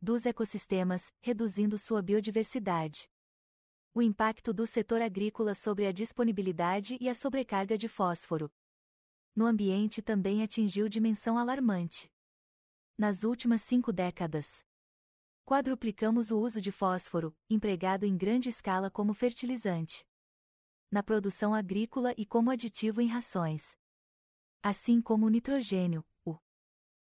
dos 0.00 0.26
ecossistemas, 0.26 1.10
reduzindo 1.22 1.78
sua 1.78 2.02
biodiversidade. 2.02 3.08
O 3.94 4.02
impacto 4.02 4.52
do 4.52 4.66
setor 4.66 5.00
agrícola 5.00 5.54
sobre 5.54 5.86
a 5.86 5.92
disponibilidade 5.92 6.98
e 7.00 7.08
a 7.08 7.14
sobrecarga 7.14 7.78
de 7.78 7.88
fósforo 7.88 8.52
no 9.34 9.46
ambiente 9.46 10.02
também 10.02 10.42
atingiu 10.42 10.88
dimensão 10.88 11.38
alarmante. 11.38 12.08
Nas 12.96 13.24
últimas 13.24 13.62
cinco 13.62 13.92
décadas, 13.92 14.64
quadruplicamos 15.44 16.30
o 16.30 16.38
uso 16.38 16.60
de 16.60 16.70
fósforo, 16.70 17.34
empregado 17.50 18.04
em 18.04 18.16
grande 18.16 18.48
escala 18.48 18.90
como 18.90 19.12
fertilizante 19.12 20.06
na 20.94 21.02
produção 21.02 21.52
agrícola 21.52 22.14
e 22.16 22.24
como 22.24 22.52
aditivo 22.52 23.00
em 23.00 23.08
rações. 23.08 23.76
Assim 24.62 25.02
como 25.02 25.26
o 25.26 25.28
nitrogênio, 25.28 26.06
o 26.24 26.38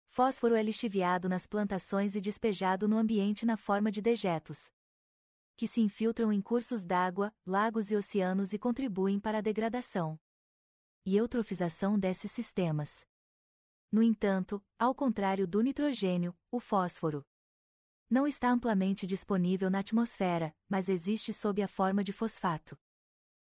fósforo 0.07 0.55
é 0.55 0.63
lixiviado 0.63 1.29
nas 1.29 1.45
plantações 1.45 2.15
e 2.15 2.19
despejado 2.19 2.87
no 2.87 2.97
ambiente 2.97 3.45
na 3.45 3.55
forma 3.55 3.91
de 3.91 4.01
dejetos, 4.01 4.73
que 5.55 5.67
se 5.67 5.79
infiltram 5.79 6.33
em 6.33 6.41
cursos 6.41 6.83
d'água, 6.83 7.31
lagos 7.45 7.91
e 7.91 7.95
oceanos 7.95 8.51
e 8.51 8.57
contribuem 8.57 9.19
para 9.19 9.37
a 9.37 9.41
degradação 9.41 10.19
e 11.05 11.15
eutrofização 11.15 11.99
desses 11.99 12.31
sistemas. 12.31 13.05
No 13.91 14.01
entanto, 14.01 14.59
ao 14.79 14.95
contrário 14.95 15.47
do 15.47 15.61
nitrogênio, 15.61 16.35
o 16.49 16.59
fósforo 16.59 17.23
não 18.09 18.25
está 18.25 18.49
amplamente 18.49 19.05
disponível 19.05 19.69
na 19.69 19.79
atmosfera, 19.79 20.51
mas 20.67 20.89
existe 20.89 21.31
sob 21.31 21.61
a 21.61 21.67
forma 21.67 22.03
de 22.03 22.11
fosfato 22.11 22.75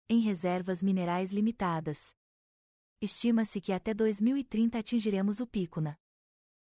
em 0.08 0.20
reservas 0.20 0.82
minerais 0.82 1.32
limitadas. 1.32 2.14
Estima-se 3.00 3.60
que 3.60 3.72
até 3.72 3.92
2030 3.94 4.78
atingiremos 4.78 5.40
o 5.40 5.46
pico 5.46 5.80
na 5.80 5.98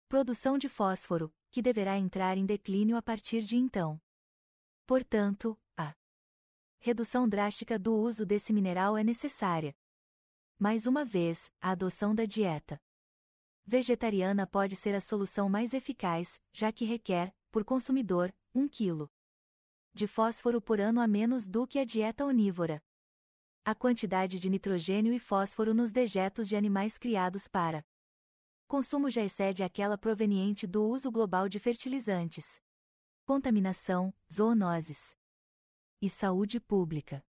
produção 0.08 0.58
de 0.58 0.68
fósforo, 0.68 1.34
que 1.50 1.62
deverá 1.62 1.98
entrar 1.98 2.38
em 2.38 2.46
declínio 2.46 2.98
a 2.98 3.02
partir 3.02 3.42
de 3.42 3.56
então. 3.56 4.00
Portanto, 4.86 5.58
a 5.78 5.96
redução 6.80 7.28
drástica 7.28 7.80
do 7.80 7.96
uso 7.96 8.26
desse 8.26 8.52
mineral 8.52 8.98
é 8.98 9.04
necessária. 9.04 9.76
Mais 10.60 10.86
uma 10.86 11.06
vez, 11.06 11.52
a 11.62 11.72
adoção 11.72 12.14
da 12.14 12.26
dieta 12.26 12.82
vegetariana 13.66 14.46
pode 14.46 14.76
ser 14.76 14.94
a 14.94 15.00
solução 15.00 15.48
mais 15.48 15.74
eficaz, 15.74 16.42
já 16.52 16.72
que 16.72 16.84
requer, 16.84 17.34
por 17.52 17.64
consumidor, 17.64 18.34
1 18.54 18.68
kg 18.68 19.10
de 19.94 20.08
fósforo 20.08 20.62
por 20.62 20.80
ano 20.80 21.02
a 21.02 21.08
menos 21.08 21.48
do 21.48 21.68
que 21.68 21.78
a 21.78 21.86
dieta 21.86 22.26
onívora 22.26 22.82
a 23.64 23.76
quantidade 23.76 24.40
de 24.40 24.50
nitrogênio 24.50 25.14
e 25.14 25.20
fósforo 25.20 25.74
nos 25.74 25.92
dejetos 25.92 26.48
de 26.50 26.56
animais 26.56 26.98
criados 26.98 27.48
para 27.48 27.86
consumo 28.68 29.10
já 29.10 29.24
excede 29.24 29.64
aquela 29.64 29.98
proveniente 29.98 30.66
do 30.66 30.84
uso 30.84 31.12
global 31.12 31.50
de 31.50 31.60
fertilizantes. 31.60 32.62
Contaminação, 33.26 34.14
zoonoses 34.32 35.16
e 36.02 36.10
saúde 36.10 36.60
pública. 36.60 37.24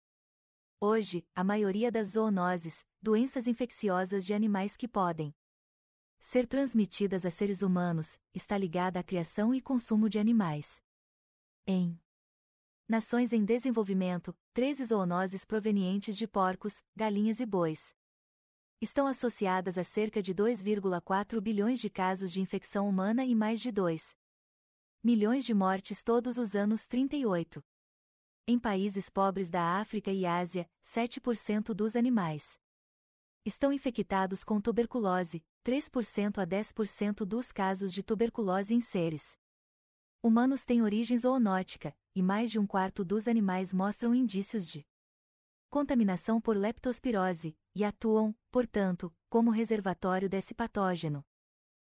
Hoje, 0.79 1.27
a 1.35 1.43
maioria 1.43 1.91
das 1.91 2.09
zoonoses, 2.09 2.85
doenças 3.01 3.45
infecciosas 3.47 4.25
de 4.25 4.33
animais 4.33 4.77
que 4.77 4.87
podem 4.87 5.35
ser 6.19 6.47
transmitidas 6.47 7.25
a 7.25 7.31
seres 7.31 7.61
humanos, 7.61 8.21
está 8.33 8.57
ligada 8.57 8.99
à 8.99 9.03
criação 9.03 9.53
e 9.53 9.59
consumo 9.59 10.07
de 10.07 10.19
animais. 10.19 10.81
Em 11.67 11.99
Nações 12.87 13.31
em 13.31 13.45
desenvolvimento, 13.45 14.35
13 14.53 14.85
zoonoses 14.85 15.45
provenientes 15.45 16.17
de 16.17 16.27
porcos, 16.27 16.83
galinhas 16.95 17.39
e 17.39 17.45
bois. 17.45 17.95
Estão 18.81 19.07
associadas 19.07 19.77
a 19.77 19.83
cerca 19.83 20.21
de 20.21 20.33
2,4 20.33 21.39
bilhões 21.39 21.79
de 21.79 21.89
casos 21.89 22.31
de 22.31 22.41
infecção 22.41 22.89
humana 22.89 23.23
e 23.23 23.33
mais 23.33 23.61
de 23.61 23.71
2 23.71 24.15
milhões 25.03 25.45
de 25.45 25.53
mortes 25.53 26.03
todos 26.03 26.37
os 26.37 26.55
anos 26.55 26.87
38. 26.87 27.63
Em 28.47 28.59
países 28.59 29.09
pobres 29.09 29.49
da 29.49 29.79
África 29.79 30.11
e 30.11 30.25
Ásia, 30.25 30.69
7% 30.83 31.73
dos 31.73 31.95
animais 31.95 32.59
estão 33.43 33.73
infectados 33.73 34.43
com 34.43 34.61
tuberculose, 34.61 35.43
3% 35.65 36.37
a 36.37 36.45
10% 36.45 37.25
dos 37.25 37.51
casos 37.51 37.91
de 37.93 38.03
tuberculose 38.03 38.73
em 38.73 38.81
seres 38.81 39.39
humanos 40.23 40.63
têm 40.63 40.83
origem 40.83 41.17
zoonótica, 41.17 41.95
e 42.13 42.21
mais 42.21 42.51
de 42.51 42.59
um 42.59 42.67
quarto 42.67 43.05
dos 43.05 43.27
animais 43.27 43.73
mostram 43.73 44.13
indícios 44.13 44.67
de 44.67 44.85
contaminação 45.69 46.41
por 46.41 46.57
leptospirose, 46.57 47.55
e 47.73 47.83
atuam, 47.83 48.35
portanto, 48.51 49.13
como 49.29 49.49
reservatório 49.49 50.29
desse 50.29 50.53
patógeno. 50.53 51.23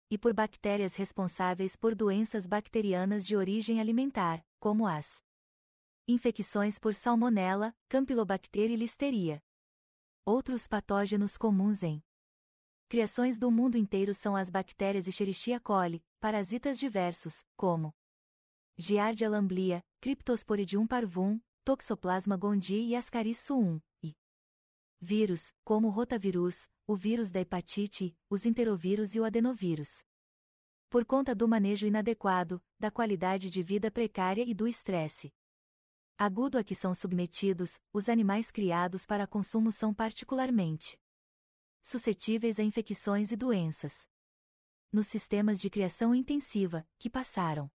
E 0.10 0.18
por 0.18 0.34
bactérias 0.34 0.96
responsáveis 0.96 1.78
por 1.78 1.96
doenças 1.96 2.46
bacterianas 2.46 3.26
de 3.26 3.38
origem 3.38 3.80
alimentar, 3.80 4.46
como 4.60 4.86
as 4.86 5.24
infecções 6.06 6.78
por 6.78 6.94
salmonela, 6.94 7.74
campylobacter 7.88 8.70
e 8.70 8.76
listeria. 8.76 9.42
Outros 10.26 10.68
patógenos 10.68 11.38
comuns 11.38 11.82
em 11.82 12.04
criações 12.90 13.38
do 13.38 13.50
mundo 13.50 13.78
inteiro 13.78 14.14
são 14.14 14.36
as 14.36 14.50
bactérias 14.50 15.08
Escherichia 15.08 15.62
coli, 15.62 16.04
parasitas 16.20 16.78
diversos, 16.78 17.46
como 17.56 17.96
Giardia 18.78 19.30
lamblia, 19.30 19.84
Cryptosporidium 20.00 20.88
parvum, 20.88 21.40
Toxoplasma 21.64 22.36
gondii 22.36 22.90
e 22.90 22.96
Ascaris 22.96 23.40
suum, 23.40 23.80
e 24.04 24.16
vírus, 25.00 25.54
como 25.64 25.88
o 25.88 25.92
rotavírus, 25.92 26.68
o 26.88 26.96
vírus 26.96 27.32
da 27.32 27.40
hepatite, 27.40 28.16
os 28.30 28.46
enterovírus 28.46 29.14
e 29.16 29.20
o 29.20 29.24
adenovírus. 29.24 30.04
Por 30.90 31.06
conta 31.06 31.34
do 31.34 31.48
manejo 31.48 31.86
inadequado, 31.86 32.62
da 32.80 32.90
qualidade 32.90 33.50
de 33.50 33.62
vida 33.62 33.92
precária 33.92 34.44
e 34.44 34.54
do 34.54 34.68
estresse 34.68 35.32
agudo 36.18 36.60
a 36.60 36.64
que 36.64 36.76
são 36.76 36.94
submetidos, 36.94 37.80
os 37.92 38.08
animais 38.08 38.52
criados 38.52 39.08
para 39.08 39.26
consumo 39.26 39.72
são 39.72 39.92
particularmente 39.92 40.96
suscetíveis 41.82 42.60
a 42.60 42.64
infecções 42.64 43.32
e 43.32 43.36
doenças. 43.36 44.08
Nos 44.92 45.08
sistemas 45.08 45.60
de 45.60 45.68
criação 45.68 46.14
intensiva, 46.14 46.88
que 47.00 47.10
passaram 47.10 47.72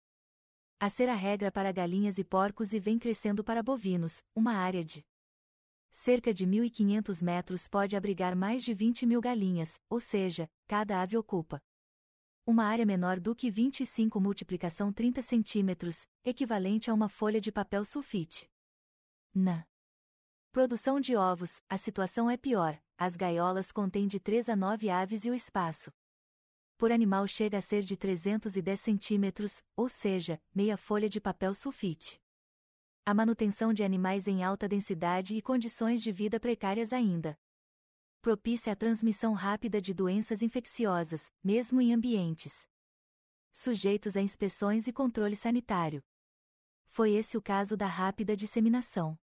a 0.79 0.91
ser 0.91 1.09
a 1.09 1.14
regra 1.14 1.51
para 1.51 1.72
galinhas 1.72 2.18
e 2.18 2.24
porcos 2.24 2.72
e 2.72 2.79
vem 2.79 2.99
crescendo 2.99 3.43
para 3.43 3.62
bovinos, 3.62 4.22
uma 4.35 4.53
área 4.53 4.85
de 4.85 5.05
cerca 5.91 6.35
de 6.35 6.47
1.500 6.47 7.22
metros 7.22 7.66
pode 7.66 7.97
abrigar 7.97 8.37
mais 8.37 8.62
de 8.62 8.74
20 8.74 9.07
mil 9.07 9.20
galinhas, 9.20 9.81
ou 9.89 9.99
seja, 9.99 10.49
cada 10.66 11.01
ave 11.01 11.16
ocupa 11.16 11.62
uma 12.47 12.64
área 12.64 12.87
menor 12.87 13.18
do 13.18 13.35
que 13.35 13.51
25 13.51 14.20
multiplicação 14.20 14.93
30 14.93 15.20
centímetros, 15.20 16.07
equivalente 16.24 16.89
a 16.89 16.95
uma 16.95 17.09
folha 17.09 17.41
de 17.41 17.51
papel 17.51 17.85
sulfite. 17.85 18.49
Na 19.35 19.66
Produção 20.53 21.01
de 21.01 21.16
ovos, 21.16 21.61
a 21.68 21.77
situação 21.77 22.31
é 22.31 22.37
pior, 22.37 22.81
as 22.97 23.16
gaiolas 23.16 23.72
contêm 23.72 24.07
de 24.07 24.20
3 24.20 24.49
a 24.49 24.57
9 24.57 24.89
aves 24.89 25.24
e 25.24 25.31
o 25.31 25.35
espaço 25.35 25.91
por 26.77 26.93
animal 26.93 27.27
chega 27.27 27.59
a 27.59 27.61
ser 27.61 27.83
de 27.83 27.97
310 27.97 28.79
centímetros, 28.79 29.62
ou 29.77 29.89
seja, 29.89 30.41
meia 30.55 30.77
folha 30.77 31.09
de 31.09 31.20
papel 31.20 31.55
sulfite. 31.55 32.20
A 33.05 33.14
manutenção 33.14 33.72
de 33.72 33.83
animais 33.83 34.29
em 34.29 34.45
alta 34.45 34.68
densidade 34.68 35.37
e 35.37 35.43
condições 35.43 36.03
de 36.03 36.12
vida 36.12 36.39
precárias 36.39 36.93
ainda. 36.93 37.39
Propícia 38.20 38.72
a 38.72 38.77
transmissão 38.77 39.33
rápida 39.33 39.81
de 39.81 39.95
doenças 39.95 40.43
infecciosas, 40.43 41.33
mesmo 41.43 41.81
em 41.81 41.93
ambientes 41.93 42.66
sujeitos 43.53 44.18
a 44.18 44.20
inspeções 44.20 44.87
e 44.87 44.93
controle 44.93 45.35
sanitário. 45.35 46.03
Foi 46.85 47.12
esse 47.12 47.39
o 47.39 47.43
caso 47.43 47.74
da 47.74 47.87
rápida 47.87 48.37
disseminação 48.37 49.18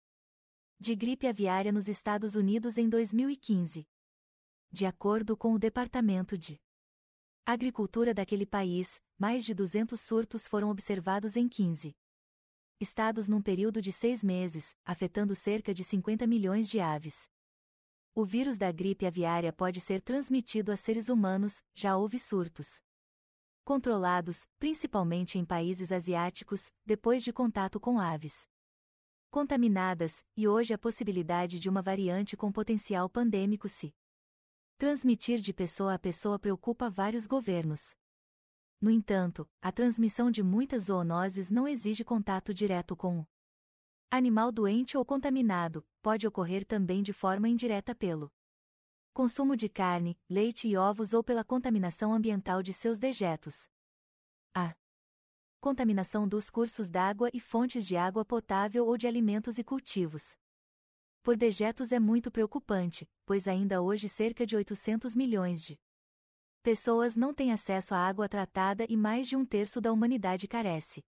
de 0.78 0.94
gripe 0.94 1.26
aviária 1.26 1.72
nos 1.72 1.88
Estados 1.88 2.36
Unidos 2.36 2.78
em 2.78 2.88
2015. 2.88 3.88
De 4.70 4.86
acordo 4.86 5.36
com 5.36 5.52
o 5.52 5.58
Departamento 5.58 6.38
de 6.38 6.60
Agricultura 7.46 8.14
daquele 8.14 8.46
país, 8.46 9.00
mais 9.18 9.44
de 9.44 9.54
200 9.54 10.00
surtos 10.00 10.46
foram 10.46 10.70
observados 10.70 11.36
em 11.36 11.48
15 11.48 11.96
estados 12.80 13.28
num 13.28 13.42
período 13.42 13.82
de 13.82 13.92
seis 13.92 14.24
meses, 14.24 14.74
afetando 14.86 15.34
cerca 15.34 15.74
de 15.74 15.84
50 15.84 16.26
milhões 16.26 16.66
de 16.68 16.80
aves. 16.80 17.30
O 18.14 18.24
vírus 18.24 18.56
da 18.56 18.72
gripe 18.72 19.04
aviária 19.04 19.52
pode 19.52 19.80
ser 19.80 20.00
transmitido 20.00 20.72
a 20.72 20.76
seres 20.76 21.10
humanos, 21.10 21.62
já 21.74 21.96
houve 21.96 22.18
surtos. 22.18 22.80
Controlados, 23.64 24.46
principalmente 24.58 25.38
em 25.38 25.44
países 25.44 25.92
asiáticos, 25.92 26.72
depois 26.86 27.22
de 27.22 27.32
contato 27.32 27.78
com 27.78 28.00
aves 28.00 28.48
contaminadas, 29.30 30.24
e 30.36 30.48
hoje 30.48 30.74
a 30.74 30.78
possibilidade 30.78 31.60
de 31.60 31.68
uma 31.68 31.80
variante 31.80 32.36
com 32.36 32.50
potencial 32.50 33.08
pandêmico 33.08 33.68
se 33.68 33.94
transmitir 34.80 35.40
de 35.40 35.52
pessoa 35.52 35.92
a 35.92 35.98
pessoa 35.98 36.38
preocupa 36.38 36.88
vários 36.88 37.26
governos. 37.26 37.94
No 38.80 38.90
entanto, 38.90 39.46
a 39.60 39.70
transmissão 39.70 40.30
de 40.30 40.42
muitas 40.42 40.84
zoonoses 40.84 41.50
não 41.50 41.68
exige 41.68 42.02
contato 42.02 42.54
direto 42.54 42.96
com 42.96 43.20
o 43.20 43.26
animal 44.10 44.50
doente 44.50 44.96
ou 44.96 45.04
contaminado, 45.04 45.86
pode 46.00 46.26
ocorrer 46.26 46.64
também 46.64 47.02
de 47.02 47.12
forma 47.12 47.46
indireta 47.46 47.94
pelo 47.94 48.32
consumo 49.12 49.54
de 49.54 49.68
carne, 49.68 50.18
leite 50.30 50.66
e 50.66 50.78
ovos 50.78 51.12
ou 51.12 51.22
pela 51.22 51.44
contaminação 51.44 52.14
ambiental 52.14 52.62
de 52.62 52.72
seus 52.72 52.98
dejetos. 52.98 53.68
A 54.54 54.74
contaminação 55.60 56.26
dos 56.26 56.48
cursos 56.48 56.88
d'água 56.88 57.28
e 57.34 57.38
fontes 57.38 57.86
de 57.86 57.98
água 57.98 58.24
potável 58.24 58.86
ou 58.86 58.96
de 58.96 59.06
alimentos 59.06 59.58
e 59.58 59.62
cultivos. 59.62 60.38
Por 61.22 61.36
dejetos 61.36 61.92
é 61.92 62.00
muito 62.00 62.30
preocupante, 62.30 63.06
pois 63.26 63.46
ainda 63.46 63.82
hoje 63.82 64.08
cerca 64.08 64.46
de 64.46 64.56
800 64.56 65.14
milhões 65.14 65.62
de 65.62 65.78
pessoas 66.62 67.14
não 67.14 67.34
têm 67.34 67.52
acesso 67.52 67.94
à 67.94 67.98
água 67.98 68.28
tratada 68.28 68.86
e 68.88 68.96
mais 68.96 69.28
de 69.28 69.36
um 69.36 69.44
terço 69.44 69.80
da 69.80 69.92
humanidade 69.92 70.48
carece 70.48 71.04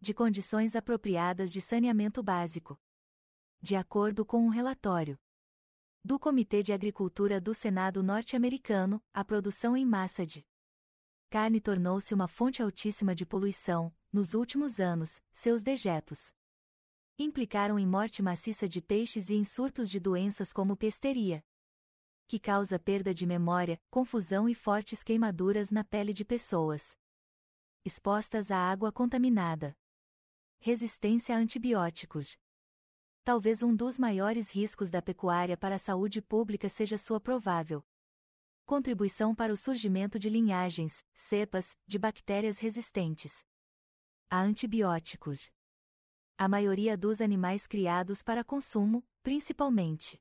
de 0.00 0.12
condições 0.14 0.74
apropriadas 0.74 1.52
de 1.52 1.60
saneamento 1.60 2.22
básico. 2.22 2.80
De 3.60 3.76
acordo 3.76 4.24
com 4.24 4.44
um 4.44 4.48
relatório 4.48 5.18
do 6.02 6.18
Comitê 6.18 6.62
de 6.62 6.72
Agricultura 6.72 7.40
do 7.40 7.52
Senado 7.52 8.02
norte-americano, 8.02 9.00
a 9.12 9.22
produção 9.24 9.76
em 9.76 9.84
massa 9.84 10.26
de 10.26 10.44
carne 11.28 11.60
tornou-se 11.60 12.12
uma 12.14 12.26
fonte 12.26 12.62
altíssima 12.62 13.14
de 13.14 13.24
poluição, 13.24 13.94
nos 14.12 14.34
últimos 14.34 14.80
anos, 14.80 15.22
seus 15.30 15.62
dejetos 15.62 16.32
implicaram 17.22 17.78
em 17.78 17.86
morte 17.86 18.22
maciça 18.22 18.68
de 18.68 18.80
peixes 18.80 19.28
e 19.28 19.34
em 19.34 19.44
surtos 19.44 19.90
de 19.90 20.00
doenças 20.00 20.52
como 20.52 20.76
pesteria, 20.76 21.44
que 22.26 22.38
causa 22.38 22.78
perda 22.78 23.12
de 23.12 23.26
memória, 23.26 23.80
confusão 23.90 24.48
e 24.48 24.54
fortes 24.54 25.02
queimaduras 25.02 25.70
na 25.70 25.84
pele 25.84 26.14
de 26.14 26.24
pessoas 26.24 26.96
expostas 27.84 28.50
à 28.50 28.58
água 28.58 28.92
contaminada. 28.92 29.74
Resistência 30.58 31.34
a 31.34 31.38
antibióticos. 31.38 32.36
Talvez 33.24 33.62
um 33.62 33.74
dos 33.74 33.98
maiores 33.98 34.50
riscos 34.50 34.90
da 34.90 35.00
pecuária 35.00 35.56
para 35.56 35.76
a 35.76 35.78
saúde 35.78 36.20
pública 36.20 36.68
seja 36.68 36.96
sua 36.98 37.20
provável 37.20 37.84
contribuição 38.66 39.34
para 39.34 39.52
o 39.52 39.56
surgimento 39.56 40.16
de 40.16 40.28
linhagens, 40.30 41.04
cepas, 41.12 41.76
de 41.88 41.98
bactérias 41.98 42.60
resistentes 42.60 43.44
a 44.30 44.40
antibióticos 44.40 45.50
a 46.40 46.48
maioria 46.48 46.96
dos 46.96 47.20
animais 47.20 47.66
criados 47.66 48.22
para 48.22 48.42
consumo, 48.42 49.04
principalmente 49.22 50.18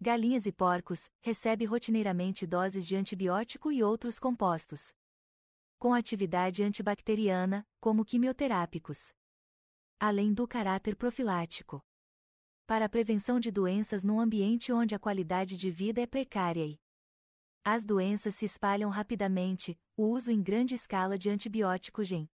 galinhas 0.00 0.46
e 0.46 0.52
porcos, 0.52 1.10
recebe 1.20 1.64
rotineiramente 1.64 2.46
doses 2.46 2.86
de 2.86 2.94
antibiótico 2.94 3.72
e 3.72 3.82
outros 3.82 4.20
compostos 4.20 4.94
com 5.76 5.92
atividade 5.92 6.62
antibacteriana, 6.62 7.66
como 7.80 8.04
quimioterápicos. 8.04 9.12
Além 9.98 10.32
do 10.32 10.46
caráter 10.46 10.94
profilático. 10.94 11.82
Para 12.64 12.84
a 12.84 12.88
prevenção 12.88 13.40
de 13.40 13.50
doenças 13.50 14.04
num 14.04 14.20
ambiente 14.20 14.72
onde 14.72 14.94
a 14.94 15.00
qualidade 15.00 15.56
de 15.56 15.68
vida 15.68 16.00
é 16.00 16.06
precária 16.06 16.64
e 16.64 16.78
as 17.64 17.84
doenças 17.84 18.36
se 18.36 18.44
espalham 18.44 18.88
rapidamente, 18.88 19.76
o 19.96 20.04
uso 20.04 20.30
em 20.30 20.40
grande 20.40 20.76
escala 20.76 21.18
de 21.18 21.28
antibióticos 21.28 22.12
em 22.12 22.30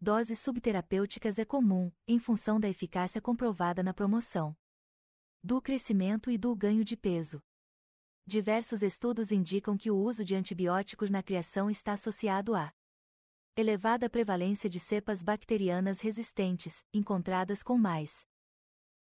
doses 0.00 0.38
subterapêuticas 0.38 1.38
é 1.38 1.44
comum, 1.44 1.92
em 2.08 2.18
função 2.18 2.58
da 2.58 2.68
eficácia 2.68 3.20
comprovada 3.20 3.82
na 3.82 3.92
promoção 3.92 4.56
do 5.42 5.60
crescimento 5.60 6.30
e 6.30 6.38
do 6.38 6.54
ganho 6.54 6.84
de 6.84 6.96
peso. 6.96 7.42
Diversos 8.26 8.82
estudos 8.82 9.32
indicam 9.32 9.76
que 9.76 9.90
o 9.90 9.96
uso 9.96 10.24
de 10.24 10.34
antibióticos 10.34 11.10
na 11.10 11.22
criação 11.22 11.70
está 11.70 11.94
associado 11.94 12.54
a 12.54 12.72
elevada 13.56 14.08
prevalência 14.08 14.70
de 14.70 14.78
cepas 14.78 15.22
bacterianas 15.22 16.00
resistentes, 16.00 16.84
encontradas 16.94 17.62
com 17.62 17.76
mais 17.76 18.26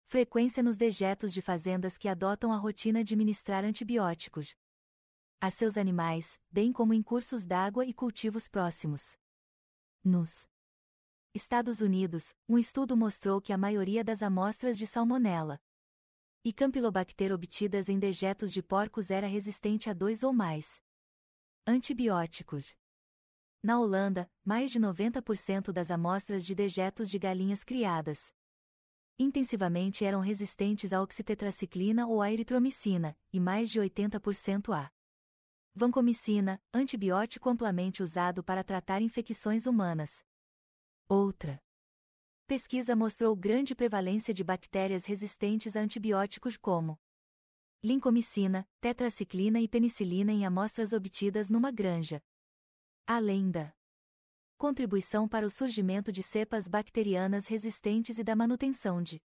frequência 0.06 0.62
nos 0.62 0.78
dejetos 0.78 1.34
de 1.34 1.42
fazendas 1.42 1.98
que 1.98 2.08
adotam 2.08 2.54
a 2.54 2.58
rotina 2.58 3.04
de 3.04 3.16
ministrar 3.16 3.66
antibióticos 3.66 4.56
a 5.42 5.50
seus 5.50 5.78
animais, 5.78 6.40
bem 6.50 6.72
como 6.72 6.94
em 6.94 7.02
cursos 7.02 7.44
d'água 7.44 7.86
e 7.86 7.94
cultivos 7.94 8.48
próximos. 8.48 9.18
Nos 10.04 10.48
Estados 11.36 11.82
Unidos, 11.82 12.34
um 12.48 12.58
estudo 12.58 12.96
mostrou 12.96 13.42
que 13.42 13.52
a 13.52 13.58
maioria 13.58 14.06
das 14.06 14.24
amostras 14.24 14.78
de 14.78 14.88
salmonela 14.88 15.60
e 16.46 16.54
campylobacter 16.54 17.34
obtidas 17.34 17.90
em 17.90 18.00
dejetos 18.00 18.54
de 18.54 18.64
porcos 18.64 19.12
era 19.12 19.28
resistente 19.28 19.90
a 19.90 19.94
dois 19.94 20.24
ou 20.24 20.32
mais 20.32 20.82
antibióticos. 21.68 22.74
Na 23.62 23.78
Holanda, 23.78 24.32
mais 24.46 24.72
de 24.72 24.80
90% 24.80 25.74
das 25.74 25.92
amostras 25.92 26.46
de 26.46 26.56
dejetos 26.56 27.10
de 27.10 27.20
galinhas 27.20 27.66
criadas 27.66 28.34
intensivamente 29.20 30.06
eram 30.06 30.22
resistentes 30.22 30.94
à 30.94 31.02
oxitetraciclina 31.02 32.08
ou 32.08 32.22
à 32.22 32.32
eritromicina, 32.32 33.18
e 33.34 33.42
mais 33.42 33.70
de 33.70 33.82
80% 33.82 34.74
a 34.74 34.90
vancomicina, 35.74 36.62
antibiótico 36.74 37.50
amplamente 37.50 38.02
usado 38.02 38.42
para 38.42 38.64
tratar 38.64 39.02
infecções 39.02 39.66
humanas. 39.66 40.24
Outra 41.08 41.62
pesquisa 42.48 42.96
mostrou 42.96 43.36
grande 43.36 43.76
prevalência 43.76 44.34
de 44.34 44.44
bactérias 44.44 45.06
resistentes 45.06 45.76
a 45.76 45.80
antibióticos 45.82 46.58
como 46.58 47.00
lincomicina, 47.84 48.68
tetraciclina 48.82 49.60
e 49.60 49.68
penicilina 49.68 50.32
em 50.32 50.48
amostras 50.48 50.94
obtidas 50.94 51.48
numa 51.48 51.70
granja. 51.70 52.24
Além 53.06 53.52
da 53.52 53.72
contribuição 54.58 55.28
para 55.28 55.46
o 55.46 55.50
surgimento 55.50 56.12
de 56.12 56.24
cepas 56.24 56.68
bacterianas 56.68 57.46
resistentes 57.46 58.18
e 58.18 58.24
da 58.24 58.36
manutenção 58.36 59.04
de 59.04 59.22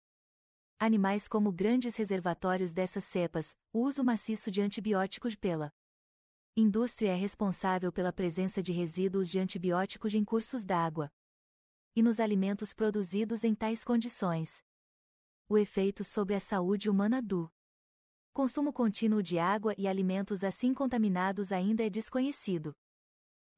animais 0.77 1.29
como 1.29 1.49
grandes 1.49 1.95
reservatórios 1.95 2.73
dessas 2.73 3.05
cepas, 3.05 3.55
o 3.71 3.83
uso 3.83 4.03
maciço 4.03 4.51
de 4.51 4.59
antibióticos 4.59 5.33
pela 5.37 5.73
indústria 6.57 7.11
é 7.11 7.15
responsável 7.15 7.89
pela 7.89 8.11
presença 8.11 8.61
de 8.61 8.73
resíduos 8.73 9.29
de 9.29 9.39
antibióticos 9.39 10.13
em 10.13 10.25
cursos 10.25 10.65
d'água, 10.65 11.09
e 11.99 12.01
nos 12.01 12.21
alimentos 12.21 12.73
produzidos 12.73 13.43
em 13.43 13.53
tais 13.53 13.83
condições. 13.83 14.63
O 15.49 15.57
efeito 15.57 16.01
sobre 16.01 16.33
a 16.33 16.39
saúde 16.39 16.89
humana 16.89 17.21
do 17.21 17.51
consumo 18.31 18.71
contínuo 18.71 19.21
de 19.21 19.37
água 19.37 19.75
e 19.77 19.85
alimentos 19.85 20.41
assim 20.41 20.73
contaminados 20.73 21.51
ainda 21.51 21.85
é 21.85 21.89
desconhecido. 21.89 22.73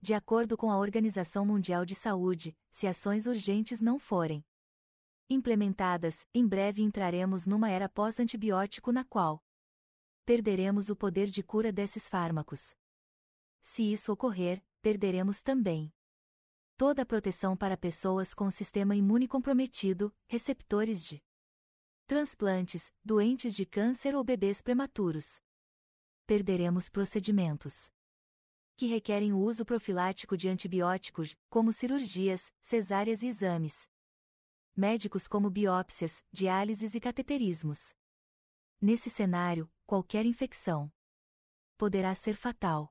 De 0.02 0.16
acordo 0.16 0.58
com 0.58 0.72
a 0.72 0.80
Organização 0.80 1.46
Mundial 1.46 1.86
de 1.86 1.94
Saúde, 1.94 2.58
se 2.72 2.88
ações 2.88 3.28
urgentes 3.28 3.80
não 3.80 4.00
forem 4.00 4.44
implementadas, 5.30 6.26
em 6.34 6.48
breve 6.48 6.82
entraremos 6.82 7.46
numa 7.46 7.70
era 7.70 7.88
pós-antibiótico 7.88 8.92
na 8.92 9.04
qual 9.04 9.40
perderemos 10.26 10.90
o 10.90 10.96
poder 10.96 11.28
de 11.28 11.44
cura 11.44 11.72
desses 11.72 12.10
fármacos. 12.10 12.76
Se 13.62 13.84
isso 13.94 14.12
ocorrer, 14.12 14.64
perderemos 14.82 15.44
também 15.44 15.94
toda 16.82 17.04
a 17.04 17.06
proteção 17.06 17.56
para 17.56 17.78
pessoas 17.78 18.34
com 18.34 18.50
sistema 18.50 18.96
imune 18.96 19.28
comprometido, 19.28 20.12
receptores 20.28 21.06
de 21.06 21.22
transplantes, 22.08 22.92
doentes 23.06 23.56
de 23.56 23.68
câncer 23.68 24.16
ou 24.16 24.24
bebês 24.24 24.64
prematuros. 24.64 25.40
Perderemos 26.26 26.90
procedimentos 26.90 27.92
que 28.76 28.88
requerem 28.88 29.32
o 29.32 29.38
uso 29.38 29.64
profilático 29.64 30.36
de 30.36 30.50
antibióticos, 30.50 31.38
como 31.52 31.72
cirurgias, 31.72 32.52
cesáreas 32.60 33.22
e 33.22 33.28
exames. 33.28 33.88
Médicos 34.76 35.28
como 35.28 35.52
biópsias, 35.52 36.24
diálises 36.32 36.96
e 36.96 37.00
cateterismos. 37.00 37.94
Nesse 38.82 39.08
cenário, 39.08 39.72
qualquer 39.86 40.26
infecção 40.26 40.92
poderá 41.78 42.16
ser 42.16 42.36
fatal. 42.36 42.91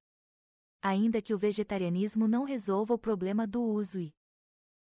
Ainda 0.83 1.21
que 1.21 1.35
o 1.35 1.39
vegetarianismo 1.39 2.27
não 2.27 2.45
resolva 2.45 2.95
o 2.95 2.99
problema 2.99 3.47
do 3.47 3.63
uso 3.63 4.01
e 4.01 4.15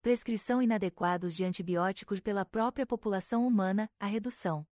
prescrição 0.01 0.61
inadequados 0.61 1.36
de 1.36 1.43
antibióticos 1.43 2.19
pela 2.19 2.43
própria 2.43 2.86
população 2.86 3.45
humana, 3.45 3.89
a 3.99 4.05
redução 4.05 4.65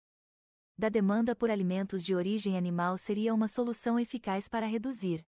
da 0.79 0.89
demanda 0.89 1.37
por 1.37 1.51
alimentos 1.51 2.05
de 2.05 2.15
origem 2.15 2.57
animal 2.57 2.97
seria 2.97 3.35
uma 3.35 3.49
solução 3.49 3.99
eficaz 3.99 4.49
para 4.49 4.67
reduzir 4.67 5.27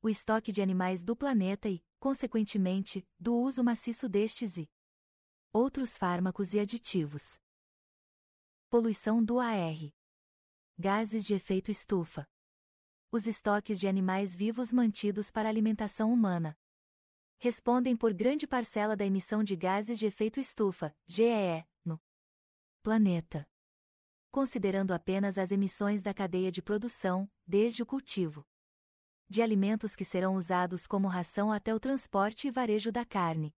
o 0.00 0.08
estoque 0.08 0.50
de 0.50 0.62
animais 0.62 1.04
do 1.04 1.14
planeta 1.14 1.68
e, 1.68 1.84
consequentemente, 2.00 3.06
do 3.18 3.36
uso 3.36 3.62
maciço 3.62 4.08
destes 4.08 4.56
e 4.56 4.68
outros 5.52 5.98
fármacos 5.98 6.54
e 6.54 6.58
aditivos. 6.58 7.38
Poluição 8.70 9.22
do 9.22 9.38
AR. 9.38 9.92
Gases 10.78 11.24
de 11.24 11.34
efeito 11.34 11.70
estufa. 11.70 12.26
Os 13.14 13.26
estoques 13.26 13.78
de 13.78 13.86
animais 13.86 14.34
vivos 14.34 14.72
mantidos 14.72 15.30
para 15.30 15.46
alimentação 15.46 16.10
humana 16.10 16.56
respondem 17.38 17.94
por 17.94 18.14
grande 18.14 18.46
parcela 18.46 18.96
da 18.96 19.04
emissão 19.04 19.44
de 19.44 19.54
gases 19.54 19.98
de 19.98 20.06
efeito 20.06 20.40
estufa, 20.40 20.96
GEE, 21.06 21.66
no 21.84 22.00
planeta. 22.82 23.46
Considerando 24.30 24.94
apenas 24.94 25.36
as 25.36 25.50
emissões 25.50 26.00
da 26.00 26.14
cadeia 26.14 26.50
de 26.50 26.62
produção, 26.62 27.30
desde 27.46 27.82
o 27.82 27.86
cultivo 27.86 28.46
de 29.28 29.42
alimentos 29.42 29.94
que 29.94 30.06
serão 30.06 30.34
usados 30.36 30.86
como 30.86 31.06
ração 31.06 31.52
até 31.52 31.74
o 31.74 31.80
transporte 31.80 32.48
e 32.48 32.50
varejo 32.50 32.90
da 32.90 33.04
carne. 33.04 33.54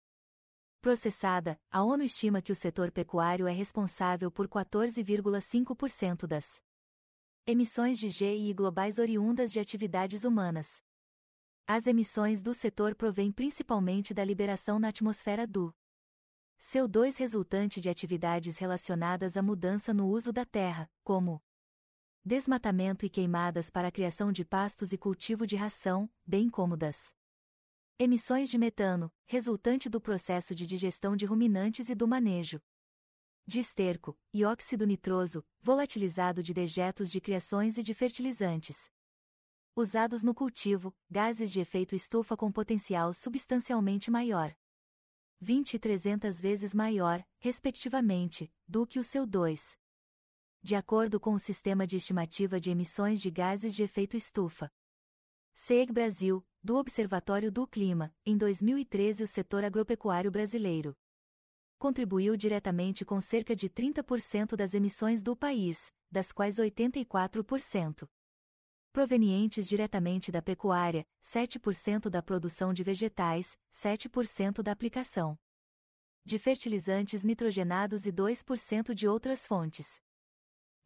Processada, 0.80 1.60
a 1.70 1.80
ONU 1.80 2.02
estima 2.02 2.42
que 2.42 2.50
o 2.50 2.56
setor 2.56 2.90
pecuário 2.90 3.46
é 3.46 3.52
responsável 3.52 4.32
por 4.32 4.48
14,5% 4.48 6.26
das 6.26 6.60
emissões 7.46 7.98
de 7.98 8.08
GI 8.08 8.54
globais 8.54 8.98
oriundas 8.98 9.52
de 9.52 9.60
atividades 9.60 10.24
humanas. 10.24 10.82
As 11.66 11.86
emissões 11.86 12.40
do 12.42 12.54
setor 12.54 12.94
provêm 12.94 13.30
principalmente 13.30 14.14
da 14.14 14.24
liberação 14.24 14.78
na 14.78 14.88
atmosfera 14.88 15.46
do 15.46 15.74
CO2 16.58 17.18
resultante 17.18 17.82
de 17.82 17.90
atividades 17.90 18.56
relacionadas 18.56 19.36
à 19.36 19.42
mudança 19.42 19.92
no 19.92 20.08
uso 20.08 20.32
da 20.32 20.46
terra, 20.46 20.90
como 21.02 21.42
desmatamento 22.24 23.04
e 23.04 23.10
queimadas 23.10 23.68
para 23.68 23.88
a 23.88 23.92
criação 23.92 24.32
de 24.32 24.42
pastos 24.42 24.94
e 24.94 24.96
cultivo 24.96 25.46
de 25.46 25.56
ração, 25.56 26.08
bem 26.24 26.48
como 26.48 26.78
das 26.78 27.14
emissões 27.98 28.48
de 28.48 28.56
metano, 28.56 29.12
resultante 29.26 29.90
do 29.90 30.00
processo 30.00 30.54
de 30.54 30.66
digestão 30.66 31.14
de 31.14 31.26
ruminantes 31.26 31.90
e 31.90 31.94
do 31.94 32.08
manejo 32.08 32.58
de 33.46 33.60
esterco, 33.60 34.18
e 34.32 34.44
óxido 34.44 34.86
nitroso, 34.86 35.44
volatilizado 35.60 36.42
de 36.42 36.54
dejetos 36.54 37.10
de 37.10 37.20
criações 37.20 37.76
e 37.78 37.82
de 37.82 37.92
fertilizantes 37.92 38.90
usados 39.76 40.22
no 40.22 40.32
cultivo, 40.32 40.94
gases 41.10 41.50
de 41.50 41.60
efeito 41.60 41.96
estufa 41.96 42.36
com 42.36 42.50
potencial 42.52 43.12
substancialmente 43.12 44.08
maior. 44.10 44.54
20 45.40 45.74
e 45.74 45.78
300 45.80 46.40
vezes 46.40 46.72
maior, 46.72 47.24
respectivamente, 47.38 48.52
do 48.68 48.86
que 48.86 49.00
o 49.00 49.02
CO2. 49.02 49.76
De 50.62 50.76
acordo 50.76 51.18
com 51.18 51.34
o 51.34 51.40
Sistema 51.40 51.86
de 51.86 51.96
Estimativa 51.96 52.60
de 52.60 52.70
Emissões 52.70 53.20
de 53.20 53.30
Gases 53.30 53.74
de 53.74 53.82
Efeito 53.82 54.16
Estufa. 54.16 54.70
CEG 55.52 55.92
Brasil, 55.92 56.46
do 56.62 56.76
Observatório 56.76 57.50
do 57.50 57.66
Clima, 57.66 58.14
em 58.24 58.38
2013 58.38 59.24
o 59.24 59.26
setor 59.26 59.64
agropecuário 59.64 60.30
brasileiro 60.30 60.96
contribuiu 61.84 62.34
diretamente 62.34 63.04
com 63.04 63.20
cerca 63.20 63.54
de 63.54 63.68
30% 63.68 64.56
das 64.56 64.72
emissões 64.72 65.22
do 65.22 65.36
país, 65.36 65.92
das 66.10 66.32
quais 66.32 66.56
84% 66.56 68.08
provenientes 68.90 69.68
diretamente 69.68 70.32
da 70.32 70.40
pecuária, 70.40 71.04
7% 71.22 72.08
da 72.08 72.22
produção 72.22 72.72
de 72.72 72.82
vegetais, 72.82 73.58
7% 73.70 74.62
da 74.62 74.72
aplicação 74.72 75.38
de 76.24 76.38
fertilizantes 76.38 77.22
nitrogenados 77.22 78.06
e 78.06 78.12
2% 78.12 78.94
de 78.94 79.06
outras 79.06 79.46
fontes. 79.46 80.00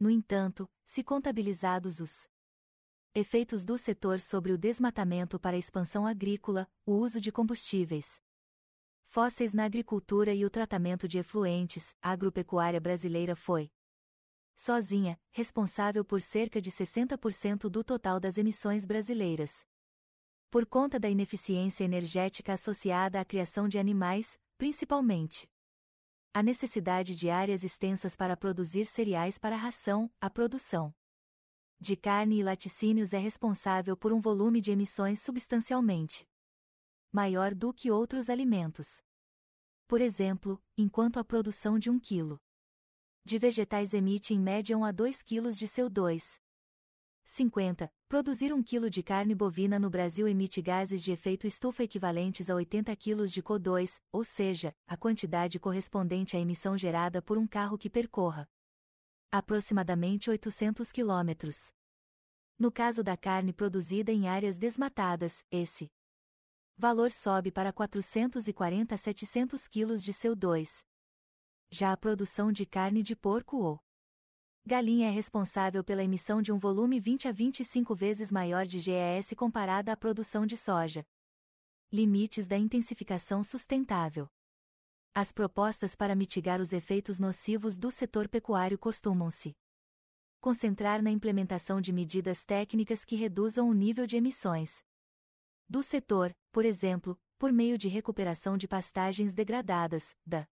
No 0.01 0.11
entanto, 0.11 0.69
se 0.85 1.05
contabilizados 1.05 2.01
os 2.01 2.29
efeitos 3.15 3.65
do 3.65 3.79
setor 3.79 4.19
sobre 4.19 4.51
o 4.51 4.59
desmatamento 4.59 5.39
para 5.39 5.55
a 5.55 5.61
expansão 5.61 6.05
agrícola, 6.05 6.69
o 6.85 6.95
uso 6.95 7.21
de 7.21 7.31
combustíveis 7.31 8.21
fósseis 9.09 9.55
na 9.55 9.65
agricultura 9.65 10.35
e 10.35 10.45
o 10.45 10.51
tratamento 10.51 11.09
de 11.09 11.19
efluentes, 11.19 11.95
a 12.03 12.11
agropecuária 12.11 12.79
brasileira 12.79 13.35
foi 13.35 13.71
sozinha, 14.55 15.19
responsável 15.31 16.05
por 16.05 16.21
cerca 16.21 16.61
de 16.61 16.71
60% 16.71 17.71
do 17.71 17.83
total 17.83 18.21
das 18.21 18.37
emissões 18.37 18.85
brasileiras. 18.85 19.65
Por 20.51 20.67
conta 20.67 21.01
da 21.01 21.09
ineficiência 21.09 21.85
energética 21.85 22.53
associada 22.53 23.19
à 23.19 23.25
criação 23.25 23.67
de 23.67 23.79
animais, 23.79 24.39
principalmente. 24.59 25.49
A 26.35 26.43
necessidade 26.43 27.17
de 27.17 27.31
áreas 27.31 27.65
extensas 27.65 28.15
para 28.15 28.37
produzir 28.37 28.85
cereais 28.85 29.39
para 29.39 29.57
ração, 29.57 30.11
a 30.21 30.29
produção 30.29 30.95
de 31.81 31.97
carne 31.97 32.41
e 32.41 32.43
laticínios 32.43 33.15
é 33.15 33.19
responsável 33.19 33.97
por 33.97 34.13
um 34.13 34.21
volume 34.21 34.61
de 34.61 34.71
emissões 34.71 35.23
substancialmente 35.23 36.29
maior 37.13 37.55
do 37.55 37.73
que 37.73 37.91
outros 37.91 38.29
alimentos. 38.29 39.03
Por 39.87 40.01
exemplo, 40.01 40.63
enquanto 40.77 41.19
a 41.19 41.25
produção 41.25 41.79
de 41.79 41.89
um 41.91 41.99
quilo 41.99 42.41
de 43.25 43.39
vegetais 43.39 43.93
emite 43.93 44.33
em 44.33 44.41
média 44.41 44.77
1 44.77 44.85
a 44.87 44.91
2 44.91 45.23
kg 45.23 45.51
de 45.51 45.67
CO2. 45.67 46.41
50. 47.25 47.93
Produzir 48.09 48.55
um 48.55 48.63
quilo 48.63 48.89
de 48.89 49.03
carne 49.03 49.35
bovina 49.35 49.79
no 49.79 49.91
Brasil 49.91 50.27
emite 50.27 50.63
gases 50.63 51.05
de 51.05 51.13
efeito 51.13 51.47
estufa 51.47 51.83
equivalentes 51.83 52.49
a 52.49 52.55
80 52.55 52.97
kg 52.97 53.27
de 53.27 53.43
CO2, 53.43 54.01
ou 54.11 54.25
seja, 54.25 54.75
a 54.87 54.97
quantidade 54.97 55.61
correspondente 55.61 56.39
à 56.39 56.41
emissão 56.41 56.79
gerada 56.79 57.21
por 57.21 57.37
um 57.37 57.47
carro 57.47 57.77
que 57.77 57.91
percorra 57.91 58.49
aproximadamente 59.31 60.31
800 60.31 60.91
km. 60.91 61.51
No 62.59 62.73
caso 62.73 63.05
da 63.05 63.15
carne 63.15 63.53
produzida 63.53 64.11
em 64.11 64.27
áreas 64.27 64.57
desmatadas, 64.57 65.45
esse 65.51 65.91
valor 66.79 67.11
sobe 67.11 67.51
para 67.51 67.73
440 67.73 68.95
a 68.95 68.99
700 68.99 69.67
kg 69.67 69.97
de 69.97 70.13
CO2. 70.13 70.85
Já 71.73 71.93
a 71.93 71.97
produção 71.97 72.53
de 72.53 72.65
carne 72.65 73.03
de 73.03 73.17
porco 73.17 73.57
ou 73.57 73.81
galinha 74.65 75.09
é 75.09 75.11
responsável 75.11 75.83
pela 75.83 76.05
emissão 76.05 76.41
de 76.41 76.53
um 76.53 76.59
volume 76.59 77.01
20 77.01 77.27
a 77.27 77.33
25 77.33 77.95
vezes 77.97 78.31
maior 78.31 78.65
de 78.65 78.79
GES 78.79 79.35
comparada 79.37 79.91
à 79.93 79.97
produção 79.97 80.47
de 80.47 80.57
soja. 80.57 81.05
Limites 81.91 82.47
da 82.47 82.57
intensificação 82.57 83.43
sustentável. 83.43 84.29
As 85.13 85.33
propostas 85.33 85.97
para 85.97 86.15
mitigar 86.15 86.61
os 86.61 86.73
efeitos 86.73 87.19
nocivos 87.19 87.77
do 87.77 87.91
setor 87.91 88.29
pecuário 88.29 88.79
costumam-se 88.79 89.57
concentrar 90.41 91.03
na 91.03 91.11
implementação 91.11 91.81
de 91.81 91.93
medidas 91.93 92.45
técnicas 92.45 93.05
que 93.05 93.17
reduzam 93.17 93.69
o 93.69 93.75
nível 93.75 94.07
de 94.07 94.17
emissões 94.17 94.85
do 95.69 95.83
setor, 95.83 96.35
por 96.51 96.65
exemplo, 96.65 97.21
por 97.39 97.53
meio 97.53 97.77
de 97.77 97.89
recuperação 97.89 98.57
de 98.57 98.67
pastagens 98.67 99.35
degradadas, 99.35 100.17
da 100.25 100.49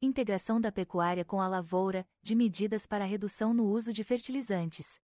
integração 0.00 0.60
da 0.60 0.70
pecuária 0.70 1.24
com 1.24 1.40
a 1.40 1.48
lavoura, 1.48 2.08
de 2.22 2.34
medidas 2.34 2.86
para 2.86 3.04
redução 3.04 3.52
no 3.52 3.66
uso 3.66 3.92
de 3.92 4.04
fertilizantes 4.04 5.00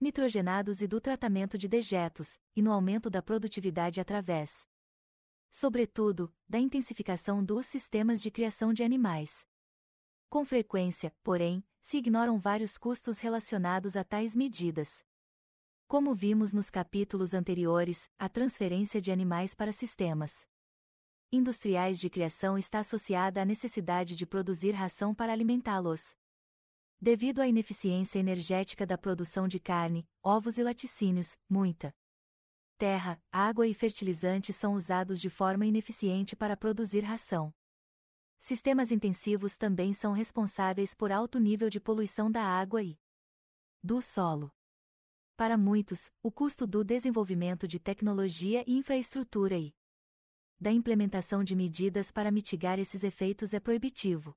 nitrogenados 0.00 0.82
e 0.82 0.86
do 0.86 1.00
tratamento 1.00 1.56
de 1.56 1.66
dejetos, 1.66 2.38
e 2.54 2.60
no 2.60 2.70
aumento 2.72 3.08
da 3.08 3.22
produtividade 3.22 4.00
através, 4.00 4.68
sobretudo, 5.50 6.34
da 6.46 6.58
intensificação 6.58 7.42
dos 7.42 7.64
sistemas 7.64 8.20
de 8.20 8.30
criação 8.30 8.72
de 8.72 8.82
animais. 8.82 9.46
Com 10.28 10.44
frequência, 10.44 11.14
porém, 11.22 11.64
se 11.80 11.98
ignoram 11.98 12.38
vários 12.38 12.76
custos 12.76 13.20
relacionados 13.20 13.96
a 13.96 14.04
tais 14.04 14.34
medidas. 14.34 15.02
Como 15.86 16.14
vimos 16.14 16.52
nos 16.52 16.70
capítulos 16.70 17.34
anteriores, 17.34 18.08
a 18.18 18.26
transferência 18.28 19.00
de 19.00 19.12
animais 19.12 19.54
para 19.54 19.70
sistemas 19.70 20.46
industriais 21.30 22.00
de 22.00 22.08
criação 22.08 22.56
está 22.56 22.78
associada 22.78 23.42
à 23.42 23.44
necessidade 23.44 24.16
de 24.16 24.24
produzir 24.24 24.70
ração 24.70 25.14
para 25.14 25.32
alimentá-los. 25.32 26.16
Devido 27.00 27.40
à 27.40 27.48
ineficiência 27.48 28.18
energética 28.18 28.86
da 28.86 28.96
produção 28.96 29.46
de 29.46 29.58
carne, 29.58 30.08
ovos 30.22 30.58
e 30.58 30.62
laticínios, 30.62 31.36
muita 31.48 31.94
terra, 32.78 33.22
água 33.30 33.66
e 33.66 33.74
fertilizantes 33.74 34.56
são 34.56 34.74
usados 34.74 35.20
de 35.20 35.28
forma 35.28 35.66
ineficiente 35.66 36.34
para 36.34 36.56
produzir 36.56 37.00
ração. 37.00 37.52
Sistemas 38.38 38.90
intensivos 38.90 39.56
também 39.56 39.92
são 39.92 40.12
responsáveis 40.12 40.94
por 40.94 41.12
alto 41.12 41.38
nível 41.38 41.68
de 41.68 41.80
poluição 41.80 42.30
da 42.30 42.42
água 42.42 42.82
e 42.82 42.98
do 43.82 44.00
solo. 44.00 44.50
Para 45.36 45.58
muitos, 45.58 46.12
o 46.22 46.30
custo 46.30 46.64
do 46.64 46.84
desenvolvimento 46.84 47.66
de 47.66 47.80
tecnologia 47.80 48.62
e 48.68 48.76
infraestrutura 48.76 49.58
e 49.58 49.74
da 50.60 50.70
implementação 50.70 51.42
de 51.42 51.56
medidas 51.56 52.12
para 52.12 52.30
mitigar 52.30 52.78
esses 52.78 53.02
efeitos 53.02 53.52
é 53.52 53.58
proibitivo. 53.58 54.36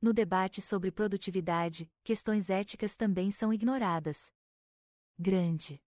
No 0.00 0.14
debate 0.14 0.62
sobre 0.62 0.90
produtividade, 0.90 1.90
questões 2.02 2.48
éticas 2.48 2.96
também 2.96 3.30
são 3.30 3.52
ignoradas. 3.52 4.32
Grande 5.18 5.82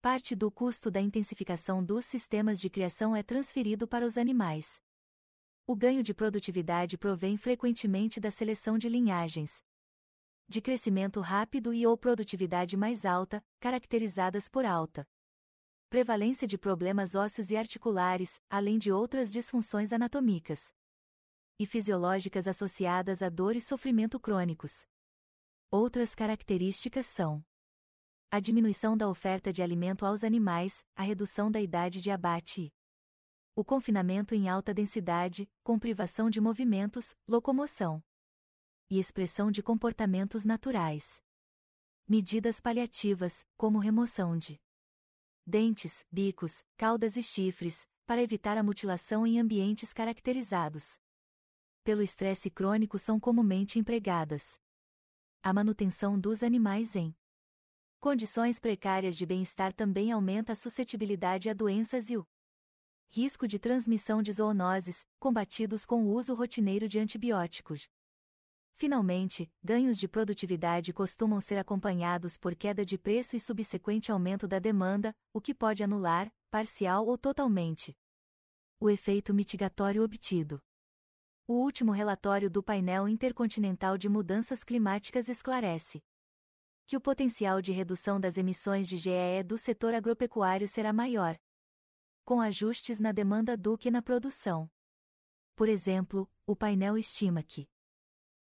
parte 0.00 0.34
do 0.34 0.50
custo 0.50 0.90
da 0.90 1.00
intensificação 1.00 1.84
dos 1.84 2.04
sistemas 2.04 2.60
de 2.60 2.70
criação 2.70 3.14
é 3.16 3.22
transferido 3.22 3.86
para 3.86 4.06
os 4.06 4.16
animais. 4.16 4.80
O 5.66 5.74
ganho 5.74 6.02
de 6.02 6.14
produtividade 6.14 6.96
provém 6.96 7.36
frequentemente 7.36 8.18
da 8.20 8.30
seleção 8.30 8.78
de 8.78 8.88
linhagens, 8.88 9.62
de 10.50 10.60
crescimento 10.60 11.20
rápido 11.20 11.72
e 11.72 11.86
ou 11.86 11.96
produtividade 11.96 12.76
mais 12.76 13.06
alta, 13.06 13.40
caracterizadas 13.60 14.48
por 14.48 14.66
alta 14.66 15.06
prevalência 15.88 16.46
de 16.46 16.58
problemas 16.58 17.14
ósseos 17.14 17.52
e 17.52 17.56
articulares, 17.56 18.40
além 18.50 18.76
de 18.76 18.90
outras 18.90 19.30
disfunções 19.30 19.92
anatômicas 19.92 20.72
e 21.56 21.64
fisiológicas 21.64 22.48
associadas 22.48 23.22
a 23.22 23.28
dor 23.28 23.54
e 23.54 23.60
sofrimento 23.60 24.18
crônicos. 24.18 24.84
Outras 25.70 26.16
características 26.16 27.06
são 27.06 27.44
a 28.28 28.40
diminuição 28.40 28.96
da 28.96 29.08
oferta 29.08 29.52
de 29.52 29.62
alimento 29.62 30.04
aos 30.04 30.24
animais, 30.24 30.84
a 30.96 31.02
redução 31.02 31.48
da 31.48 31.60
idade 31.60 32.00
de 32.00 32.10
abate 32.10 32.72
o 33.54 33.64
confinamento 33.64 34.34
em 34.34 34.48
alta 34.48 34.72
densidade, 34.72 35.48
com 35.62 35.78
privação 35.78 36.30
de 36.30 36.40
movimentos, 36.40 37.14
locomoção 37.28 38.02
e 38.90 38.98
expressão 38.98 39.50
de 39.50 39.62
comportamentos 39.62 40.44
naturais. 40.44 41.22
Medidas 42.08 42.60
paliativas, 42.60 43.46
como 43.56 43.78
remoção 43.78 44.36
de 44.36 44.60
dentes, 45.46 46.04
bicos, 46.10 46.64
caudas 46.76 47.16
e 47.16 47.22
chifres, 47.22 47.86
para 48.04 48.20
evitar 48.20 48.58
a 48.58 48.62
mutilação 48.62 49.26
em 49.26 49.38
ambientes 49.38 49.92
caracterizados 49.92 50.98
pelo 51.82 52.02
estresse 52.02 52.50
crônico 52.50 52.98
são 52.98 53.18
comumente 53.18 53.78
empregadas. 53.78 54.60
A 55.42 55.52
manutenção 55.52 56.18
dos 56.18 56.42
animais 56.42 56.94
em 56.94 57.14
condições 57.98 58.60
precárias 58.60 59.16
de 59.16 59.26
bem-estar 59.26 59.72
também 59.72 60.12
aumenta 60.12 60.52
a 60.52 60.56
suscetibilidade 60.56 61.48
a 61.48 61.54
doenças 61.54 62.10
e 62.10 62.16
o 62.16 62.26
risco 63.08 63.48
de 63.48 63.58
transmissão 63.58 64.22
de 64.22 64.32
zoonoses, 64.32 65.06
combatidos 65.18 65.84
com 65.84 66.04
o 66.04 66.12
uso 66.12 66.34
rotineiro 66.34 66.86
de 66.86 66.98
antibióticos. 66.98 67.88
Finalmente, 68.80 69.52
ganhos 69.62 69.98
de 69.98 70.08
produtividade 70.08 70.90
costumam 70.90 71.38
ser 71.38 71.58
acompanhados 71.58 72.38
por 72.38 72.56
queda 72.56 72.82
de 72.82 72.96
preço 72.96 73.36
e 73.36 73.38
subsequente 73.38 74.10
aumento 74.10 74.48
da 74.48 74.58
demanda, 74.58 75.14
o 75.34 75.38
que 75.38 75.54
pode 75.54 75.84
anular, 75.84 76.32
parcial 76.50 77.04
ou 77.04 77.18
totalmente, 77.18 77.94
o 78.80 78.88
efeito 78.88 79.34
mitigatório 79.34 80.02
obtido. 80.02 80.62
O 81.46 81.62
último 81.62 81.92
relatório 81.92 82.48
do 82.48 82.62
painel 82.62 83.06
intercontinental 83.06 83.98
de 83.98 84.08
mudanças 84.08 84.64
climáticas 84.64 85.28
esclarece 85.28 86.02
que 86.86 86.96
o 86.96 87.00
potencial 87.02 87.60
de 87.60 87.72
redução 87.72 88.18
das 88.18 88.38
emissões 88.38 88.88
de 88.88 88.96
GEE 88.96 89.42
do 89.44 89.58
setor 89.58 89.92
agropecuário 89.92 90.66
será 90.66 90.90
maior, 90.90 91.38
com 92.24 92.40
ajustes 92.40 92.98
na 92.98 93.12
demanda 93.12 93.58
do 93.58 93.76
que 93.76 93.90
na 93.90 94.00
produção. 94.00 94.70
Por 95.54 95.68
exemplo, 95.68 96.26
o 96.46 96.56
painel 96.56 96.96
estima 96.96 97.42
que 97.42 97.68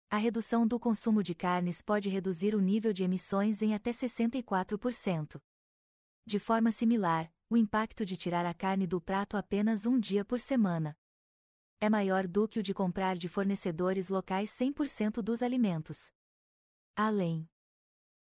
a 0.09 0.15
redução 0.15 0.65
do 0.65 0.79
consumo 0.79 1.21
de 1.21 1.35
carnes 1.35 1.81
pode 1.81 2.07
reduzir 2.07 2.55
o 2.55 2.61
nível 2.61 2.93
de 2.93 3.03
emissões 3.03 3.61
em 3.61 3.73
até 3.73 3.91
64%. 3.91 5.41
De 6.25 6.39
forma 6.39 6.71
similar, 6.71 7.31
o 7.49 7.57
impacto 7.57 8.05
de 8.05 8.15
tirar 8.15 8.45
a 8.45 8.53
carne 8.53 8.87
do 8.87 9.01
prato 9.01 9.35
apenas 9.35 9.85
um 9.85 9.99
dia 9.99 10.23
por 10.23 10.39
semana 10.39 10.97
é 11.79 11.89
maior 11.89 12.25
do 12.25 12.47
que 12.47 12.59
o 12.59 12.63
de 12.63 12.73
comprar 12.73 13.17
de 13.17 13.27
fornecedores 13.27 14.09
locais 14.09 14.49
100% 14.49 15.21
dos 15.21 15.43
alimentos. 15.43 16.11
Além 16.95 17.47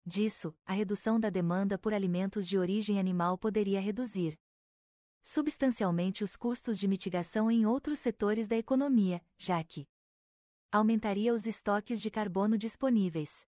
disso, 0.05 0.55
a 0.65 0.73
redução 0.73 1.19
da 1.19 1.30
demanda 1.30 1.78
por 1.78 1.93
alimentos 1.93 2.47
de 2.47 2.57
origem 2.57 2.99
animal 2.99 3.38
poderia 3.38 3.80
reduzir 3.80 4.38
substancialmente 5.21 6.23
os 6.23 6.36
custos 6.36 6.80
de 6.80 6.88
mitigação 6.88 7.51
em 7.51 7.65
outros 7.65 7.99
setores 7.99 8.47
da 8.47 8.57
economia, 8.57 9.21
já 9.38 9.63
que 9.63 9.88
aumentaria 10.72 11.34
os 11.34 11.45
estoques 11.45 12.01
de 12.01 12.09
carbono 12.11 12.57
disponíveis. 12.57 13.45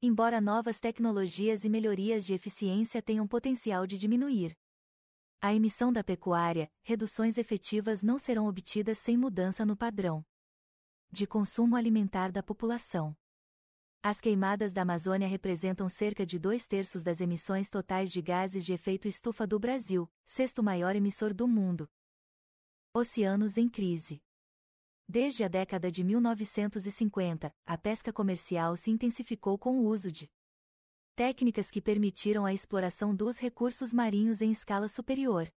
Embora 0.00 0.40
novas 0.40 0.78
tecnologias 0.78 1.64
e 1.64 1.68
melhorias 1.68 2.24
de 2.24 2.34
eficiência 2.34 3.02
tenham 3.02 3.26
potencial 3.26 3.86
de 3.86 3.98
diminuir 3.98 4.56
a 5.40 5.54
emissão 5.54 5.92
da 5.92 6.02
pecuária, 6.02 6.68
reduções 6.82 7.38
efetivas 7.38 8.02
não 8.02 8.18
serão 8.18 8.48
obtidas 8.48 8.98
sem 8.98 9.16
mudança 9.16 9.64
no 9.64 9.76
padrão 9.76 10.24
de 11.10 11.26
consumo 11.26 11.74
alimentar 11.74 12.30
da 12.30 12.42
população. 12.42 13.16
As 14.02 14.20
queimadas 14.20 14.72
da 14.72 14.82
Amazônia 14.82 15.26
representam 15.26 15.88
cerca 15.88 16.24
de 16.24 16.38
dois 16.38 16.66
terços 16.66 17.02
das 17.02 17.20
emissões 17.20 17.70
totais 17.70 18.12
de 18.12 18.20
gases 18.20 18.64
de 18.64 18.72
efeito 18.72 19.08
estufa 19.08 19.46
do 19.46 19.58
Brasil, 19.58 20.10
sexto 20.26 20.62
maior 20.62 20.94
emissor 20.94 21.32
do 21.32 21.48
mundo. 21.48 21.88
Oceanos 22.92 23.56
em 23.56 23.68
crise. 23.68 24.20
Desde 25.10 25.42
a 25.42 25.48
década 25.48 25.90
de 25.90 26.04
1950, 26.04 27.50
a 27.64 27.78
pesca 27.78 28.12
comercial 28.12 28.76
se 28.76 28.90
intensificou 28.90 29.56
com 29.56 29.78
o 29.78 29.86
uso 29.86 30.12
de 30.12 30.30
técnicas 31.14 31.70
que 31.70 31.80
permitiram 31.80 32.44
a 32.44 32.52
exploração 32.52 33.16
dos 33.16 33.38
recursos 33.38 33.90
marinhos 33.90 34.42
em 34.42 34.50
escala 34.50 34.86
superior. 34.86 35.50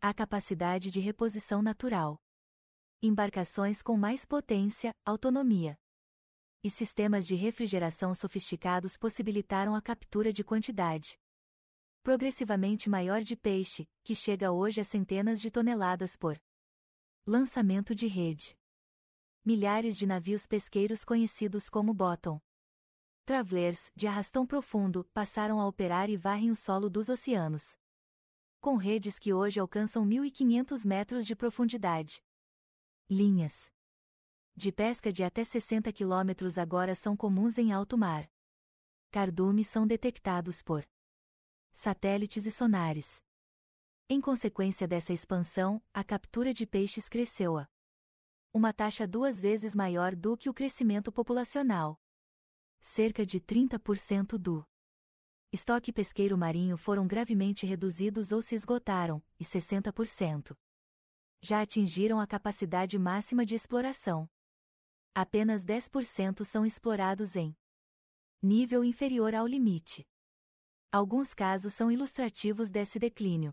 A 0.00 0.12
capacidade 0.12 0.90
de 0.90 0.98
reposição 0.98 1.62
natural. 1.62 2.20
Embarcações 3.00 3.80
com 3.80 3.96
mais 3.96 4.26
potência, 4.26 4.92
autonomia. 5.06 5.78
E 6.64 6.68
sistemas 6.68 7.28
de 7.28 7.36
refrigeração 7.36 8.12
sofisticados 8.12 8.96
possibilitaram 8.96 9.76
a 9.76 9.80
captura 9.80 10.32
de 10.32 10.42
quantidade 10.42 11.16
progressivamente 12.02 12.90
maior 12.90 13.22
de 13.22 13.36
peixe, 13.36 13.88
que 14.02 14.16
chega 14.16 14.50
hoje 14.50 14.80
a 14.80 14.84
centenas 14.84 15.40
de 15.40 15.50
toneladas 15.50 16.16
por 16.16 16.38
lançamento 17.24 17.94
de 17.94 18.06
rede 18.06 18.54
milhares 19.44 19.96
de 19.96 20.06
navios 20.06 20.46
pesqueiros 20.46 21.04
conhecidos 21.04 21.68
como 21.68 21.92
bottom 21.92 22.40
travelers, 23.24 23.90
de 23.96 24.06
arrastão 24.06 24.46
profundo, 24.46 25.04
passaram 25.14 25.60
a 25.60 25.66
operar 25.66 26.10
e 26.10 26.16
varrem 26.16 26.50
o 26.50 26.56
solo 26.56 26.90
dos 26.90 27.08
oceanos. 27.08 27.76
Com 28.60 28.76
redes 28.76 29.18
que 29.18 29.32
hoje 29.32 29.58
alcançam 29.58 30.06
1.500 30.06 30.86
metros 30.86 31.26
de 31.26 31.34
profundidade. 31.34 32.22
Linhas 33.08 33.72
de 34.56 34.70
pesca 34.70 35.12
de 35.12 35.24
até 35.24 35.42
60 35.42 35.92
quilômetros 35.92 36.58
agora 36.58 36.94
são 36.94 37.16
comuns 37.16 37.58
em 37.58 37.72
alto 37.72 37.98
mar. 37.98 38.30
Cardumes 39.10 39.66
são 39.66 39.86
detectados 39.86 40.62
por 40.62 40.86
satélites 41.72 42.46
e 42.46 42.52
sonares. 42.52 43.24
Em 44.08 44.20
consequência 44.20 44.86
dessa 44.86 45.12
expansão, 45.12 45.82
a 45.92 46.04
captura 46.04 46.54
de 46.54 46.66
peixes 46.66 47.08
cresceu 47.08 47.58
a 47.58 47.68
uma 48.54 48.72
taxa 48.72 49.04
duas 49.04 49.40
vezes 49.40 49.74
maior 49.74 50.14
do 50.14 50.36
que 50.36 50.48
o 50.48 50.54
crescimento 50.54 51.10
populacional. 51.10 52.00
Cerca 52.80 53.26
de 53.26 53.40
30% 53.40 54.38
do 54.38 54.64
estoque 55.52 55.92
pesqueiro 55.92 56.38
marinho 56.38 56.76
foram 56.76 57.04
gravemente 57.04 57.66
reduzidos 57.66 58.30
ou 58.30 58.40
se 58.40 58.54
esgotaram, 58.54 59.20
e 59.40 59.44
60% 59.44 60.56
já 61.42 61.60
atingiram 61.60 62.20
a 62.20 62.26
capacidade 62.28 62.96
máxima 62.96 63.44
de 63.44 63.56
exploração. 63.56 64.30
Apenas 65.12 65.64
10% 65.64 66.44
são 66.44 66.64
explorados 66.64 67.34
em 67.34 67.56
nível 68.40 68.84
inferior 68.84 69.34
ao 69.34 69.48
limite. 69.48 70.06
Alguns 70.92 71.34
casos 71.34 71.74
são 71.74 71.90
ilustrativos 71.90 72.70
desse 72.70 73.00
declínio. 73.00 73.52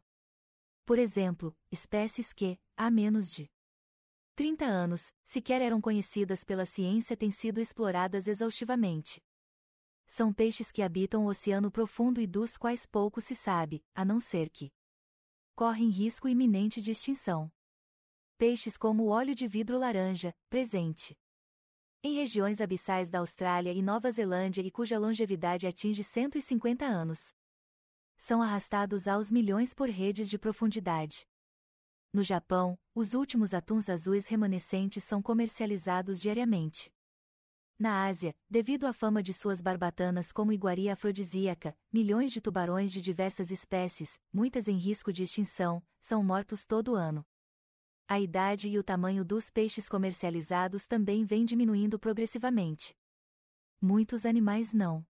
Por 0.85 0.99
exemplo, 0.99 1.57
espécies 1.71 2.33
que, 2.33 2.59
há 2.77 2.91
menos 2.91 3.31
de 3.31 3.49
30 4.35 4.65
anos, 4.65 5.13
sequer 5.23 5.61
eram 5.61 5.81
conhecidas 5.81 6.43
pela 6.43 6.65
ciência 6.65 7.17
têm 7.17 7.29
sido 7.29 7.59
exploradas 7.59 8.27
exaustivamente. 8.27 9.21
São 10.07 10.33
peixes 10.33 10.71
que 10.71 10.81
habitam 10.81 11.25
o 11.25 11.29
oceano 11.29 11.69
profundo 11.69 12.19
e 12.19 12.27
dos 12.27 12.57
quais 12.57 12.85
pouco 12.85 13.21
se 13.21 13.35
sabe, 13.35 13.83
a 13.93 14.03
não 14.05 14.19
ser 14.19 14.49
que 14.49 14.71
correm 15.53 15.89
risco 15.89 16.27
iminente 16.27 16.81
de 16.81 16.91
extinção. 16.91 17.51
Peixes 18.37 18.77
como 18.77 19.03
o 19.03 19.07
óleo 19.09 19.35
de 19.35 19.47
vidro 19.47 19.77
laranja, 19.77 20.33
presente 20.49 21.17
em 22.03 22.15
regiões 22.15 22.59
abissais 22.59 23.11
da 23.11 23.19
Austrália 23.19 23.71
e 23.71 23.81
Nova 23.81 24.11
Zelândia 24.11 24.63
e 24.63 24.71
cuja 24.71 24.97
longevidade 24.97 25.67
atinge 25.67 26.03
150 26.03 26.83
anos. 26.83 27.35
São 28.17 28.41
arrastados 28.41 29.07
aos 29.07 29.29
milhões 29.29 29.71
por 29.71 29.87
redes 29.87 30.27
de 30.27 30.39
profundidade 30.39 31.27
No 32.13 32.23
Japão, 32.23 32.77
os 32.93 33.13
últimos 33.13 33.53
atuns 33.53 33.89
azuis 33.89 34.27
remanescentes 34.27 35.01
são 35.01 35.21
comercializados 35.21 36.19
diariamente. 36.19 36.91
Na 37.79 38.05
Ásia, 38.05 38.35
devido 38.49 38.85
à 38.85 38.91
fama 38.91 39.23
de 39.23 39.33
suas 39.33 39.61
barbatanas 39.61 40.31
como 40.31 40.51
iguaria 40.51 40.91
afrodisíaca, 40.91 41.75
milhões 41.91 42.33
de 42.33 42.41
tubarões 42.41 42.91
de 42.91 43.01
diversas 43.01 43.49
espécies, 43.49 44.21
muitas 44.31 44.67
em 44.67 44.77
risco 44.77 45.13
de 45.13 45.23
extinção, 45.23 45.81
são 45.99 46.21
mortos 46.21 46.65
todo 46.65 46.95
ano. 46.95 47.25
A 48.09 48.19
idade 48.19 48.67
e 48.67 48.77
o 48.77 48.83
tamanho 48.83 49.23
dos 49.23 49.49
peixes 49.49 49.87
comercializados 49.87 50.85
também 50.85 51.23
vem 51.23 51.45
diminuindo 51.45 51.97
progressivamente. 51.97 52.93
Muitos 53.79 54.25
animais 54.25 54.73
não 54.73 55.07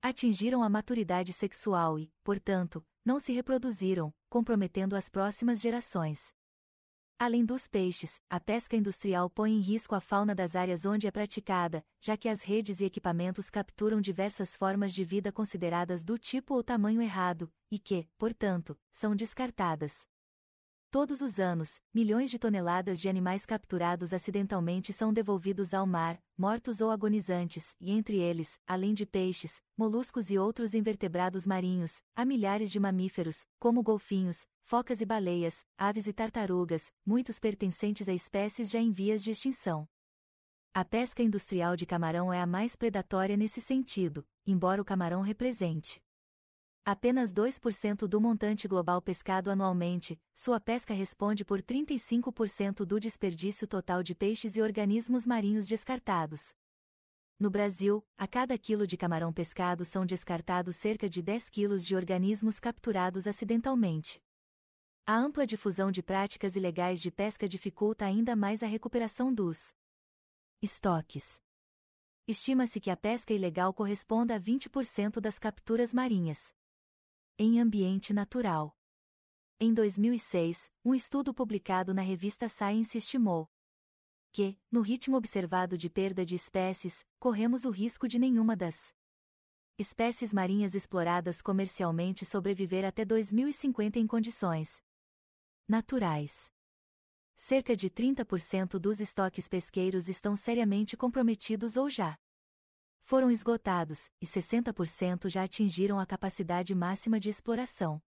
atingiram 0.00 0.62
a 0.62 0.68
maturidade 0.68 1.32
sexual 1.32 1.98
e, 1.98 2.12
portanto, 2.22 2.84
não 3.04 3.18
se 3.18 3.32
reproduziram, 3.32 4.12
comprometendo 4.28 4.94
as 4.94 5.08
próximas 5.08 5.60
gerações. 5.60 6.32
Além 7.18 7.44
dos 7.44 7.68
peixes, 7.68 8.20
a 8.28 8.40
pesca 8.40 8.76
industrial 8.76 9.30
põe 9.30 9.52
em 9.52 9.60
risco 9.60 9.94
a 9.94 10.00
fauna 10.00 10.34
das 10.34 10.56
áreas 10.56 10.84
onde 10.84 11.06
é 11.06 11.10
praticada, 11.10 11.84
já 12.00 12.16
que 12.16 12.28
as 12.28 12.42
redes 12.42 12.80
e 12.80 12.84
equipamentos 12.84 13.48
capturam 13.48 14.00
diversas 14.00 14.56
formas 14.56 14.92
de 14.92 15.04
vida 15.04 15.30
consideradas 15.30 16.02
do 16.02 16.18
tipo 16.18 16.54
ou 16.54 16.64
tamanho 16.64 17.00
errado, 17.00 17.52
e 17.70 17.78
que, 17.78 18.08
portanto, 18.18 18.76
são 18.90 19.14
descartadas. 19.14 20.04
Todos 20.92 21.22
os 21.22 21.40
anos, 21.40 21.80
milhões 21.94 22.30
de 22.30 22.38
toneladas 22.38 23.00
de 23.00 23.08
animais 23.08 23.46
capturados 23.46 24.12
acidentalmente 24.12 24.92
são 24.92 25.10
devolvidos 25.10 25.72
ao 25.72 25.86
mar, 25.86 26.22
mortos 26.36 26.82
ou 26.82 26.90
agonizantes, 26.90 27.74
e 27.80 27.90
entre 27.90 28.18
eles, 28.18 28.60
além 28.66 28.92
de 28.92 29.06
peixes, 29.06 29.62
moluscos 29.74 30.30
e 30.30 30.38
outros 30.38 30.74
invertebrados 30.74 31.46
marinhos, 31.46 32.04
há 32.14 32.26
milhares 32.26 32.70
de 32.70 32.78
mamíferos, 32.78 33.46
como 33.58 33.82
golfinhos, 33.82 34.46
focas 34.60 35.00
e 35.00 35.06
baleias, 35.06 35.64
aves 35.78 36.06
e 36.06 36.12
tartarugas, 36.12 36.92
muitos 37.06 37.40
pertencentes 37.40 38.06
a 38.06 38.12
espécies 38.12 38.68
já 38.68 38.78
em 38.78 38.90
vias 38.90 39.24
de 39.24 39.30
extinção. 39.30 39.88
A 40.74 40.84
pesca 40.84 41.22
industrial 41.22 41.74
de 41.74 41.86
camarão 41.86 42.30
é 42.30 42.38
a 42.38 42.46
mais 42.46 42.76
predatória 42.76 43.34
nesse 43.34 43.62
sentido, 43.62 44.26
embora 44.46 44.82
o 44.82 44.84
camarão 44.84 45.22
represente 45.22 46.02
Apenas 46.84 47.32
2% 47.32 48.08
do 48.08 48.20
montante 48.20 48.66
global 48.66 49.00
pescado 49.00 49.52
anualmente, 49.52 50.20
sua 50.34 50.58
pesca 50.58 50.92
responde 50.92 51.44
por 51.44 51.62
35% 51.62 52.84
do 52.84 52.98
desperdício 52.98 53.68
total 53.68 54.02
de 54.02 54.16
peixes 54.16 54.56
e 54.56 54.62
organismos 54.62 55.24
marinhos 55.24 55.68
descartados. 55.68 56.52
No 57.38 57.50
Brasil, 57.50 58.04
a 58.18 58.26
cada 58.26 58.58
quilo 58.58 58.84
de 58.84 58.96
camarão 58.96 59.32
pescado 59.32 59.84
são 59.84 60.04
descartados 60.04 60.74
cerca 60.74 61.08
de 61.08 61.22
10 61.22 61.50
quilos 61.50 61.86
de 61.86 61.94
organismos 61.94 62.58
capturados 62.58 63.28
acidentalmente. 63.28 64.20
A 65.06 65.16
ampla 65.16 65.46
difusão 65.46 65.92
de 65.92 66.02
práticas 66.02 66.56
ilegais 66.56 67.00
de 67.00 67.12
pesca 67.12 67.48
dificulta 67.48 68.06
ainda 68.06 68.34
mais 68.34 68.60
a 68.60 68.66
recuperação 68.66 69.32
dos 69.32 69.72
estoques. 70.60 71.40
Estima-se 72.26 72.80
que 72.80 72.90
a 72.90 72.96
pesca 72.96 73.32
ilegal 73.32 73.72
corresponda 73.72 74.34
a 74.34 74.40
20% 74.40 75.20
das 75.20 75.38
capturas 75.38 75.94
marinhas 75.94 76.52
em 77.38 77.60
ambiente 77.60 78.12
natural. 78.12 78.76
Em 79.58 79.72
2006, 79.72 80.70
um 80.84 80.94
estudo 80.94 81.32
publicado 81.32 81.94
na 81.94 82.02
revista 82.02 82.48
Science 82.48 82.96
estimou 82.96 83.48
que, 84.32 84.58
no 84.70 84.80
ritmo 84.80 85.16
observado 85.16 85.76
de 85.76 85.90
perda 85.90 86.24
de 86.24 86.34
espécies, 86.34 87.04
corremos 87.18 87.64
o 87.64 87.70
risco 87.70 88.08
de 88.08 88.18
nenhuma 88.18 88.56
das 88.56 88.94
espécies 89.78 90.32
marinhas 90.32 90.74
exploradas 90.74 91.42
comercialmente 91.42 92.24
sobreviver 92.24 92.84
até 92.84 93.04
2050 93.04 93.98
em 93.98 94.06
condições 94.06 94.82
naturais. 95.68 96.52
Cerca 97.34 97.74
de 97.74 97.90
30% 97.90 98.78
dos 98.78 99.00
estoques 99.00 99.48
pesqueiros 99.48 100.08
estão 100.08 100.36
seriamente 100.36 100.96
comprometidos 100.96 101.76
ou 101.76 101.90
já 101.90 102.18
foram 103.02 103.30
esgotados, 103.30 104.10
e 104.20 104.26
60% 104.26 105.28
já 105.28 105.42
atingiram 105.42 105.98
a 105.98 106.06
capacidade 106.06 106.72
máxima 106.74 107.18
de 107.18 107.28
exploração. 107.28 108.00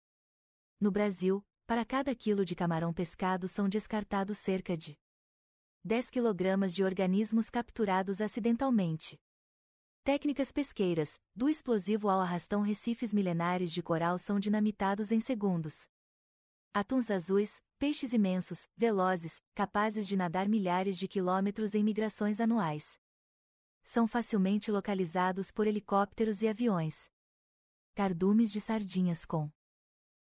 No 0.80 0.90
Brasil, 0.90 1.44
para 1.66 1.84
cada 1.84 2.14
quilo 2.14 2.44
de 2.44 2.54
camarão 2.54 2.92
pescado 2.92 3.48
são 3.48 3.68
descartados 3.68 4.38
cerca 4.38 4.76
de 4.76 4.96
10 5.84 6.10
kg 6.10 6.68
de 6.68 6.84
organismos 6.84 7.50
capturados 7.50 8.20
acidentalmente. 8.20 9.20
Técnicas 10.04 10.52
pesqueiras, 10.52 11.20
do 11.34 11.48
explosivo 11.48 12.08
ao 12.08 12.20
arrastão 12.20 12.62
recifes 12.62 13.12
milenares 13.12 13.72
de 13.72 13.82
coral 13.82 14.18
são 14.18 14.38
dinamitados 14.38 15.10
em 15.10 15.20
segundos. 15.20 15.86
Atuns 16.72 17.10
azuis, 17.10 17.60
peixes 17.78 18.12
imensos, 18.12 18.68
velozes, 18.76 19.42
capazes 19.54 20.06
de 20.06 20.16
nadar 20.16 20.48
milhares 20.48 20.98
de 20.98 21.08
quilômetros 21.08 21.74
em 21.74 21.82
migrações 21.82 22.40
anuais 22.40 22.98
são 23.84 24.08
facilmente 24.08 24.70
localizados 24.70 25.52
por 25.52 25.66
helicópteros 25.66 26.40
e 26.40 26.48
aviões. 26.48 27.10
Cardumes 27.94 28.50
de 28.50 28.60
sardinhas 28.60 29.24
com 29.26 29.52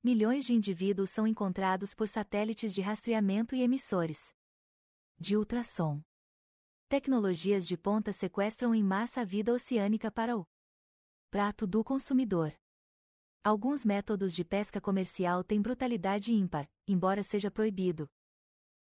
milhões 0.05 0.45
de 0.45 0.53
indivíduos 0.53 1.11
são 1.11 1.27
encontrados 1.27 1.95
por 1.95 2.07
satélites 2.07 2.75
de 2.75 2.83
rastreamento 2.83 3.57
e 3.57 3.63
emissores 3.63 4.33
de 5.19 5.35
ultrassom. 5.35 6.01
Tecnologias 6.89 7.67
de 7.67 7.77
ponta 7.77 8.13
sequestram 8.13 8.75
em 8.75 8.83
massa 8.83 9.23
a 9.23 9.25
vida 9.25 9.53
oceânica 9.53 10.11
para 10.11 10.37
o 10.37 10.47
prato 11.31 11.67
do 11.67 11.83
consumidor. 11.83 12.55
Alguns 13.43 13.85
métodos 13.85 14.35
de 14.35 14.45
pesca 14.45 14.81
comercial 14.81 15.43
têm 15.43 15.61
brutalidade 15.61 16.33
ímpar, 16.33 16.69
embora 16.87 17.23
seja 17.23 17.51
proibido. 17.51 18.09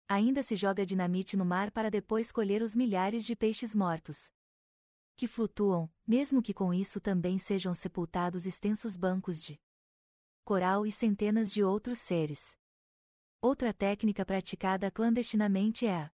Ainda 0.08 0.42
se 0.42 0.56
joga 0.56 0.86
dinamite 0.86 1.36
no 1.36 1.44
mar 1.44 1.70
para 1.70 1.90
depois 1.90 2.30
colher 2.30 2.62
os 2.62 2.74
milhares 2.74 3.24
de 3.24 3.34
peixes 3.34 3.74
mortos 3.74 4.30
que 5.22 5.28
flutuam, 5.28 5.88
mesmo 6.04 6.42
que 6.42 6.52
com 6.52 6.74
isso 6.74 7.00
também 7.00 7.38
sejam 7.38 7.72
sepultados 7.72 8.44
extensos 8.44 8.96
bancos 8.96 9.40
de 9.40 9.56
coral 10.44 10.84
e 10.84 10.90
centenas 10.90 11.52
de 11.52 11.62
outros 11.62 12.00
seres. 12.00 12.58
Outra 13.40 13.72
técnica 13.72 14.26
praticada 14.26 14.90
clandestinamente 14.90 15.86
é 15.86 15.94
a 15.94 16.12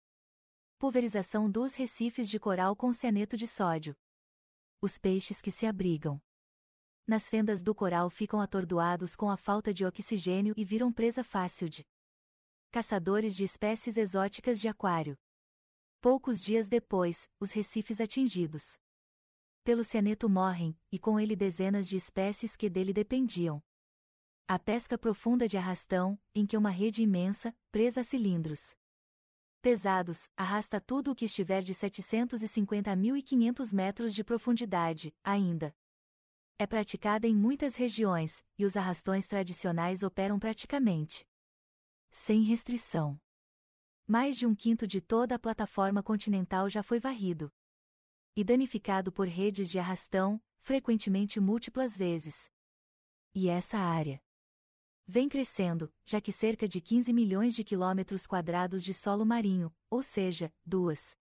pulverização 0.76 1.48
dos 1.48 1.76
recifes 1.76 2.28
de 2.28 2.40
coral 2.40 2.74
com 2.74 2.92
cianeto 2.92 3.36
de 3.36 3.46
sódio. 3.46 3.94
Os 4.82 4.98
peixes 4.98 5.40
que 5.40 5.52
se 5.52 5.66
abrigam 5.66 6.20
nas 7.06 7.30
fendas 7.30 7.62
do 7.62 7.76
coral 7.76 8.10
ficam 8.10 8.40
atordoados 8.40 9.14
com 9.14 9.30
a 9.30 9.36
falta 9.36 9.72
de 9.72 9.86
oxigênio 9.86 10.52
e 10.56 10.64
viram 10.64 10.92
presa 10.92 11.22
fácil 11.22 11.68
de 11.68 11.86
caçadores 12.72 13.36
de 13.36 13.44
espécies 13.44 13.96
exóticas 13.96 14.60
de 14.60 14.66
aquário. 14.66 15.16
Poucos 16.00 16.42
dias 16.42 16.66
depois, 16.66 17.30
os 17.38 17.52
recifes 17.52 18.00
atingidos 18.00 18.76
pelo 19.66 19.82
cianeto 19.82 20.28
morrem, 20.28 20.78
e 20.92 20.96
com 20.96 21.18
ele 21.18 21.34
dezenas 21.34 21.88
de 21.88 21.96
espécies 21.96 22.56
que 22.56 22.70
dele 22.70 22.92
dependiam. 22.92 23.60
A 24.46 24.60
pesca 24.60 24.96
profunda 24.96 25.48
de 25.48 25.56
arrastão, 25.56 26.16
em 26.32 26.46
que 26.46 26.56
uma 26.56 26.70
rede 26.70 27.02
imensa, 27.02 27.52
presa 27.72 28.02
a 28.02 28.04
cilindros 28.04 28.76
pesados, 29.60 30.30
arrasta 30.36 30.80
tudo 30.80 31.10
o 31.10 31.14
que 31.16 31.24
estiver 31.24 31.62
de 31.62 31.74
750 31.74 32.92
a 32.92 32.96
1.500 32.96 33.74
metros 33.74 34.14
de 34.14 34.22
profundidade, 34.22 35.12
ainda. 35.24 35.74
É 36.60 36.64
praticada 36.64 37.26
em 37.26 37.34
muitas 37.34 37.74
regiões, 37.74 38.44
e 38.56 38.64
os 38.64 38.76
arrastões 38.76 39.26
tradicionais 39.26 40.04
operam 40.04 40.38
praticamente 40.38 41.26
sem 42.12 42.44
restrição. 42.44 43.18
Mais 44.06 44.38
de 44.38 44.46
um 44.46 44.54
quinto 44.54 44.86
de 44.86 45.00
toda 45.00 45.34
a 45.34 45.40
plataforma 45.40 46.04
continental 46.04 46.70
já 46.70 46.84
foi 46.84 47.00
varrido 47.00 47.52
e 48.36 48.44
danificado 48.44 49.10
por 49.10 49.26
redes 49.26 49.70
de 49.70 49.78
arrastão, 49.78 50.38
frequentemente 50.58 51.40
múltiplas 51.40 51.96
vezes. 51.96 52.50
E 53.34 53.48
essa 53.48 53.78
área 53.78 54.22
vem 55.06 55.28
crescendo, 55.28 55.90
já 56.04 56.20
que 56.20 56.30
cerca 56.30 56.68
de 56.68 56.80
15 56.80 57.12
milhões 57.12 57.54
de 57.54 57.64
quilômetros 57.64 58.26
quadrados 58.26 58.84
de 58.84 58.92
solo 58.92 59.24
marinho, 59.24 59.74
ou 59.88 60.02
seja, 60.02 60.52
duas 60.64 61.16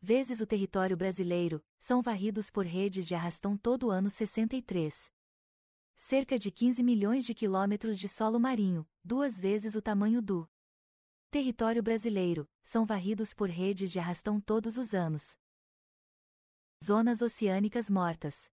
vezes 0.00 0.40
o 0.40 0.46
território 0.46 0.96
brasileiro, 0.96 1.64
são 1.78 2.02
varridos 2.02 2.50
por 2.50 2.66
redes 2.66 3.08
de 3.08 3.14
arrastão 3.14 3.56
todo 3.56 3.90
ano 3.90 4.10
63. 4.10 5.10
Cerca 5.94 6.38
de 6.38 6.50
15 6.50 6.82
milhões 6.82 7.24
de 7.24 7.34
quilômetros 7.34 7.98
de 7.98 8.08
solo 8.08 8.38
marinho, 8.38 8.86
duas 9.02 9.40
vezes 9.40 9.74
o 9.74 9.80
tamanho 9.80 10.20
do 10.20 10.46
território 11.30 11.82
brasileiro, 11.82 12.48
são 12.62 12.84
varridos 12.84 13.32
por 13.32 13.48
redes 13.48 13.90
de 13.90 13.98
arrastão 13.98 14.40
todos 14.40 14.76
os 14.76 14.92
anos. 14.92 15.36
Zonas 16.84 17.22
oceânicas 17.22 17.88
mortas. 17.88 18.50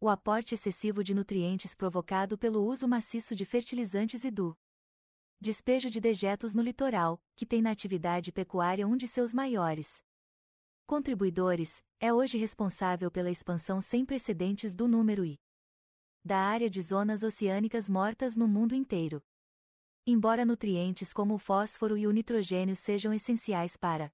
O 0.00 0.08
aporte 0.08 0.54
excessivo 0.54 1.02
de 1.02 1.12
nutrientes 1.12 1.74
provocado 1.74 2.38
pelo 2.38 2.64
uso 2.64 2.86
maciço 2.86 3.34
de 3.34 3.44
fertilizantes 3.44 4.24
e 4.24 4.30
do 4.30 4.56
despejo 5.40 5.90
de 5.90 6.00
dejetos 6.00 6.54
no 6.54 6.62
litoral, 6.62 7.20
que 7.34 7.44
tem 7.44 7.60
na 7.60 7.72
atividade 7.72 8.30
pecuária 8.30 8.86
um 8.86 8.96
de 8.96 9.08
seus 9.08 9.34
maiores 9.34 10.04
contribuidores, 10.86 11.82
é 11.98 12.12
hoje 12.12 12.38
responsável 12.38 13.10
pela 13.10 13.30
expansão 13.30 13.80
sem 13.80 14.04
precedentes 14.04 14.72
do 14.74 14.86
número 14.86 15.24
e 15.24 15.40
da 16.24 16.38
área 16.38 16.70
de 16.70 16.80
zonas 16.80 17.24
oceânicas 17.24 17.88
mortas 17.88 18.36
no 18.36 18.46
mundo 18.46 18.72
inteiro. 18.72 19.20
embora 20.06 20.44
nutrientes 20.44 21.12
como 21.12 21.34
o 21.34 21.38
fósforo 21.38 21.98
e 21.98 22.06
o 22.06 22.12
nitrogênio 22.12 22.76
sejam 22.76 23.12
essenciais 23.12 23.76
para 23.76 24.12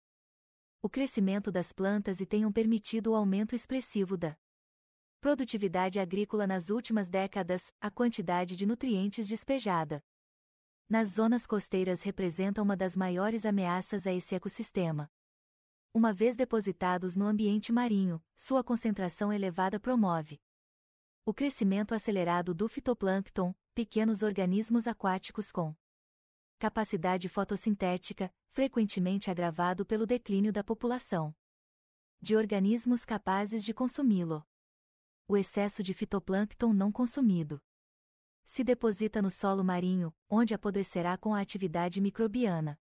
o 0.81 0.89
crescimento 0.89 1.51
das 1.51 1.73
plantas 1.73 2.21
e 2.21 2.27
tenham 2.27 2.53
permitido 2.53 3.13
o 3.13 3.15
aumento 3.15 3.55
expressivo 3.55 4.17
da 4.17 4.37
produtividade 5.21 5.99
agrícola 5.99 6.47
nas 6.47 6.71
últimas 6.71 7.09
décadas, 7.09 7.73
a 7.81 7.91
quantidade 7.91 8.57
de 8.57 8.65
nutrientes 8.65 9.27
despejada 9.27 10.05
nas 10.89 11.11
zonas 11.11 11.47
costeiras 11.47 12.03
representa 12.03 12.63
uma 12.63 12.75
das 12.75 12.97
maiores 12.97 13.45
ameaças 13.45 14.07
a 14.07 14.13
esse 14.13 14.35
ecossistema. 14.35 15.11
Uma 15.93 16.15
vez 16.15 16.35
depositados 16.35 17.15
no 17.15 17.27
ambiente 17.27 17.71
marinho, 17.73 18.23
sua 18.35 18.65
concentração 18.65 19.33
elevada 19.33 19.79
promove 19.79 20.41
o 21.27 21.35
crescimento 21.35 21.95
acelerado 21.95 22.55
do 22.55 22.67
fitoplâncton, 22.71 23.55
pequenos 23.75 24.23
organismos 24.23 24.87
aquáticos 24.87 25.53
com 25.53 25.77
capacidade 26.59 27.29
fotossintética, 27.29 28.33
frequentemente 28.51 29.31
agravado 29.31 29.85
pelo 29.85 30.07
declínio 30.07 30.53
da 30.53 30.65
população 30.65 31.35
de 32.21 32.35
organismos 32.35 33.05
capazes 33.05 33.65
de 33.65 33.73
consumi-lo. 33.73 34.45
O 35.29 35.37
excesso 35.37 35.83
de 35.83 35.95
fitoplâncton 35.95 36.73
não 36.73 36.91
consumido 36.91 37.63
se 38.45 38.65
deposita 38.65 39.21
no 39.21 39.31
solo 39.31 39.63
marinho, 39.63 40.11
onde 40.29 40.55
apodrecerá 40.55 41.19
com 41.19 41.35
a 41.35 41.41
atividade 41.41 42.01
microbiana. 42.01 42.81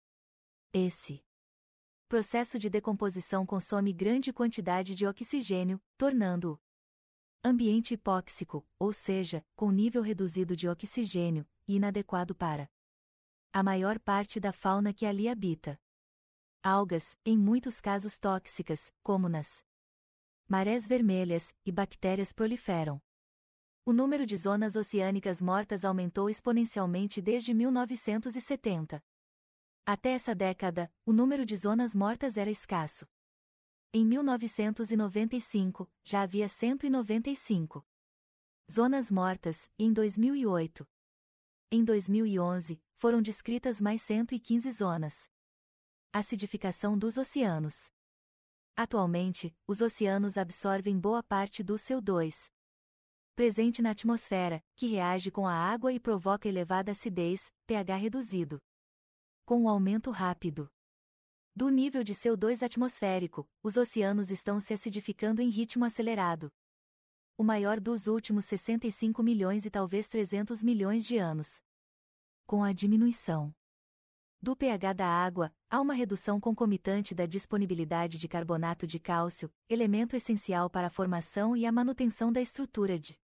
Esse 0.72 1.24
processo 2.08 2.60
de 2.60 2.70
decomposição 2.70 3.44
consome 3.44 3.92
grande 3.92 4.32
quantidade 4.32 4.94
de 4.94 5.04
oxigênio, 5.04 5.82
tornando-o 5.96 6.60
ambiente 7.44 7.94
hipóxico, 7.94 8.64
ou 8.78 8.92
seja, 8.92 9.44
com 9.56 9.72
nível 9.72 10.00
reduzido 10.00 10.54
de 10.54 10.68
oxigênio, 10.68 11.44
e 11.66 11.74
inadequado 11.74 12.36
para 12.36 12.70
a 13.52 13.62
maior 13.62 13.98
parte 13.98 14.38
da 14.38 14.52
fauna 14.52 14.92
que 14.92 15.06
ali 15.06 15.28
habita. 15.28 15.80
Algas, 16.62 17.16
em 17.24 17.36
muitos 17.36 17.80
casos 17.80 18.18
tóxicas, 18.18 18.92
como 19.02 19.28
nas 19.28 19.64
marés 20.46 20.86
vermelhas, 20.86 21.54
e 21.64 21.72
bactérias 21.72 22.32
proliferam. 22.32 23.00
O 23.84 23.92
número 23.92 24.26
de 24.26 24.36
zonas 24.36 24.76
oceânicas 24.76 25.40
mortas 25.40 25.84
aumentou 25.84 26.28
exponencialmente 26.28 27.22
desde 27.22 27.54
1970. 27.54 29.02
Até 29.86 30.10
essa 30.10 30.34
década, 30.34 30.92
o 31.06 31.12
número 31.12 31.46
de 31.46 31.56
zonas 31.56 31.94
mortas 31.94 32.36
era 32.36 32.50
escasso. 32.50 33.06
Em 33.92 34.04
1995, 34.04 35.90
já 36.04 36.20
havia 36.22 36.46
195 36.48 37.86
zonas 38.70 39.10
mortas, 39.10 39.70
e 39.78 39.84
em 39.84 39.92
2008. 39.94 40.86
Em 41.70 41.84
2011, 41.84 42.80
foram 42.94 43.20
descritas 43.20 43.78
mais 43.78 44.00
115 44.00 44.70
zonas. 44.70 45.28
Acidificação 46.10 46.96
dos 46.96 47.18
oceanos. 47.18 47.92
Atualmente, 48.74 49.54
os 49.66 49.82
oceanos 49.82 50.38
absorvem 50.38 50.98
boa 50.98 51.22
parte 51.22 51.62
do 51.62 51.74
CO2, 51.74 52.50
presente 53.36 53.82
na 53.82 53.90
atmosfera, 53.90 54.64
que 54.74 54.86
reage 54.86 55.30
com 55.30 55.46
a 55.46 55.52
água 55.52 55.92
e 55.92 56.00
provoca 56.00 56.48
elevada 56.48 56.92
acidez, 56.92 57.52
pH 57.66 57.96
reduzido. 57.96 58.58
Com 59.44 59.64
o 59.64 59.68
aumento 59.68 60.10
rápido 60.10 60.70
do 61.54 61.68
nível 61.68 62.02
de 62.02 62.14
CO2 62.14 62.62
atmosférico, 62.62 63.46
os 63.62 63.76
oceanos 63.76 64.30
estão 64.30 64.58
se 64.58 64.72
acidificando 64.72 65.42
em 65.42 65.50
ritmo 65.50 65.84
acelerado. 65.84 66.50
O 67.40 67.44
maior 67.44 67.78
dos 67.78 68.08
últimos 68.08 68.46
65 68.46 69.22
milhões 69.22 69.64
e 69.64 69.70
talvez 69.70 70.08
300 70.08 70.60
milhões 70.60 71.06
de 71.06 71.18
anos. 71.18 71.62
Com 72.44 72.64
a 72.64 72.72
diminuição 72.72 73.54
do 74.42 74.56
pH 74.56 74.92
da 74.92 75.06
água, 75.06 75.54
há 75.70 75.80
uma 75.80 75.94
redução 75.94 76.40
concomitante 76.40 77.14
da 77.14 77.26
disponibilidade 77.26 78.18
de 78.18 78.26
carbonato 78.26 78.88
de 78.88 78.98
cálcio, 78.98 79.52
elemento 79.68 80.16
essencial 80.16 80.68
para 80.68 80.88
a 80.88 80.90
formação 80.90 81.56
e 81.56 81.64
a 81.64 81.70
manutenção 81.70 82.32
da 82.32 82.40
estrutura 82.40 82.98
de 82.98 83.16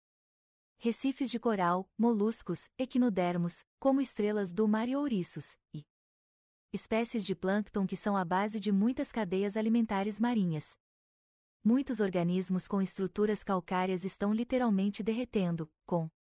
recifes 0.77 1.31
de 1.31 1.39
coral, 1.39 1.89
moluscos, 1.97 2.69
equinodermos, 2.77 3.65
como 3.79 3.99
estrelas 3.99 4.53
do 4.53 4.67
mar 4.67 4.87
e 4.87 4.95
ouriços, 4.95 5.57
e 5.73 5.83
espécies 6.71 7.25
de 7.25 7.33
plâncton 7.33 7.87
que 7.87 7.97
são 7.97 8.15
a 8.15 8.23
base 8.23 8.59
de 8.59 8.71
muitas 8.71 9.11
cadeias 9.11 9.57
alimentares 9.57 10.19
marinhas. 10.19 10.77
Muitos 11.65 12.01
organismos 12.01 12.67
com 12.67 12.81
estruturas 12.81 13.41
calcárias 13.41 14.03
estão 14.03 14.33
literalmente 14.33 15.01
derretendo, 15.01 15.71
com 15.85 16.11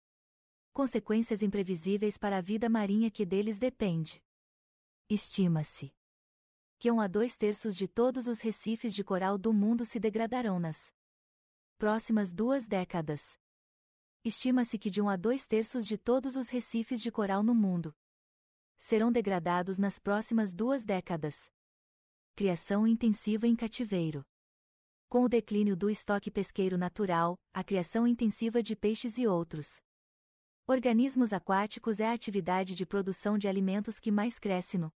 consequências 0.73 1.43
imprevisíveis 1.43 2.17
para 2.17 2.39
a 2.39 2.41
vida 2.41 2.69
marinha 2.69 3.11
que 3.11 3.27
deles 3.27 3.59
depende. 3.59 4.23
Estima-se 5.11 5.93
que 6.79 6.93
um 6.93 7.01
a 7.01 7.09
dois 7.09 7.37
terços 7.37 7.77
de 7.77 7.89
todos 7.89 8.29
os 8.29 8.41
recifes 8.41 8.95
de 8.95 9.03
coral 9.03 9.37
do 9.37 9.53
mundo 9.53 9.85
se 9.85 9.99
degradarão 9.99 10.61
nas 10.61 10.93
próximas 11.77 12.33
duas 12.33 12.69
décadas. 12.69 13.37
Estima-se 14.25 14.79
que 14.79 14.91
de 14.91 15.03
um 15.03 15.09
a 15.09 15.17
dois 15.17 15.45
terços 15.45 15.89
de 15.89 15.99
todos 15.99 16.37
os 16.37 16.51
recifes 16.51 17.03
de 17.03 17.11
coral 17.11 17.43
no 17.43 17.55
mundo 17.55 17.93
serão 18.79 19.11
degradados 19.11 19.77
nas 19.77 19.99
próximas 19.99 20.55
duas 20.55 20.85
décadas. 20.85 21.51
Criação 22.37 22.87
intensiva 22.87 23.47
em 23.49 23.57
cativeiro. 23.57 24.25
Com 25.13 25.25
o 25.25 25.29
declínio 25.29 25.77
do 25.77 25.91
estoque 25.91 26.31
pesqueiro 26.31 26.79
natural, 26.79 27.39
a 27.53 27.63
criação 27.63 28.07
intensiva 28.07 28.63
de 28.63 28.75
peixes 28.75 29.19
e 29.19 29.27
outros 29.27 29.79
organismos 30.67 31.35
aquáticos 31.35 32.01
é 32.01 32.07
a 32.07 32.15
atividade 32.15 32.75
de 32.75 32.87
produção 32.87 33.37
de 33.37 33.47
alimentos 33.47 34.01
que 34.01 34.11
mais 34.11 34.39
cresce 34.39 34.79
no 34.79 34.91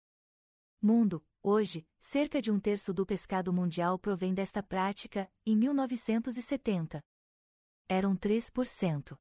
mundo. 0.81 1.23
Hoje, 1.43 1.87
cerca 2.01 2.41
de 2.41 2.51
um 2.51 2.59
terço 2.59 2.95
do 2.95 3.05
pescado 3.05 3.53
mundial 3.53 3.99
provém 3.99 4.33
desta 4.33 4.62
prática, 4.62 5.31
em 5.45 5.55
1970 5.55 7.05
eram 7.87 8.17
3%. 8.17 9.19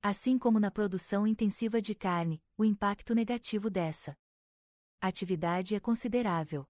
Assim 0.00 0.38
como 0.38 0.58
na 0.58 0.70
produção 0.70 1.26
intensiva 1.26 1.78
de 1.82 1.94
carne, 1.94 2.42
o 2.56 2.64
impacto 2.64 3.14
negativo 3.14 3.68
dessa 3.68 4.16
atividade 4.98 5.74
é 5.74 5.78
considerável. 5.78 6.66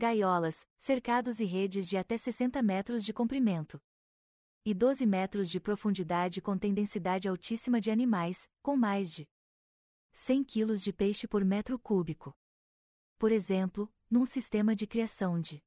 Gaiolas, 0.00 0.66
cercados 0.78 1.40
e 1.40 1.44
redes 1.44 1.86
de 1.86 1.98
até 1.98 2.16
60 2.16 2.62
metros 2.62 3.04
de 3.04 3.12
comprimento 3.12 3.78
e 4.64 4.72
12 4.72 5.04
metros 5.04 5.50
de 5.50 5.60
profundidade 5.60 6.40
contêm 6.40 6.72
densidade 6.72 7.28
altíssima 7.28 7.78
de 7.78 7.90
animais, 7.90 8.48
com 8.62 8.78
mais 8.78 9.12
de 9.12 9.28
100 10.10 10.44
kg 10.44 10.74
de 10.74 10.90
peixe 10.90 11.28
por 11.28 11.44
metro 11.44 11.78
cúbico. 11.78 12.34
Por 13.18 13.30
exemplo, 13.30 13.92
num 14.10 14.24
sistema 14.24 14.74
de 14.74 14.86
criação 14.86 15.38
de 15.38 15.62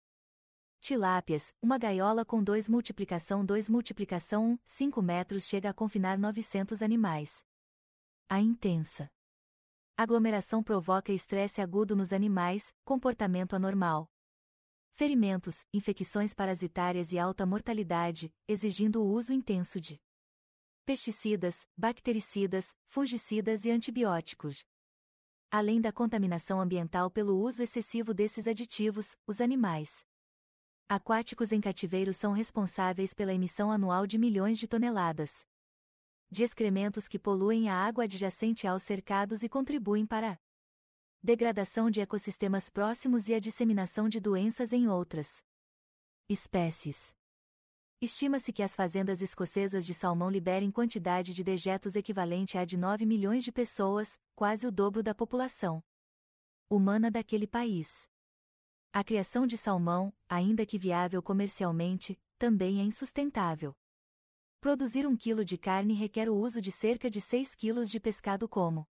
Tilápias, 0.82 1.54
uma 1.62 1.78
gaiola 1.78 2.26
com 2.26 2.44
2 2.44 2.68
multiplicação 2.68 3.46
2 3.46 3.70
multiplicação 3.70 4.54
1, 4.54 4.60
5 4.64 5.02
metros 5.04 5.44
chega 5.44 5.70
a 5.70 5.74
confinar 5.76 6.18
900 6.18 6.82
animais. 6.82 7.46
A 8.28 8.42
intensa 8.42 9.12
aglomeração 9.96 10.64
provoca 10.64 11.14
estresse 11.14 11.62
agudo 11.62 11.96
nos 11.96 12.12
animais, 12.12 12.74
comportamento 12.84 13.56
anormal. 13.56 14.10
Ferimentos, 14.96 15.66
infecções 15.74 16.36
parasitárias 16.36 17.12
e 17.12 17.18
alta 17.18 17.48
mortalidade, 17.48 18.32
exigindo 18.48 19.02
o 19.02 19.12
uso 19.12 19.34
intenso 19.34 19.82
de 19.82 20.00
pesticidas, 20.86 21.66
bactericidas, 21.76 22.78
fungicidas 22.86 23.66
e 23.66 23.72
antibióticos. 23.72 24.64
Além 25.50 25.82
da 25.82 25.92
contaminação 25.92 26.62
ambiental 26.62 27.10
pelo 27.10 27.40
uso 27.40 27.64
excessivo 27.64 28.14
desses 28.14 28.48
aditivos, 28.48 29.18
os 29.26 29.42
animais 29.42 30.06
aquáticos 30.88 31.52
em 31.52 31.60
cativeiro 31.60 32.14
são 32.14 32.32
responsáveis 32.32 33.16
pela 33.16 33.34
emissão 33.34 33.72
anual 33.72 34.06
de 34.06 34.20
milhões 34.20 34.60
de 34.60 34.68
toneladas 34.68 35.44
de 36.30 36.44
excrementos 36.44 37.08
que 37.08 37.18
poluem 37.18 37.68
a 37.68 37.76
água 37.76 38.04
adjacente 38.04 38.68
aos 38.68 38.84
cercados 38.84 39.42
e 39.42 39.50
contribuem 39.50 40.06
para 40.06 40.34
a 40.34 40.38
degradação 41.24 41.90
de 41.90 42.02
ecossistemas 42.02 42.70
próximos 42.70 43.30
e 43.30 43.34
a 43.34 43.40
disseminação 43.40 44.10
de 44.10 44.20
doenças 44.20 44.74
em 44.74 44.90
outras 44.90 45.42
espécies. 46.28 47.16
Estima-se 48.02 48.52
que 48.52 48.62
as 48.62 48.76
fazendas 48.76 49.22
escocesas 49.22 49.86
de 49.86 49.94
salmão 49.94 50.30
liberem 50.30 50.70
quantidade 50.70 51.34
de 51.34 51.42
dejetos 51.42 51.96
equivalente 51.96 52.58
a 52.58 52.66
de 52.66 52.76
9 52.76 53.06
milhões 53.06 53.46
de 53.46 53.54
pessoas, 53.54 54.20
quase 54.36 54.68
o 54.68 54.72
dobro 54.72 55.02
da 55.02 55.16
população 55.16 55.82
humana 56.70 57.10
daquele 57.10 57.48
país. 57.48 58.06
A 58.92 59.02
criação 59.02 59.48
de 59.48 59.58
salmão, 59.58 60.14
ainda 60.28 60.66
que 60.66 60.78
viável 60.78 61.24
comercialmente, 61.24 62.20
também 62.38 62.82
é 62.82 62.84
insustentável. 62.84 63.74
Produzir 64.60 65.08
um 65.08 65.16
quilo 65.16 65.46
de 65.46 65.58
carne 65.58 65.94
requer 65.94 66.30
o 66.30 66.36
uso 66.36 66.60
de 66.60 66.72
cerca 66.72 67.10
de 67.10 67.22
6 67.22 67.56
quilos 67.56 67.90
de 67.90 68.00
pescado 68.00 68.50
como 68.50 68.86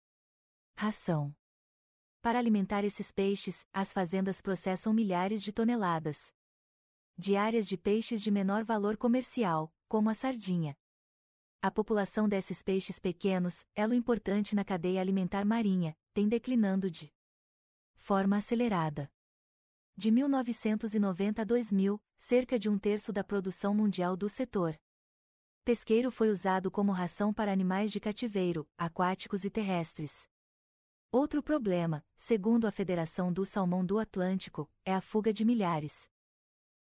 ração. 0.77 1.35
Para 2.21 2.37
alimentar 2.37 2.83
esses 2.83 3.13
peixes, 3.13 3.65
as 3.71 3.93
fazendas 3.93 4.41
processam 4.41 4.93
milhares 4.93 5.41
de 5.41 5.53
toneladas 5.53 6.33
diárias 7.17 7.67
de 7.67 7.77
peixes 7.77 8.21
de 8.21 8.31
menor 8.31 8.63
valor 8.63 8.95
comercial, 8.95 9.73
como 9.89 10.09
a 10.09 10.13
sardinha. 10.13 10.73
A 11.61 11.69
população 11.69 12.29
desses 12.29 12.63
peixes 12.63 12.97
pequenos, 12.97 13.65
elo 13.75 13.93
importante 13.93 14.55
na 14.55 14.63
cadeia 14.63 15.01
alimentar 15.01 15.43
marinha, 15.43 15.97
tem 16.13 16.29
declinando 16.29 16.89
de 16.89 17.13
forma 17.97 18.37
acelerada. 18.37 19.11
De 19.97 20.09
1990 20.11 21.41
a 21.41 21.45
2000, 21.45 22.01
cerca 22.17 22.57
de 22.57 22.69
um 22.69 22.79
terço 22.79 23.11
da 23.11 23.21
produção 23.21 23.73
mundial 23.73 24.15
do 24.15 24.29
setor 24.29 24.79
pesqueiro 25.65 26.09
foi 26.09 26.29
usado 26.29 26.71
como 26.71 26.93
ração 26.93 27.33
para 27.33 27.51
animais 27.51 27.91
de 27.91 27.99
cativeiro, 27.99 28.65
aquáticos 28.77 29.43
e 29.43 29.49
terrestres. 29.49 30.29
Outro 31.11 31.41
problema, 31.41 32.05
segundo 32.15 32.67
a 32.67 32.71
Federação 32.71 33.33
do 33.33 33.43
Salmão 33.43 33.83
do 33.83 33.97
Atlântico, 33.97 34.69
é 34.85 34.93
a 34.93 35.01
fuga 35.01 35.33
de 35.33 35.43
milhares 35.43 36.07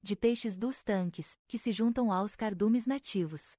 de 0.01 0.15
peixes 0.15 0.57
dos 0.57 0.81
tanques, 0.81 1.37
que 1.47 1.57
se 1.57 1.71
juntam 1.71 2.11
aos 2.11 2.35
cardumes 2.35 2.87
nativos. 2.87 3.55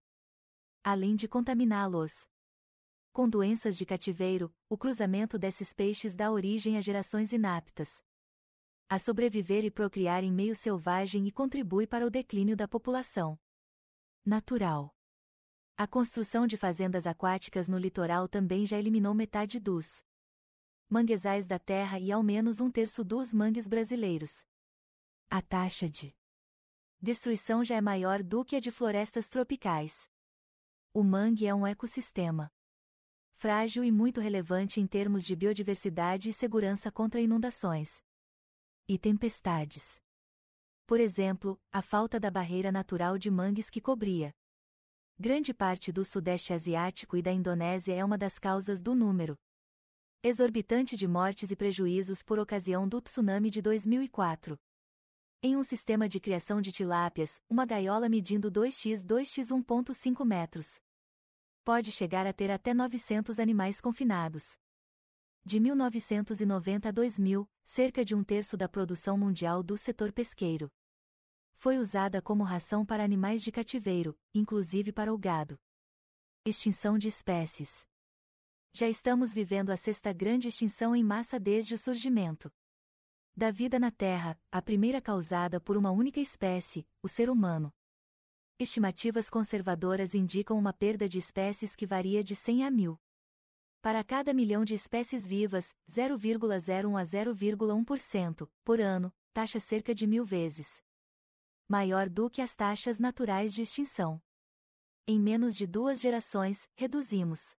Além 0.82 1.14
de 1.14 1.28
contaminá-los 1.28 2.28
com 3.12 3.28
doenças 3.28 3.76
de 3.76 3.86
cativeiro, 3.86 4.52
o 4.68 4.76
cruzamento 4.76 5.38
desses 5.38 5.72
peixes 5.72 6.16
dá 6.16 6.28
origem 6.30 6.76
a 6.76 6.80
gerações 6.80 7.32
inaptas 7.32 8.02
a 8.88 8.98
sobreviver 8.98 9.64
e 9.64 9.70
procriar 9.70 10.24
em 10.24 10.32
meio 10.32 10.56
selvagem 10.56 11.28
e 11.28 11.30
contribui 11.30 11.86
para 11.86 12.04
o 12.04 12.10
declínio 12.10 12.56
da 12.56 12.66
população 12.66 13.38
natural. 14.24 14.92
A 15.76 15.86
construção 15.86 16.48
de 16.48 16.56
fazendas 16.56 17.06
aquáticas 17.06 17.68
no 17.68 17.78
litoral 17.78 18.26
também 18.26 18.66
já 18.66 18.76
eliminou 18.76 19.14
metade 19.14 19.60
dos 19.60 20.02
manguezais 20.88 21.46
da 21.46 21.58
terra 21.58 21.98
e 21.98 22.10
ao 22.10 22.22
menos 22.22 22.60
um 22.60 22.70
terço 22.70 23.04
dos 23.04 23.32
mangues 23.32 23.68
brasileiros. 23.68 24.44
A 25.28 25.42
taxa 25.42 25.88
de 25.88 26.14
destruição 27.00 27.64
já 27.64 27.76
é 27.76 27.80
maior 27.80 28.22
do 28.22 28.44
que 28.44 28.56
a 28.56 28.60
de 28.60 28.70
florestas 28.70 29.28
tropicais. 29.28 30.08
O 30.92 31.04
mangue 31.04 31.46
é 31.46 31.54
um 31.54 31.66
ecossistema 31.66 32.50
frágil 33.32 33.84
e 33.84 33.92
muito 33.92 34.20
relevante 34.20 34.80
em 34.80 34.86
termos 34.86 35.24
de 35.24 35.36
biodiversidade 35.36 36.28
e 36.28 36.32
segurança 36.32 36.90
contra 36.90 37.20
inundações 37.20 38.02
e 38.88 38.98
tempestades. 38.98 40.00
Por 40.86 40.98
exemplo, 40.98 41.60
a 41.70 41.80
falta 41.82 42.18
da 42.18 42.30
barreira 42.30 42.72
natural 42.72 43.16
de 43.16 43.30
mangues 43.30 43.70
que 43.70 43.80
cobria 43.80 44.34
Grande 45.20 45.52
parte 45.52 45.92
do 45.92 46.04
Sudeste 46.04 46.52
Asiático 46.52 47.16
e 47.16 47.22
da 47.22 47.32
Indonésia 47.32 47.92
é 47.92 48.04
uma 48.04 48.16
das 48.16 48.38
causas 48.38 48.80
do 48.80 48.94
número 48.94 49.38
exorbitante 50.22 50.96
de 50.96 51.06
mortes 51.06 51.50
e 51.50 51.56
prejuízos 51.56 52.22
por 52.22 52.38
ocasião 52.38 52.88
do 52.88 53.00
tsunami 53.00 53.50
de 53.50 53.62
2004. 53.62 54.58
Em 55.42 55.56
um 55.56 55.62
sistema 55.62 56.08
de 56.08 56.18
criação 56.18 56.60
de 56.60 56.72
tilápias, 56.72 57.40
uma 57.48 57.64
gaiola 57.64 58.08
medindo 58.08 58.50
2x 58.50 59.04
2x 59.04 59.48
1.5 59.50 60.24
metros 60.24 60.80
pode 61.64 61.92
chegar 61.92 62.26
a 62.26 62.32
ter 62.32 62.50
até 62.50 62.72
900 62.72 63.38
animais 63.38 63.78
confinados. 63.78 64.56
De 65.44 65.60
1990 65.60 66.88
a 66.88 66.90
2000, 66.90 67.46
cerca 67.62 68.02
de 68.02 68.14
um 68.14 68.24
terço 68.24 68.56
da 68.56 68.66
produção 68.66 69.18
mundial 69.18 69.62
do 69.62 69.76
setor 69.76 70.10
pesqueiro 70.10 70.72
foi 71.54 71.76
usada 71.76 72.22
como 72.22 72.42
ração 72.42 72.86
para 72.86 73.04
animais 73.04 73.42
de 73.42 73.52
cativeiro, 73.52 74.16
inclusive 74.32 74.92
para 74.92 75.12
o 75.12 75.18
gado. 75.18 75.58
Extinção 76.44 76.96
de 76.96 77.08
espécies. 77.08 77.84
Já 78.78 78.88
estamos 78.88 79.34
vivendo 79.34 79.70
a 79.70 79.76
sexta 79.76 80.12
grande 80.12 80.46
extinção 80.46 80.94
em 80.94 81.02
massa 81.02 81.40
desde 81.40 81.74
o 81.74 81.78
surgimento 81.78 82.48
da 83.36 83.50
vida 83.50 83.76
na 83.76 83.90
Terra, 83.90 84.40
a 84.52 84.62
primeira 84.62 85.02
causada 85.02 85.60
por 85.60 85.76
uma 85.76 85.90
única 85.90 86.20
espécie, 86.20 86.86
o 87.02 87.08
ser 87.08 87.28
humano. 87.28 87.74
Estimativas 88.56 89.28
conservadoras 89.28 90.14
indicam 90.14 90.56
uma 90.56 90.72
perda 90.72 91.08
de 91.08 91.18
espécies 91.18 91.74
que 91.74 91.84
varia 91.84 92.22
de 92.22 92.36
100 92.36 92.66
a 92.66 92.70
1000. 92.70 93.00
Para 93.82 94.04
cada 94.04 94.32
milhão 94.32 94.64
de 94.64 94.74
espécies 94.74 95.26
vivas, 95.26 95.74
0,01 95.90 97.00
a 97.00 97.02
0,1% 97.02 98.48
por 98.62 98.80
ano, 98.80 99.12
taxa 99.32 99.58
cerca 99.58 99.92
de 99.92 100.06
mil 100.06 100.24
vezes 100.24 100.80
maior 101.66 102.08
do 102.08 102.30
que 102.30 102.40
as 102.40 102.54
taxas 102.54 103.00
naturais 103.00 103.52
de 103.52 103.62
extinção. 103.62 104.22
Em 105.04 105.18
menos 105.18 105.56
de 105.56 105.66
duas 105.66 106.00
gerações, 106.00 106.70
reduzimos 106.76 107.56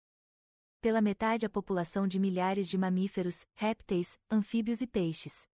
pela 0.81 1.01
metade 1.01 1.45
a 1.45 1.51
população 1.51 2.07
de 2.07 2.19
milhares 2.19 2.69
de 2.69 2.79
mamíferos, 2.79 3.45
répteis, 3.55 4.19
anfíbios 4.31 4.81
e 4.81 4.87
peixes. 4.87 5.47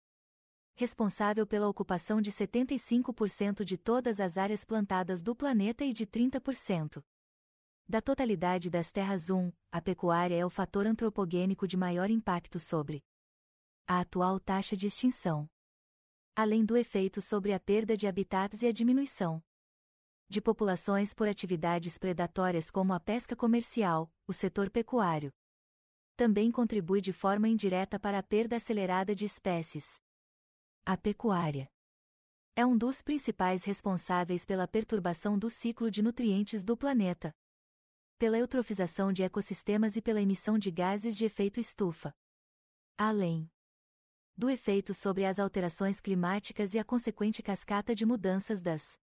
Responsável 0.74 1.46
pela 1.46 1.68
ocupação 1.68 2.20
de 2.20 2.32
75% 2.32 3.64
de 3.64 3.76
todas 3.76 4.18
as 4.18 4.36
áreas 4.36 4.64
plantadas 4.64 5.22
do 5.22 5.34
planeta 5.36 5.84
e 5.84 5.92
de 5.92 6.06
30% 6.06 7.02
da 7.88 8.00
totalidade 8.00 8.70
das 8.70 8.90
terras 8.90 9.28
1, 9.28 9.52
a 9.70 9.80
pecuária 9.82 10.36
é 10.36 10.46
o 10.46 10.50
fator 10.50 10.86
antropogênico 10.86 11.66
de 11.68 11.76
maior 11.76 12.10
impacto 12.10 12.58
sobre 12.58 13.04
a 13.86 14.00
atual 14.00 14.40
taxa 14.40 14.76
de 14.76 14.86
extinção. 14.86 15.46
Além 16.34 16.64
do 16.64 16.76
efeito 16.76 17.20
sobre 17.20 17.52
a 17.52 17.60
perda 17.60 17.94
de 17.96 18.06
habitats 18.06 18.62
e 18.62 18.66
a 18.66 18.72
diminuição 18.72 19.42
de 20.32 20.40
populações 20.40 21.12
por 21.12 21.28
atividades 21.28 21.98
predatórias 21.98 22.70
como 22.70 22.94
a 22.94 22.98
pesca 22.98 23.36
comercial, 23.36 24.10
o 24.26 24.32
setor 24.32 24.70
pecuário. 24.70 25.30
Também 26.16 26.50
contribui 26.50 27.02
de 27.02 27.12
forma 27.12 27.48
indireta 27.48 28.00
para 28.00 28.18
a 28.18 28.22
perda 28.22 28.56
acelerada 28.56 29.14
de 29.14 29.26
espécies. 29.26 30.00
A 30.86 30.96
pecuária 30.96 31.70
é 32.56 32.64
um 32.64 32.76
dos 32.76 33.02
principais 33.02 33.64
responsáveis 33.64 34.46
pela 34.46 34.66
perturbação 34.66 35.38
do 35.38 35.50
ciclo 35.50 35.90
de 35.90 36.02
nutrientes 36.02 36.64
do 36.64 36.76
planeta, 36.76 37.34
pela 38.18 38.38
eutrofização 38.38 39.12
de 39.12 39.22
ecossistemas 39.22 39.96
e 39.96 40.02
pela 40.02 40.22
emissão 40.22 40.58
de 40.58 40.70
gases 40.70 41.14
de 41.14 41.26
efeito 41.26 41.60
estufa. 41.60 42.14
Além 42.96 43.50
do 44.34 44.48
efeito 44.48 44.94
sobre 44.94 45.26
as 45.26 45.38
alterações 45.38 46.00
climáticas 46.00 46.72
e 46.72 46.78
a 46.78 46.84
consequente 46.84 47.42
cascata 47.42 47.94
de 47.94 48.06
mudanças 48.06 48.62
das 48.62 48.98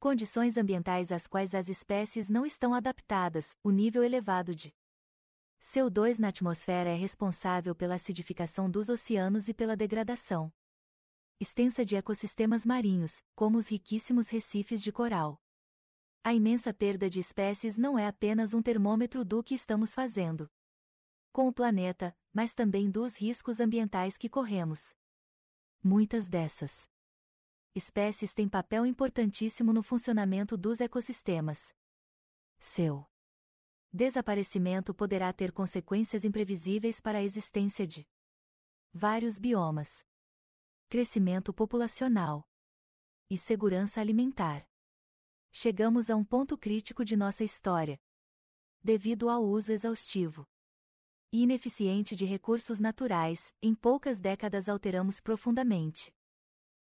condições 0.00 0.56
ambientais 0.56 1.12
às 1.12 1.26
quais 1.26 1.54
as 1.54 1.68
espécies 1.68 2.28
não 2.28 2.46
estão 2.46 2.72
adaptadas, 2.72 3.54
o 3.62 3.70
nível 3.70 4.02
elevado 4.02 4.54
de 4.54 4.74
CO2 5.60 6.18
na 6.18 6.28
atmosfera 6.28 6.88
é 6.88 6.94
responsável 6.94 7.74
pela 7.74 7.96
acidificação 7.96 8.68
dos 8.70 8.88
oceanos 8.88 9.46
e 9.46 9.54
pela 9.54 9.76
degradação 9.76 10.50
extensa 11.38 11.86
de 11.86 11.96
ecossistemas 11.96 12.66
marinhos, 12.66 13.22
como 13.34 13.56
os 13.56 13.68
riquíssimos 13.68 14.28
recifes 14.28 14.82
de 14.82 14.92
coral. 14.92 15.40
A 16.22 16.34
imensa 16.34 16.72
perda 16.74 17.08
de 17.08 17.18
espécies 17.18 17.78
não 17.78 17.98
é 17.98 18.06
apenas 18.06 18.52
um 18.52 18.60
termômetro 18.60 19.24
do 19.24 19.42
que 19.42 19.54
estamos 19.54 19.94
fazendo 19.94 20.50
com 21.32 21.48
o 21.48 21.52
planeta, 21.52 22.14
mas 22.32 22.52
também 22.52 22.90
dos 22.90 23.16
riscos 23.16 23.58
ambientais 23.58 24.18
que 24.18 24.28
corremos. 24.28 24.94
Muitas 25.82 26.28
dessas 26.28 26.86
espécies 27.74 28.34
têm 28.34 28.48
papel 28.48 28.84
importantíssimo 28.84 29.72
no 29.72 29.82
funcionamento 29.82 30.56
dos 30.56 30.80
ecossistemas. 30.80 31.74
Seu 32.58 33.06
desaparecimento 33.92 34.94
poderá 34.94 35.32
ter 35.32 35.52
consequências 35.52 36.24
imprevisíveis 36.24 37.00
para 37.00 37.18
a 37.18 37.22
existência 37.22 37.86
de 37.86 38.06
vários 38.92 39.38
biomas, 39.38 40.04
crescimento 40.88 41.52
populacional 41.52 42.48
e 43.28 43.36
segurança 43.38 44.00
alimentar. 44.00 44.66
Chegamos 45.52 46.10
a 46.10 46.16
um 46.16 46.24
ponto 46.24 46.56
crítico 46.56 47.04
de 47.04 47.16
nossa 47.16 47.44
história. 47.44 48.00
Devido 48.82 49.28
ao 49.28 49.44
uso 49.44 49.72
exaustivo 49.72 50.48
e 51.32 51.42
ineficiente 51.42 52.16
de 52.16 52.24
recursos 52.24 52.78
naturais, 52.78 53.54
em 53.62 53.74
poucas 53.74 54.18
décadas 54.18 54.68
alteramos 54.68 55.20
profundamente 55.20 56.12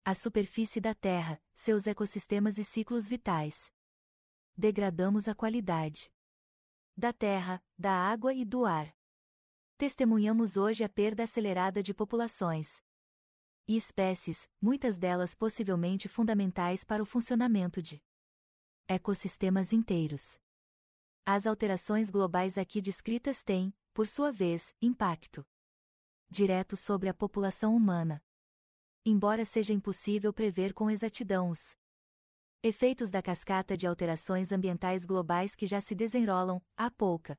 a 0.04 0.14
superfície 0.14 0.80
da 0.80 0.94
Terra, 0.94 1.42
seus 1.54 1.86
ecossistemas 1.86 2.58
e 2.58 2.64
ciclos 2.64 3.08
vitais. 3.08 3.72
Degradamos 4.56 5.28
a 5.28 5.34
qualidade 5.34 6.10
da 6.96 7.12
terra, 7.12 7.62
da 7.78 7.92
água 7.92 8.34
e 8.34 8.44
do 8.44 8.64
ar. 8.64 8.92
Testemunhamos 9.76 10.56
hoje 10.56 10.82
a 10.82 10.88
perda 10.88 11.22
acelerada 11.22 11.80
de 11.80 11.94
populações 11.94 12.82
e 13.68 13.76
espécies, 13.76 14.50
muitas 14.60 14.98
delas 14.98 15.34
possivelmente 15.34 16.08
fundamentais 16.08 16.82
para 16.82 17.00
o 17.00 17.06
funcionamento 17.06 17.80
de 17.80 18.02
ecossistemas 18.88 19.72
inteiros. 19.72 20.40
As 21.24 21.46
alterações 21.46 22.10
globais 22.10 22.58
aqui 22.58 22.80
descritas 22.80 23.44
têm, 23.44 23.72
por 23.94 24.08
sua 24.08 24.32
vez, 24.32 24.74
impacto 24.82 25.46
direto 26.30 26.76
sobre 26.76 27.08
a 27.08 27.14
população 27.14 27.74
humana. 27.74 28.22
Embora 29.10 29.42
seja 29.42 29.72
impossível 29.72 30.34
prever 30.34 30.74
com 30.74 30.90
exatidão 30.90 31.48
os 31.48 31.74
efeitos 32.62 33.10
da 33.10 33.22
cascata 33.22 33.74
de 33.74 33.86
alterações 33.86 34.52
ambientais 34.52 35.06
globais 35.06 35.56
que 35.56 35.66
já 35.66 35.80
se 35.80 35.94
desenrolam, 35.94 36.60
há 36.76 36.90
pouca 36.90 37.34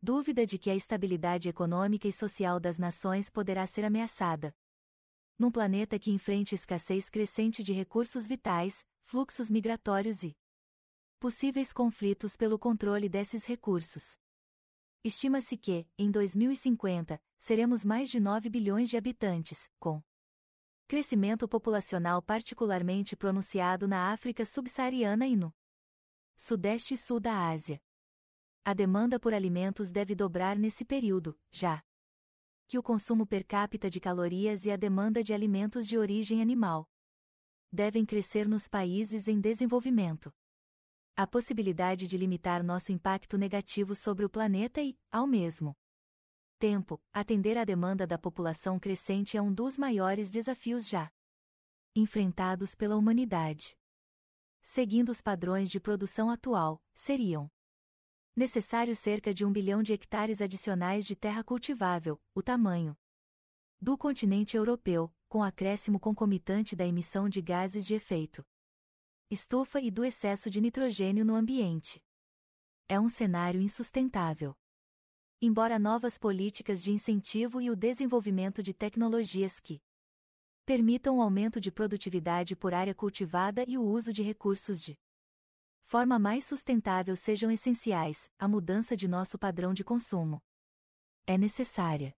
dúvida 0.00 0.46
de 0.46 0.60
que 0.60 0.70
a 0.70 0.76
estabilidade 0.76 1.48
econômica 1.48 2.06
e 2.06 2.12
social 2.12 2.60
das 2.60 2.78
nações 2.78 3.28
poderá 3.28 3.66
ser 3.66 3.84
ameaçada. 3.84 4.54
Num 5.36 5.50
planeta 5.50 5.98
que 5.98 6.12
enfrenta 6.12 6.54
escassez 6.54 7.10
crescente 7.10 7.64
de 7.64 7.72
recursos 7.72 8.28
vitais, 8.28 8.86
fluxos 9.02 9.50
migratórios 9.50 10.22
e 10.22 10.36
possíveis 11.18 11.72
conflitos 11.72 12.36
pelo 12.36 12.60
controle 12.60 13.08
desses 13.08 13.44
recursos. 13.44 14.16
Estima-se 15.02 15.56
que, 15.56 15.84
em 15.98 16.12
2050, 16.12 17.20
seremos 17.36 17.84
mais 17.84 18.08
de 18.08 18.20
9 18.20 18.48
bilhões 18.48 18.88
de 18.88 18.96
habitantes, 18.96 19.68
com 19.80 20.00
crescimento 20.86 21.48
populacional 21.48 22.22
particularmente 22.22 23.16
pronunciado 23.16 23.88
na 23.88 24.12
África 24.12 24.44
subsaariana 24.44 25.26
e 25.26 25.34
no 25.34 25.52
Sudeste 26.36 26.94
e 26.94 26.96
Sul 26.96 27.18
da 27.18 27.48
Ásia. 27.48 27.82
A 28.64 28.72
demanda 28.72 29.18
por 29.18 29.34
alimentos 29.34 29.90
deve 29.90 30.14
dobrar 30.14 30.56
nesse 30.56 30.84
período, 30.84 31.38
já 31.50 31.82
que 32.68 32.78
o 32.78 32.82
consumo 32.82 33.26
per 33.26 33.44
capita 33.44 33.88
de 33.88 34.00
calorias 34.00 34.64
e 34.64 34.70
a 34.70 34.76
demanda 34.76 35.22
de 35.22 35.32
alimentos 35.32 35.86
de 35.86 35.96
origem 35.96 36.42
animal 36.42 36.88
devem 37.70 38.04
crescer 38.04 38.48
nos 38.48 38.68
países 38.68 39.28
em 39.28 39.40
desenvolvimento. 39.40 40.32
A 41.16 41.26
possibilidade 41.26 42.06
de 42.06 42.16
limitar 42.16 42.62
nosso 42.62 42.92
impacto 42.92 43.38
negativo 43.38 43.94
sobre 43.94 44.24
o 44.24 44.30
planeta 44.30 44.82
e, 44.82 44.98
ao 45.10 45.26
mesmo 45.26 45.76
tempo, 46.56 47.00
atender 47.12 47.56
à 47.56 47.64
demanda 47.64 48.06
da 48.06 48.18
população 48.18 48.78
crescente 48.78 49.36
é 49.36 49.42
um 49.42 49.52
dos 49.52 49.78
maiores 49.78 50.30
desafios 50.30 50.88
já 50.88 51.10
enfrentados 51.94 52.74
pela 52.74 52.96
humanidade. 52.96 53.76
Seguindo 54.60 55.08
os 55.10 55.22
padrões 55.22 55.70
de 55.70 55.80
produção 55.80 56.28
atual, 56.28 56.82
seriam 56.94 57.50
necessários 58.34 58.98
cerca 58.98 59.32
de 59.32 59.44
um 59.44 59.52
bilhão 59.52 59.82
de 59.82 59.92
hectares 59.92 60.42
adicionais 60.42 61.06
de 61.06 61.16
terra 61.16 61.42
cultivável, 61.42 62.20
o 62.34 62.42
tamanho 62.42 62.96
do 63.80 63.96
continente 63.96 64.56
europeu, 64.56 65.14
com 65.28 65.42
acréscimo 65.42 65.98
concomitante 65.98 66.74
da 66.74 66.86
emissão 66.86 67.28
de 67.28 67.40
gases 67.40 67.86
de 67.86 67.94
efeito 67.94 68.44
estufa 69.28 69.80
e 69.80 69.90
do 69.90 70.04
excesso 70.04 70.48
de 70.48 70.60
nitrogênio 70.60 71.24
no 71.24 71.34
ambiente. 71.34 72.00
É 72.88 73.00
um 73.00 73.08
cenário 73.08 73.60
insustentável. 73.60 74.56
Embora 75.40 75.78
novas 75.78 76.16
políticas 76.16 76.82
de 76.82 76.90
incentivo 76.90 77.60
e 77.60 77.68
o 77.68 77.76
desenvolvimento 77.76 78.62
de 78.62 78.72
tecnologias 78.72 79.60
que 79.60 79.82
permitam 80.64 81.18
o 81.18 81.20
aumento 81.20 81.60
de 81.60 81.70
produtividade 81.70 82.56
por 82.56 82.72
área 82.72 82.94
cultivada 82.94 83.62
e 83.68 83.76
o 83.76 83.82
uso 83.82 84.14
de 84.14 84.22
recursos 84.22 84.80
de 84.80 84.98
forma 85.82 86.18
mais 86.18 86.46
sustentável 86.46 87.14
sejam 87.14 87.50
essenciais, 87.50 88.30
a 88.38 88.48
mudança 88.48 88.96
de 88.96 89.06
nosso 89.06 89.38
padrão 89.38 89.74
de 89.74 89.84
consumo 89.84 90.42
é 91.26 91.36
necessária. 91.36 92.16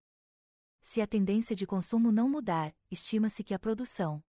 Se 0.81 1.01
a 1.01 1.07
tendência 1.07 1.57
de 1.57 1.67
consumo 1.67 2.13
não 2.13 2.29
mudar, 2.29 2.73
estima-se 2.89 3.43
que 3.43 3.53
a 3.53 3.59
produção 3.59 4.23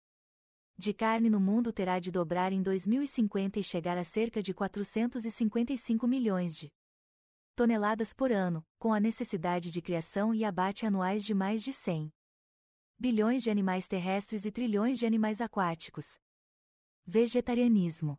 de 0.79 0.95
carne 0.95 1.29
no 1.29 1.41
mundo 1.41 1.73
terá 1.73 1.99
de 1.99 2.13
dobrar 2.13 2.53
em 2.53 2.63
2050 2.63 3.59
e 3.59 3.65
chegar 3.65 3.99
a 3.99 4.05
cerca 4.05 4.41
de 4.41 4.55
455 4.55 6.07
milhões 6.07 6.57
de 6.57 6.73
toneladas 7.57 8.13
por 8.13 8.31
ano, 8.31 8.65
com 8.79 8.93
a 8.93 9.01
necessidade 9.01 9.73
de 9.73 9.81
criação 9.81 10.35
e 10.35 10.45
abate 10.45 10.87
anuais 10.87 11.25
de 11.25 11.35
mais 11.35 11.65
de 11.65 11.73
100 11.73 12.13
bilhões 12.99 13.43
de 13.43 13.51
animais 13.51 13.89
terrestres 13.89 14.45
e 14.45 14.53
trilhões 14.53 14.99
de 14.99 15.07
animais 15.07 15.41
aquáticos. 15.41 16.19
Vegetarianismo 17.05 18.19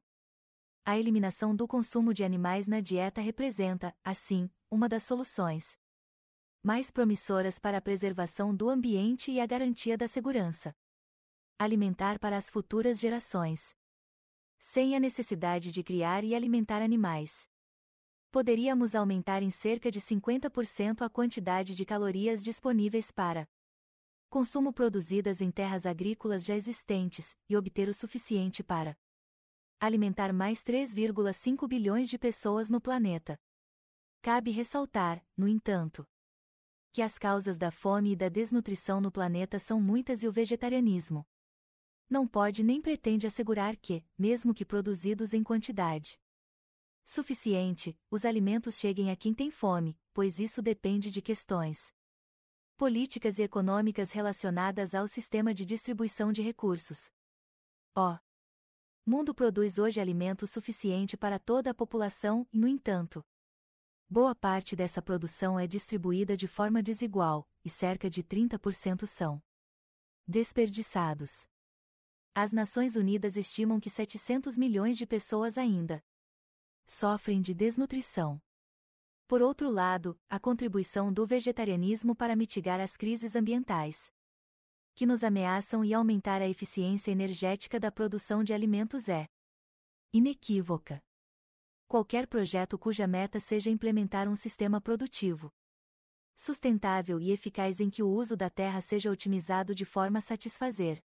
a 0.83 0.97
eliminação 0.97 1.55
do 1.55 1.67
consumo 1.67 2.13
de 2.13 2.23
animais 2.23 2.65
na 2.65 2.79
dieta 2.79 3.21
representa, 3.21 3.95
assim, 4.03 4.49
uma 4.71 4.89
das 4.89 5.03
soluções 5.03 5.77
mais 6.63 6.89
promissoras 6.89 7.59
para 7.59 7.77
a 7.77 7.81
preservação 7.81 8.55
do 8.55 8.69
ambiente 8.69 9.31
e 9.31 9.39
a 9.39 9.45
garantia 9.45 9.97
da 9.97 10.07
segurança 10.07 10.75
alimentar 11.59 12.19
para 12.19 12.37
as 12.37 12.49
futuras 12.49 12.99
gerações. 12.99 13.75
Sem 14.59 14.95
a 14.95 14.99
necessidade 14.99 15.71
de 15.71 15.83
criar 15.83 16.23
e 16.23 16.35
alimentar 16.35 16.81
animais. 16.81 17.47
Poderíamos 18.31 18.93
aumentar 18.93 19.41
em 19.41 19.49
cerca 19.49 19.89
de 19.89 20.01
50% 20.01 21.01
a 21.01 21.09
quantidade 21.09 21.73
de 21.73 21.85
calorias 21.85 22.43
disponíveis 22.43 23.09
para 23.09 23.47
consumo 24.29 24.73
produzidas 24.73 25.39
em 25.39 25.49
terras 25.49 25.85
agrícolas 25.85 26.43
já 26.43 26.55
existentes, 26.55 27.35
e 27.49 27.55
obter 27.55 27.87
o 27.87 27.93
suficiente 27.93 28.61
para 28.61 28.97
alimentar 29.79 30.33
mais 30.33 30.63
3,5 30.63 31.67
bilhões 31.67 32.09
de 32.09 32.17
pessoas 32.17 32.69
no 32.69 32.81
planeta. 32.81 33.39
Cabe 34.21 34.51
ressaltar, 34.51 35.23
no 35.37 35.47
entanto, 35.47 36.05
que 36.91 37.01
as 37.01 37.17
causas 37.17 37.57
da 37.57 37.71
fome 37.71 38.11
e 38.11 38.15
da 38.15 38.27
desnutrição 38.27 38.99
no 38.99 39.11
planeta 39.11 39.57
são 39.59 39.79
muitas 39.79 40.23
e 40.23 40.27
o 40.27 40.31
vegetarianismo 40.31 41.25
não 42.09 42.27
pode 42.27 42.63
nem 42.63 42.81
pretende 42.81 43.27
assegurar 43.27 43.75
que, 43.75 44.03
mesmo 44.17 44.53
que 44.53 44.65
produzidos 44.65 45.33
em 45.33 45.43
quantidade 45.43 46.17
suficiente, 47.07 47.97
os 48.11 48.25
alimentos 48.25 48.77
cheguem 48.77 49.09
a 49.09 49.15
quem 49.15 49.33
tem 49.33 49.49
fome, 49.49 49.97
pois 50.13 50.41
isso 50.41 50.61
depende 50.61 51.09
de 51.09 51.21
questões 51.21 51.93
políticas 52.75 53.39
e 53.39 53.43
econômicas 53.43 54.11
relacionadas 54.11 54.93
ao 54.93 55.07
sistema 55.07 55.51
de 55.53 55.65
distribuição 55.65 56.31
de 56.31 56.41
recursos. 56.43 57.09
Ó, 57.95 58.19
mundo 59.05 59.33
produz 59.33 59.79
hoje 59.79 59.99
alimento 60.01 60.45
suficiente 60.45 61.15
para 61.15 61.39
toda 61.39 61.71
a 61.71 61.73
população 61.73 62.45
no 62.51 62.67
entanto, 62.67 63.25
boa 64.09 64.35
parte 64.35 64.75
dessa 64.75 65.01
produção 65.01 65.57
é 65.57 65.65
distribuída 65.65 66.35
de 66.35 66.47
forma 66.47 66.83
desigual, 66.83 67.49
e 67.63 67.69
cerca 67.69 68.09
de 68.09 68.21
30% 68.21 69.07
são 69.07 69.41
desperdiçados. 70.27 71.47
As 72.35 72.51
Nações 72.51 72.97
Unidas 72.97 73.37
estimam 73.37 73.79
que 73.79 73.89
700 73.89 74.57
milhões 74.57 74.97
de 74.97 75.07
pessoas 75.07 75.57
ainda 75.57 76.03
sofrem 76.87 77.41
de 77.41 77.53
desnutrição. 77.53 78.41
Por 79.27 79.41
outro 79.41 79.69
lado, 79.69 80.17
a 80.29 80.39
contribuição 80.39 81.11
do 81.11 81.27
vegetarianismo 81.27 82.15
para 82.15 82.35
mitigar 82.35 82.79
as 82.79 82.95
crises 82.95 83.35
ambientais 83.35 84.09
que 84.95 85.05
nos 85.05 85.23
ameaçam 85.23 85.85
e 85.85 85.93
aumentar 85.93 86.41
a 86.41 86.47
eficiência 86.47 87.11
energética 87.11 87.79
da 87.79 87.91
produção 87.91 88.43
de 88.43 88.51
alimentos 88.51 89.07
é 89.07 89.27
inequívoca. 90.11 91.03
Qualquer 91.87 92.25
projeto 92.25 92.79
cuja 92.79 93.05
meta 93.05 93.39
seja 93.39 93.69
implementar 93.69 94.27
um 94.27 94.35
sistema 94.35 94.81
produtivo 94.81 95.53
sustentável 96.35 97.19
e 97.19 97.31
eficaz 97.31 97.79
em 97.79 97.89
que 97.89 98.01
o 98.01 98.09
uso 98.09 98.35
da 98.37 98.49
terra 98.49 98.79
seja 98.79 99.11
otimizado 99.11 99.75
de 99.75 99.85
forma 99.85 100.19
a 100.19 100.21
satisfazer 100.21 101.03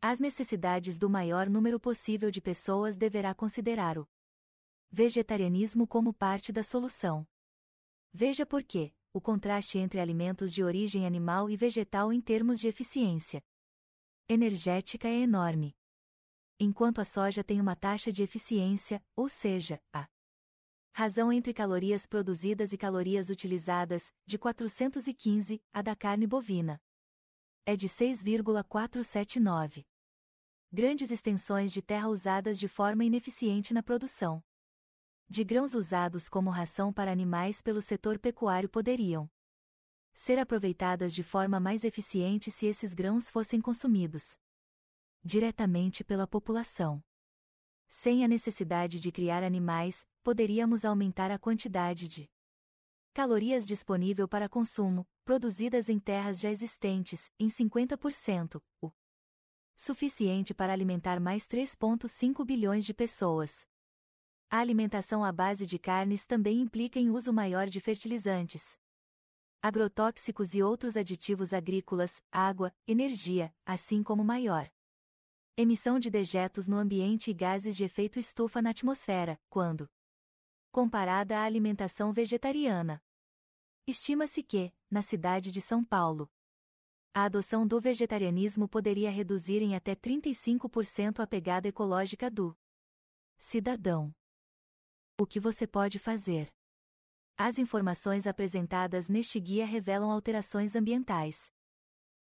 as 0.00 0.18
necessidades 0.18 0.98
do 0.98 1.08
maior 1.10 1.48
número 1.48 1.78
possível 1.78 2.30
de 2.30 2.40
pessoas 2.40 2.96
deverá 2.96 3.34
considerar 3.34 3.98
o 3.98 4.08
vegetarianismo 4.94 5.86
como 5.86 6.12
parte 6.12 6.52
da 6.52 6.62
solução. 6.62 7.26
Veja 8.12 8.44
por 8.44 8.62
quê 8.62 8.92
o 9.10 9.22
contraste 9.22 9.78
entre 9.78 9.98
alimentos 9.98 10.52
de 10.52 10.62
origem 10.62 11.06
animal 11.06 11.48
e 11.48 11.56
vegetal 11.56 12.12
em 12.12 12.20
termos 12.20 12.60
de 12.60 12.68
eficiência 12.68 13.42
energética 14.28 15.08
é 15.08 15.20
enorme. 15.20 15.74
Enquanto 16.60 17.00
a 17.00 17.06
soja 17.06 17.42
tem 17.42 17.58
uma 17.58 17.74
taxa 17.74 18.12
de 18.12 18.22
eficiência, 18.22 19.02
ou 19.16 19.30
seja, 19.30 19.80
a 19.94 20.06
razão 20.94 21.32
entre 21.32 21.54
calorias 21.54 22.06
produzidas 22.06 22.74
e 22.74 22.78
calorias 22.78 23.30
utilizadas, 23.30 24.14
de 24.26 24.38
415, 24.38 25.62
a 25.72 25.80
da 25.80 25.96
carne 25.96 26.26
bovina 26.26 26.78
é 27.64 27.74
de 27.76 27.88
6,479. 27.88 29.86
Grandes 30.70 31.10
extensões 31.10 31.72
de 31.72 31.80
terra 31.80 32.08
usadas 32.08 32.58
de 32.58 32.68
forma 32.68 33.04
ineficiente 33.04 33.72
na 33.72 33.82
produção 33.82 34.44
de 35.32 35.44
grãos 35.44 35.72
usados 35.72 36.28
como 36.28 36.50
ração 36.50 36.92
para 36.92 37.10
animais 37.10 37.62
pelo 37.62 37.80
setor 37.80 38.18
pecuário 38.18 38.68
poderiam 38.68 39.30
ser 40.12 40.38
aproveitadas 40.38 41.14
de 41.14 41.22
forma 41.22 41.58
mais 41.58 41.84
eficiente 41.84 42.50
se 42.50 42.66
esses 42.66 42.92
grãos 42.92 43.30
fossem 43.30 43.58
consumidos 43.58 44.36
diretamente 45.24 46.04
pela 46.04 46.26
população. 46.26 47.02
Sem 47.88 48.22
a 48.22 48.28
necessidade 48.28 49.00
de 49.00 49.10
criar 49.10 49.42
animais, 49.42 50.06
poderíamos 50.22 50.84
aumentar 50.84 51.30
a 51.30 51.38
quantidade 51.38 52.08
de 52.08 52.30
calorias 53.14 53.66
disponível 53.66 54.28
para 54.28 54.50
consumo, 54.50 55.08
produzidas 55.24 55.88
em 55.88 55.98
terras 55.98 56.40
já 56.40 56.50
existentes, 56.50 57.32
em 57.40 57.48
50%, 57.48 58.60
o 58.82 58.92
suficiente 59.74 60.52
para 60.52 60.74
alimentar 60.74 61.18
mais 61.18 61.48
3,5 61.48 62.44
bilhões 62.44 62.84
de 62.84 62.92
pessoas. 62.92 63.66
A 64.54 64.58
alimentação 64.58 65.24
à 65.24 65.32
base 65.32 65.64
de 65.64 65.78
carnes 65.78 66.26
também 66.26 66.60
implica 66.60 67.00
em 67.00 67.08
uso 67.08 67.32
maior 67.32 67.68
de 67.68 67.80
fertilizantes, 67.80 68.78
agrotóxicos 69.62 70.52
e 70.52 70.62
outros 70.62 70.94
aditivos 70.94 71.54
agrícolas, 71.54 72.22
água, 72.30 72.70
energia, 72.86 73.50
assim 73.64 74.02
como 74.02 74.22
maior 74.22 74.70
emissão 75.56 75.98
de 75.98 76.10
dejetos 76.10 76.68
no 76.68 76.76
ambiente 76.76 77.30
e 77.30 77.34
gases 77.34 77.74
de 77.74 77.84
efeito 77.84 78.18
estufa 78.18 78.60
na 78.60 78.70
atmosfera, 78.70 79.40
quando 79.48 79.88
comparada 80.70 81.38
à 81.38 81.44
alimentação 81.44 82.12
vegetariana. 82.12 83.02
Estima-se 83.86 84.42
que, 84.42 84.70
na 84.90 85.00
cidade 85.00 85.50
de 85.50 85.62
São 85.62 85.82
Paulo, 85.82 86.30
a 87.14 87.24
adoção 87.24 87.66
do 87.66 87.80
vegetarianismo 87.80 88.68
poderia 88.68 89.10
reduzir 89.10 89.62
em 89.62 89.74
até 89.74 89.94
35% 89.94 91.20
a 91.20 91.26
pegada 91.26 91.68
ecológica 91.68 92.30
do 92.30 92.54
cidadão. 93.38 94.14
O 95.22 95.26
que 95.32 95.38
você 95.38 95.68
pode 95.68 96.00
fazer? 96.00 96.48
As 97.38 97.56
informações 97.56 98.26
apresentadas 98.26 99.08
neste 99.08 99.38
guia 99.38 99.64
revelam 99.64 100.10
alterações 100.10 100.74
ambientais. 100.74 101.52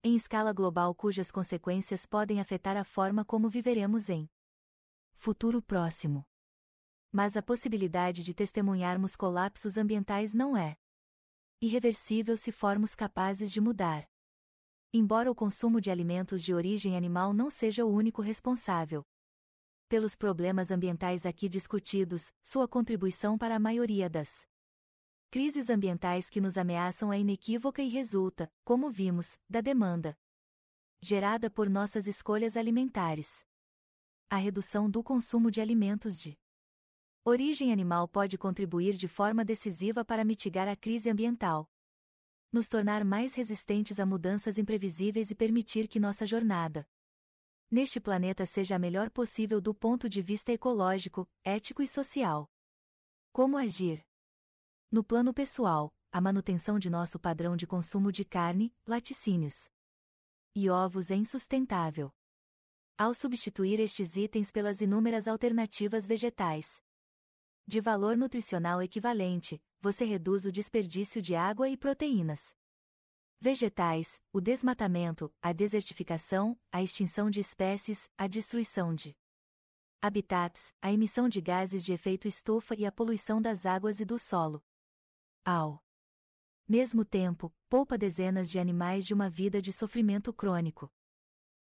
Em 0.03 0.15
escala 0.15 0.51
global 0.51 0.95
cujas 0.95 1.29
consequências 1.29 2.07
podem 2.07 2.41
afetar 2.41 2.75
a 2.75 2.83
forma 2.83 3.23
como 3.23 3.47
viveremos 3.47 4.09
em 4.09 4.27
futuro 5.13 5.61
próximo. 5.61 6.25
Mas 7.11 7.37
a 7.37 7.43
possibilidade 7.43 8.23
de 8.23 8.33
testemunharmos 8.33 9.15
colapsos 9.15 9.77
ambientais 9.77 10.33
não 10.33 10.57
é 10.57 10.75
irreversível 11.61 12.35
se 12.35 12.51
formos 12.51 12.95
capazes 12.95 13.51
de 13.51 13.61
mudar. 13.61 14.09
Embora 14.91 15.29
o 15.29 15.35
consumo 15.35 15.79
de 15.79 15.91
alimentos 15.91 16.43
de 16.43 16.55
origem 16.55 16.97
animal 16.97 17.33
não 17.33 17.51
seja 17.51 17.85
o 17.85 17.93
único 17.93 18.23
responsável 18.23 19.05
pelos 19.89 20.15
problemas 20.15 20.69
ambientais 20.69 21.25
aqui 21.25 21.49
discutidos, 21.49 22.31
sua 22.43 22.67
contribuição 22.67 23.39
para 23.39 23.55
a 23.55 23.59
maioria 23.59 24.07
das 24.07 24.47
crises 25.31 25.67
ambientais 25.67 26.29
que 26.29 26.39
nos 26.39 26.57
ameaçam 26.57 27.11
é 27.11 27.19
inequívoca 27.19 27.81
e 27.81 27.89
resulta, 27.89 28.51
como 28.63 28.91
vimos, 28.91 29.37
da 29.49 29.61
demanda 29.61 30.15
gerada 31.01 31.49
por 31.49 31.69
nossas 31.69 32.07
escolhas 32.07 32.57
alimentares. 32.57 33.45
A 34.29 34.35
redução 34.35 34.89
do 34.89 35.01
consumo 35.01 35.49
de 35.49 35.61
alimentos 35.61 36.19
de 36.19 36.37
origem 37.23 37.71
animal 37.71 38.07
pode 38.07 38.37
contribuir 38.37 38.93
de 38.93 39.07
forma 39.07 39.43
decisiva 39.45 40.03
para 40.03 40.25
mitigar 40.25 40.67
a 40.67 40.75
crise 40.75 41.09
ambiental, 41.09 41.69
nos 42.51 42.67
tornar 42.67 43.03
mais 43.05 43.33
resistentes 43.33 43.99
a 43.99 44.05
mudanças 44.05 44.57
imprevisíveis 44.57 45.31
e 45.31 45.35
permitir 45.35 45.87
que 45.87 45.99
nossa 45.99 46.27
jornada 46.27 46.87
neste 47.69 47.99
planeta 47.99 48.45
seja 48.45 48.75
a 48.75 48.79
melhor 48.79 49.09
possível 49.09 49.61
do 49.61 49.73
ponto 49.73 50.09
de 50.09 50.21
vista 50.21 50.51
ecológico, 50.51 51.27
ético 51.43 51.81
e 51.81 51.87
social. 51.87 52.49
Como 53.31 53.57
agir? 53.57 54.03
No 54.91 55.03
plano 55.03 55.33
pessoal, 55.33 55.93
a 56.11 56.19
manutenção 56.19 56.79
de 56.79 56.89
nosso 56.89 57.19
padrão 57.19 57.55
de 57.55 57.67
consumo 57.67 58.11
de 58.11 58.25
carne, 58.25 58.73
laticínios 58.87 59.69
e 60.55 60.69
ovos 60.69 61.11
é 61.11 61.15
insustentável. 61.15 62.11
Ao 62.97 63.13
substituir 63.13 63.79
estes 63.79 64.17
itens 64.17 64.51
pelas 64.51 64.81
inúmeras 64.81 65.27
alternativas 65.27 66.05
vegetais 66.05 66.81
de 67.65 67.79
valor 67.79 68.17
nutricional 68.17 68.81
equivalente, 68.81 69.61
você 69.79 70.03
reduz 70.03 70.43
o 70.43 70.51
desperdício 70.51 71.21
de 71.21 71.35
água 71.35 71.69
e 71.69 71.77
proteínas. 71.77 72.55
Vegetais, 73.41 74.21
o 74.33 74.41
desmatamento, 74.41 75.33
a 75.41 75.53
desertificação, 75.53 76.59
a 76.73 76.83
extinção 76.83 77.29
de 77.29 77.39
espécies, 77.39 78.11
a 78.17 78.27
destruição 78.27 78.93
de 78.93 79.15
habitats, 80.01 80.73
a 80.81 80.91
emissão 80.91 81.29
de 81.29 81.39
gases 81.39 81.85
de 81.85 81.93
efeito 81.93 82.27
estufa 82.27 82.75
e 82.75 82.85
a 82.85 82.91
poluição 82.91 83.41
das 83.41 83.65
águas 83.65 84.01
e 84.01 84.05
do 84.05 84.19
solo. 84.19 84.61
Ao 85.45 85.81
mesmo 86.67 87.05
tempo, 87.05 87.55
poupa 87.69 87.97
dezenas 87.97 88.51
de 88.51 88.59
animais 88.59 89.05
de 89.05 89.13
uma 89.13 89.29
vida 89.29 89.61
de 89.61 89.71
sofrimento 89.71 90.33
crônico. 90.33 90.91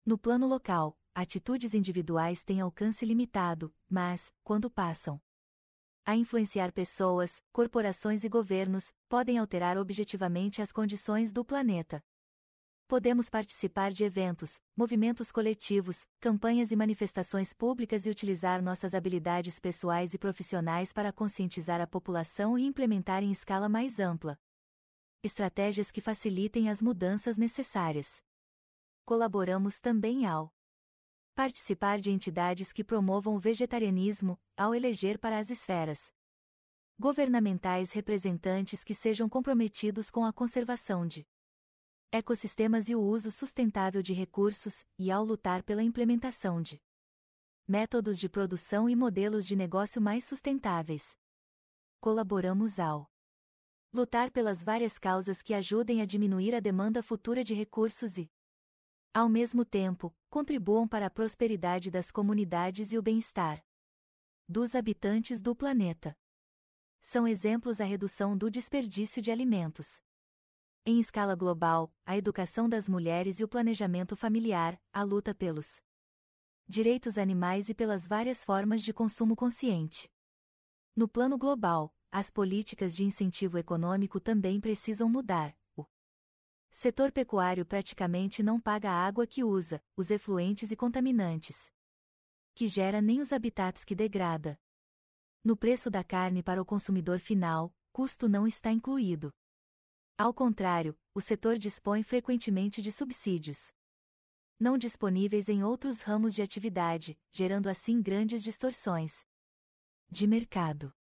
No 0.05 0.19
plano 0.19 0.49
local, 0.49 0.99
atitudes 1.15 1.73
individuais 1.73 2.43
têm 2.43 2.61
alcance 2.61 3.07
limitado, 3.07 3.73
mas, 3.89 4.35
quando 4.43 4.69
passam 4.69 5.23
a 6.11 6.17
influenciar 6.17 6.73
pessoas, 6.73 7.41
corporações 7.53 8.25
e 8.25 8.29
governos, 8.29 8.93
podem 9.09 9.39
alterar 9.39 9.79
objetivamente 9.79 10.61
as 10.61 10.73
condições 10.73 11.33
do 11.33 11.45
planeta. 11.45 12.03
Podemos 12.89 13.31
participar 13.31 13.93
de 13.93 14.03
eventos, 14.03 14.61
movimentos 14.77 15.31
coletivos, 15.31 16.05
campanhas 16.19 16.73
e 16.73 16.77
manifestações 16.77 17.53
públicas 17.53 18.07
e 18.07 18.11
utilizar 18.11 18.61
nossas 18.61 18.93
habilidades 18.93 19.61
pessoais 19.61 20.13
e 20.13 20.19
profissionais 20.19 20.93
para 20.93 21.13
conscientizar 21.13 21.81
a 21.81 21.87
população 21.87 22.59
e 22.59 22.67
implementar 22.67 23.23
em 23.23 23.31
escala 23.31 23.69
mais 23.69 24.01
ampla 24.01 24.37
estratégias 25.23 25.93
que 25.93 26.01
facilitem 26.01 26.71
as 26.71 26.83
mudanças 26.83 27.37
necessárias. 27.37 28.21
Colaboramos 29.05 29.79
também 29.79 30.27
ao 30.27 30.51
Participar 31.41 31.99
de 31.99 32.11
entidades 32.11 32.71
que 32.71 32.85
promovam 32.85 33.35
o 33.35 33.39
vegetarianismo, 33.39 34.39
ao 34.55 34.75
eleger 34.75 35.19
para 35.19 35.39
as 35.39 35.49
esferas 35.49 36.13
governamentais 36.99 37.93
representantes 37.93 38.85
que 38.85 38.95
sejam 38.95 39.27
comprometidos 39.27 40.11
com 40.11 40.23
a 40.23 40.35
conservação 40.35 41.07
de 41.07 41.27
ecossistemas 42.13 42.91
e 42.91 42.95
o 42.95 43.01
uso 43.01 43.31
sustentável 43.33 44.03
de 44.03 44.13
recursos, 44.13 44.87
e 44.99 45.11
ao 45.11 45.25
lutar 45.25 45.63
pela 45.63 45.83
implementação 45.83 46.61
de 46.61 46.79
métodos 47.67 48.19
de 48.19 48.29
produção 48.29 48.87
e 48.87 48.95
modelos 48.95 49.47
de 49.47 49.57
negócio 49.57 49.99
mais 49.99 50.27
sustentáveis. 50.27 51.17
Colaboramos 52.03 52.79
ao 52.79 53.11
lutar 53.95 54.31
pelas 54.31 54.63
várias 54.63 54.99
causas 54.99 55.41
que 55.41 55.55
ajudem 55.55 56.03
a 56.03 56.05
diminuir 56.05 56.55
a 56.55 56.61
demanda 56.61 57.03
futura 57.03 57.43
de 57.43 57.55
recursos 57.55 58.19
e 58.19 58.31
ao 59.13 59.29
mesmo 59.29 59.65
tempo, 59.65 60.15
contribuam 60.29 60.87
para 60.87 61.07
a 61.07 61.11
prosperidade 61.11 61.91
das 61.91 62.11
comunidades 62.11 62.93
e 62.93 62.99
o 62.99 63.03
bem-estar 63.03 63.65
dos 64.49 64.75
habitantes 64.75 65.41
do 65.41 65.55
planeta. 65.55 66.17
São 67.01 67.27
exemplos 67.27 67.81
a 67.81 67.85
redução 67.85 68.37
do 68.37 68.51
desperdício 68.51 69.23
de 69.23 69.31
alimentos. 69.31 70.03
Em 70.85 70.99
escala 70.99 71.37
global, 71.37 71.95
a 72.05 72.17
educação 72.17 72.69
das 72.69 72.89
mulheres 72.89 73.39
e 73.39 73.45
o 73.45 73.49
planejamento 73.49 74.17
familiar, 74.17 74.81
a 74.93 75.03
luta 75.03 75.33
pelos 75.33 75.81
direitos 76.67 77.17
animais 77.17 77.69
e 77.69 77.75
pelas 77.75 78.07
várias 78.07 78.45
formas 78.45 78.83
de 78.83 78.93
consumo 78.93 79.37
consciente. 79.37 80.11
No 80.97 81.07
plano 81.07 81.39
global, 81.39 81.95
as 82.11 82.31
políticas 82.31 82.97
de 82.97 83.05
incentivo 83.05 83.57
econômico 83.57 84.19
também 84.19 84.61
precisam 84.61 85.09
mudar, 85.09 85.57
Setor 86.71 87.13
pecuário 87.13 87.67
praticamente 87.67 88.43
não 88.43 88.61
paga 88.61 88.91
a 88.91 89.07
água 89.07 89.27
que 89.27 89.43
usa, 89.43 89.83
os 89.97 90.11
efluentes 90.11 90.71
e 90.71 90.77
contaminantes. 90.77 91.71
Que 92.55 92.69
gera 92.69 93.01
nem 93.01 93.21
os 93.21 93.33
habitats 93.33 93.85
que 93.85 93.95
degrada. 93.95 94.59
No 95.43 95.57
preço 95.57 95.91
da 95.91 96.05
carne 96.05 96.43
para 96.43 96.61
o 96.63 96.65
consumidor 96.65 97.19
final, 97.19 97.75
custo 97.93 98.29
não 98.29 98.47
está 98.47 98.71
incluído. 98.71 99.33
Ao 100.17 100.33
contrário, 100.33 100.99
o 101.15 101.21
setor 101.21 101.59
dispõe 101.59 102.03
frequentemente 102.03 102.81
de 102.81 102.93
subsídios 102.93 103.73
não 104.61 104.77
disponíveis 104.77 105.49
em 105.49 105.65
outros 105.65 106.03
ramos 106.03 106.35
de 106.35 106.43
atividade, 106.43 107.19
gerando 107.33 107.67
assim 107.67 108.03
grandes 108.03 108.43
distorções 108.43 109.27
de 110.11 110.27
mercado. 110.27 110.93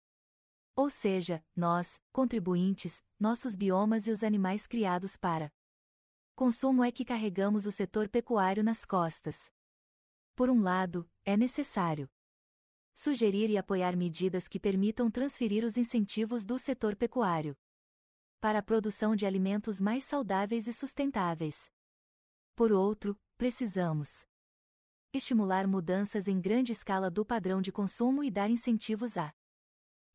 Ou 0.77 0.89
seja, 0.89 1.45
nós, 1.57 2.01
contribuintes, 2.13 3.03
nossos 3.19 3.57
biomas 3.57 4.07
e 4.07 4.13
os 4.13 4.23
animais 4.23 4.65
criados 4.65 5.17
para 5.17 5.53
consumo 6.39 6.85
é 6.85 6.93
que 6.93 7.05
carregamos 7.05 7.67
o 7.67 7.73
setor 7.73 8.09
pecuário 8.09 8.63
nas 8.63 8.85
costas. 8.85 9.51
Por 10.37 10.49
um 10.49 10.63
lado, 10.63 11.05
é 11.25 11.37
necessário 11.37 12.09
sugerir 12.95 13.51
e 13.51 13.59
apoiar 13.59 13.97
medidas 13.97 14.47
que 14.47 14.61
permitam 14.61 15.11
transferir 15.11 15.65
os 15.65 15.77
incentivos 15.77 16.45
do 16.45 16.57
setor 16.57 16.95
pecuário 16.95 17.57
para 18.41 18.61
a 18.61 18.63
produção 18.63 19.17
de 19.17 19.27
alimentos 19.27 19.81
mais 19.81 20.05
saudáveis 20.05 20.69
e 20.69 20.73
sustentáveis. 20.73 21.73
Por 22.55 22.71
outro, 22.71 23.19
precisamos 23.37 24.25
estimular 25.13 25.67
mudanças 25.67 26.29
em 26.29 26.41
grande 26.41 26.71
escala 26.71 27.11
do 27.11 27.25
padrão 27.25 27.61
de 27.61 27.73
consumo 27.73 28.23
e 28.23 28.31
dar 28.31 28.49
incentivos 28.49 29.17
à 29.17 29.35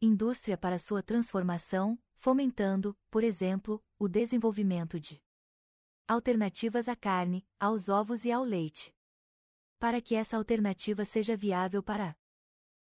indústria 0.02 0.58
para 0.58 0.80
sua 0.80 1.04
transformação, 1.04 2.00
fomentando, 2.16 2.98
por 3.12 3.26
exemplo, 3.26 3.84
o 4.00 4.08
desenvolvimento 4.08 4.98
de 4.98 5.22
Alternativas 6.06 6.90
à 6.90 6.98
carne, 6.98 7.48
aos 7.58 7.88
ovos 7.88 8.26
e 8.26 8.32
ao 8.32 8.44
leite. 8.44 8.94
Para 9.80 10.02
que 10.02 10.16
essa 10.16 10.36
alternativa 10.36 11.06
seja 11.06 11.38
viável 11.38 11.82
para 11.82 12.10
a 12.10 12.16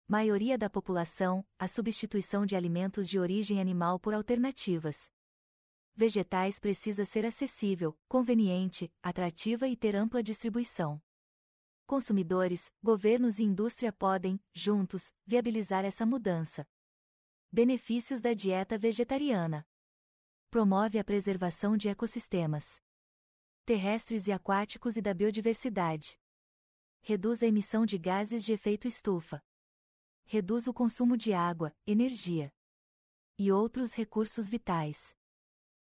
maioria 0.07 0.57
da 0.57 0.71
população, 0.71 1.45
a 1.59 1.67
substituição 1.67 2.47
de 2.47 2.55
alimentos 2.55 3.09
de 3.09 3.19
origem 3.19 3.61
animal 3.61 3.99
por 3.99 4.15
alternativas 4.15 5.11
vegetais 5.93 6.61
precisa 6.61 7.05
ser 7.05 7.27
acessível, 7.27 7.99
conveniente, 8.07 8.93
atrativa 9.03 9.67
e 9.67 9.77
ter 9.77 9.97
ampla 9.97 10.23
distribuição. 10.23 11.03
Consumidores, 11.87 12.71
governos 12.81 13.41
e 13.41 13.43
indústria 13.43 13.93
podem, 13.93 14.41
juntos, 14.55 15.13
viabilizar 15.27 15.85
essa 15.85 16.07
mudança. 16.07 16.65
Benefícios 17.51 18.21
da 18.21 18.35
dieta 18.35 18.79
vegetariana. 18.79 19.67
Promove 20.49 20.97
a 20.97 21.05
preservação 21.05 21.77
de 21.77 21.89
ecossistemas 21.89 22.81
terrestres 23.71 24.27
e 24.27 24.33
aquáticos 24.33 24.97
e 24.97 25.01
da 25.01 25.15
biodiversidade. 25.15 26.19
Reduz 27.03 27.41
a 27.41 27.47
emissão 27.47 27.87
de 27.87 27.97
gases 27.99 28.45
de 28.45 28.53
efeito 28.53 28.89
estufa. 28.89 29.41
Reduz 30.25 30.67
o 30.67 30.75
consumo 30.75 31.17
de 31.17 31.33
água, 31.33 31.73
energia 31.87 32.53
e 33.39 33.53
outros 33.53 33.95
recursos 33.95 34.49
vitais. 34.49 35.15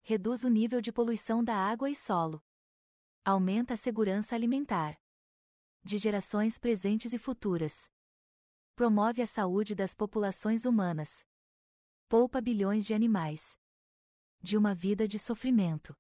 Reduz 0.03 0.45
o 0.45 0.49
nível 0.49 0.81
de 0.81 0.93
poluição 0.93 1.43
da 1.43 1.57
água 1.57 1.91
e 1.91 1.97
solo. 1.97 2.41
Aumenta 3.25 3.75
a 3.75 3.77
segurança 3.77 4.37
alimentar 4.37 4.97
de 5.83 5.99
gerações 5.99 6.61
presentes 6.61 7.13
e 7.13 7.19
futuras. 7.19 7.91
Promove 8.77 9.21
a 9.21 9.27
saúde 9.27 9.75
das 9.75 9.97
populações 9.97 10.65
humanas. 10.65 11.27
Poupa 12.09 12.41
bilhões 12.41 12.87
de 12.87 12.95
animais. 12.95 13.59
De 14.41 14.57
uma 14.57 14.77
vida 14.77 15.09
de 15.09 15.19
sofrimento. 15.19 15.93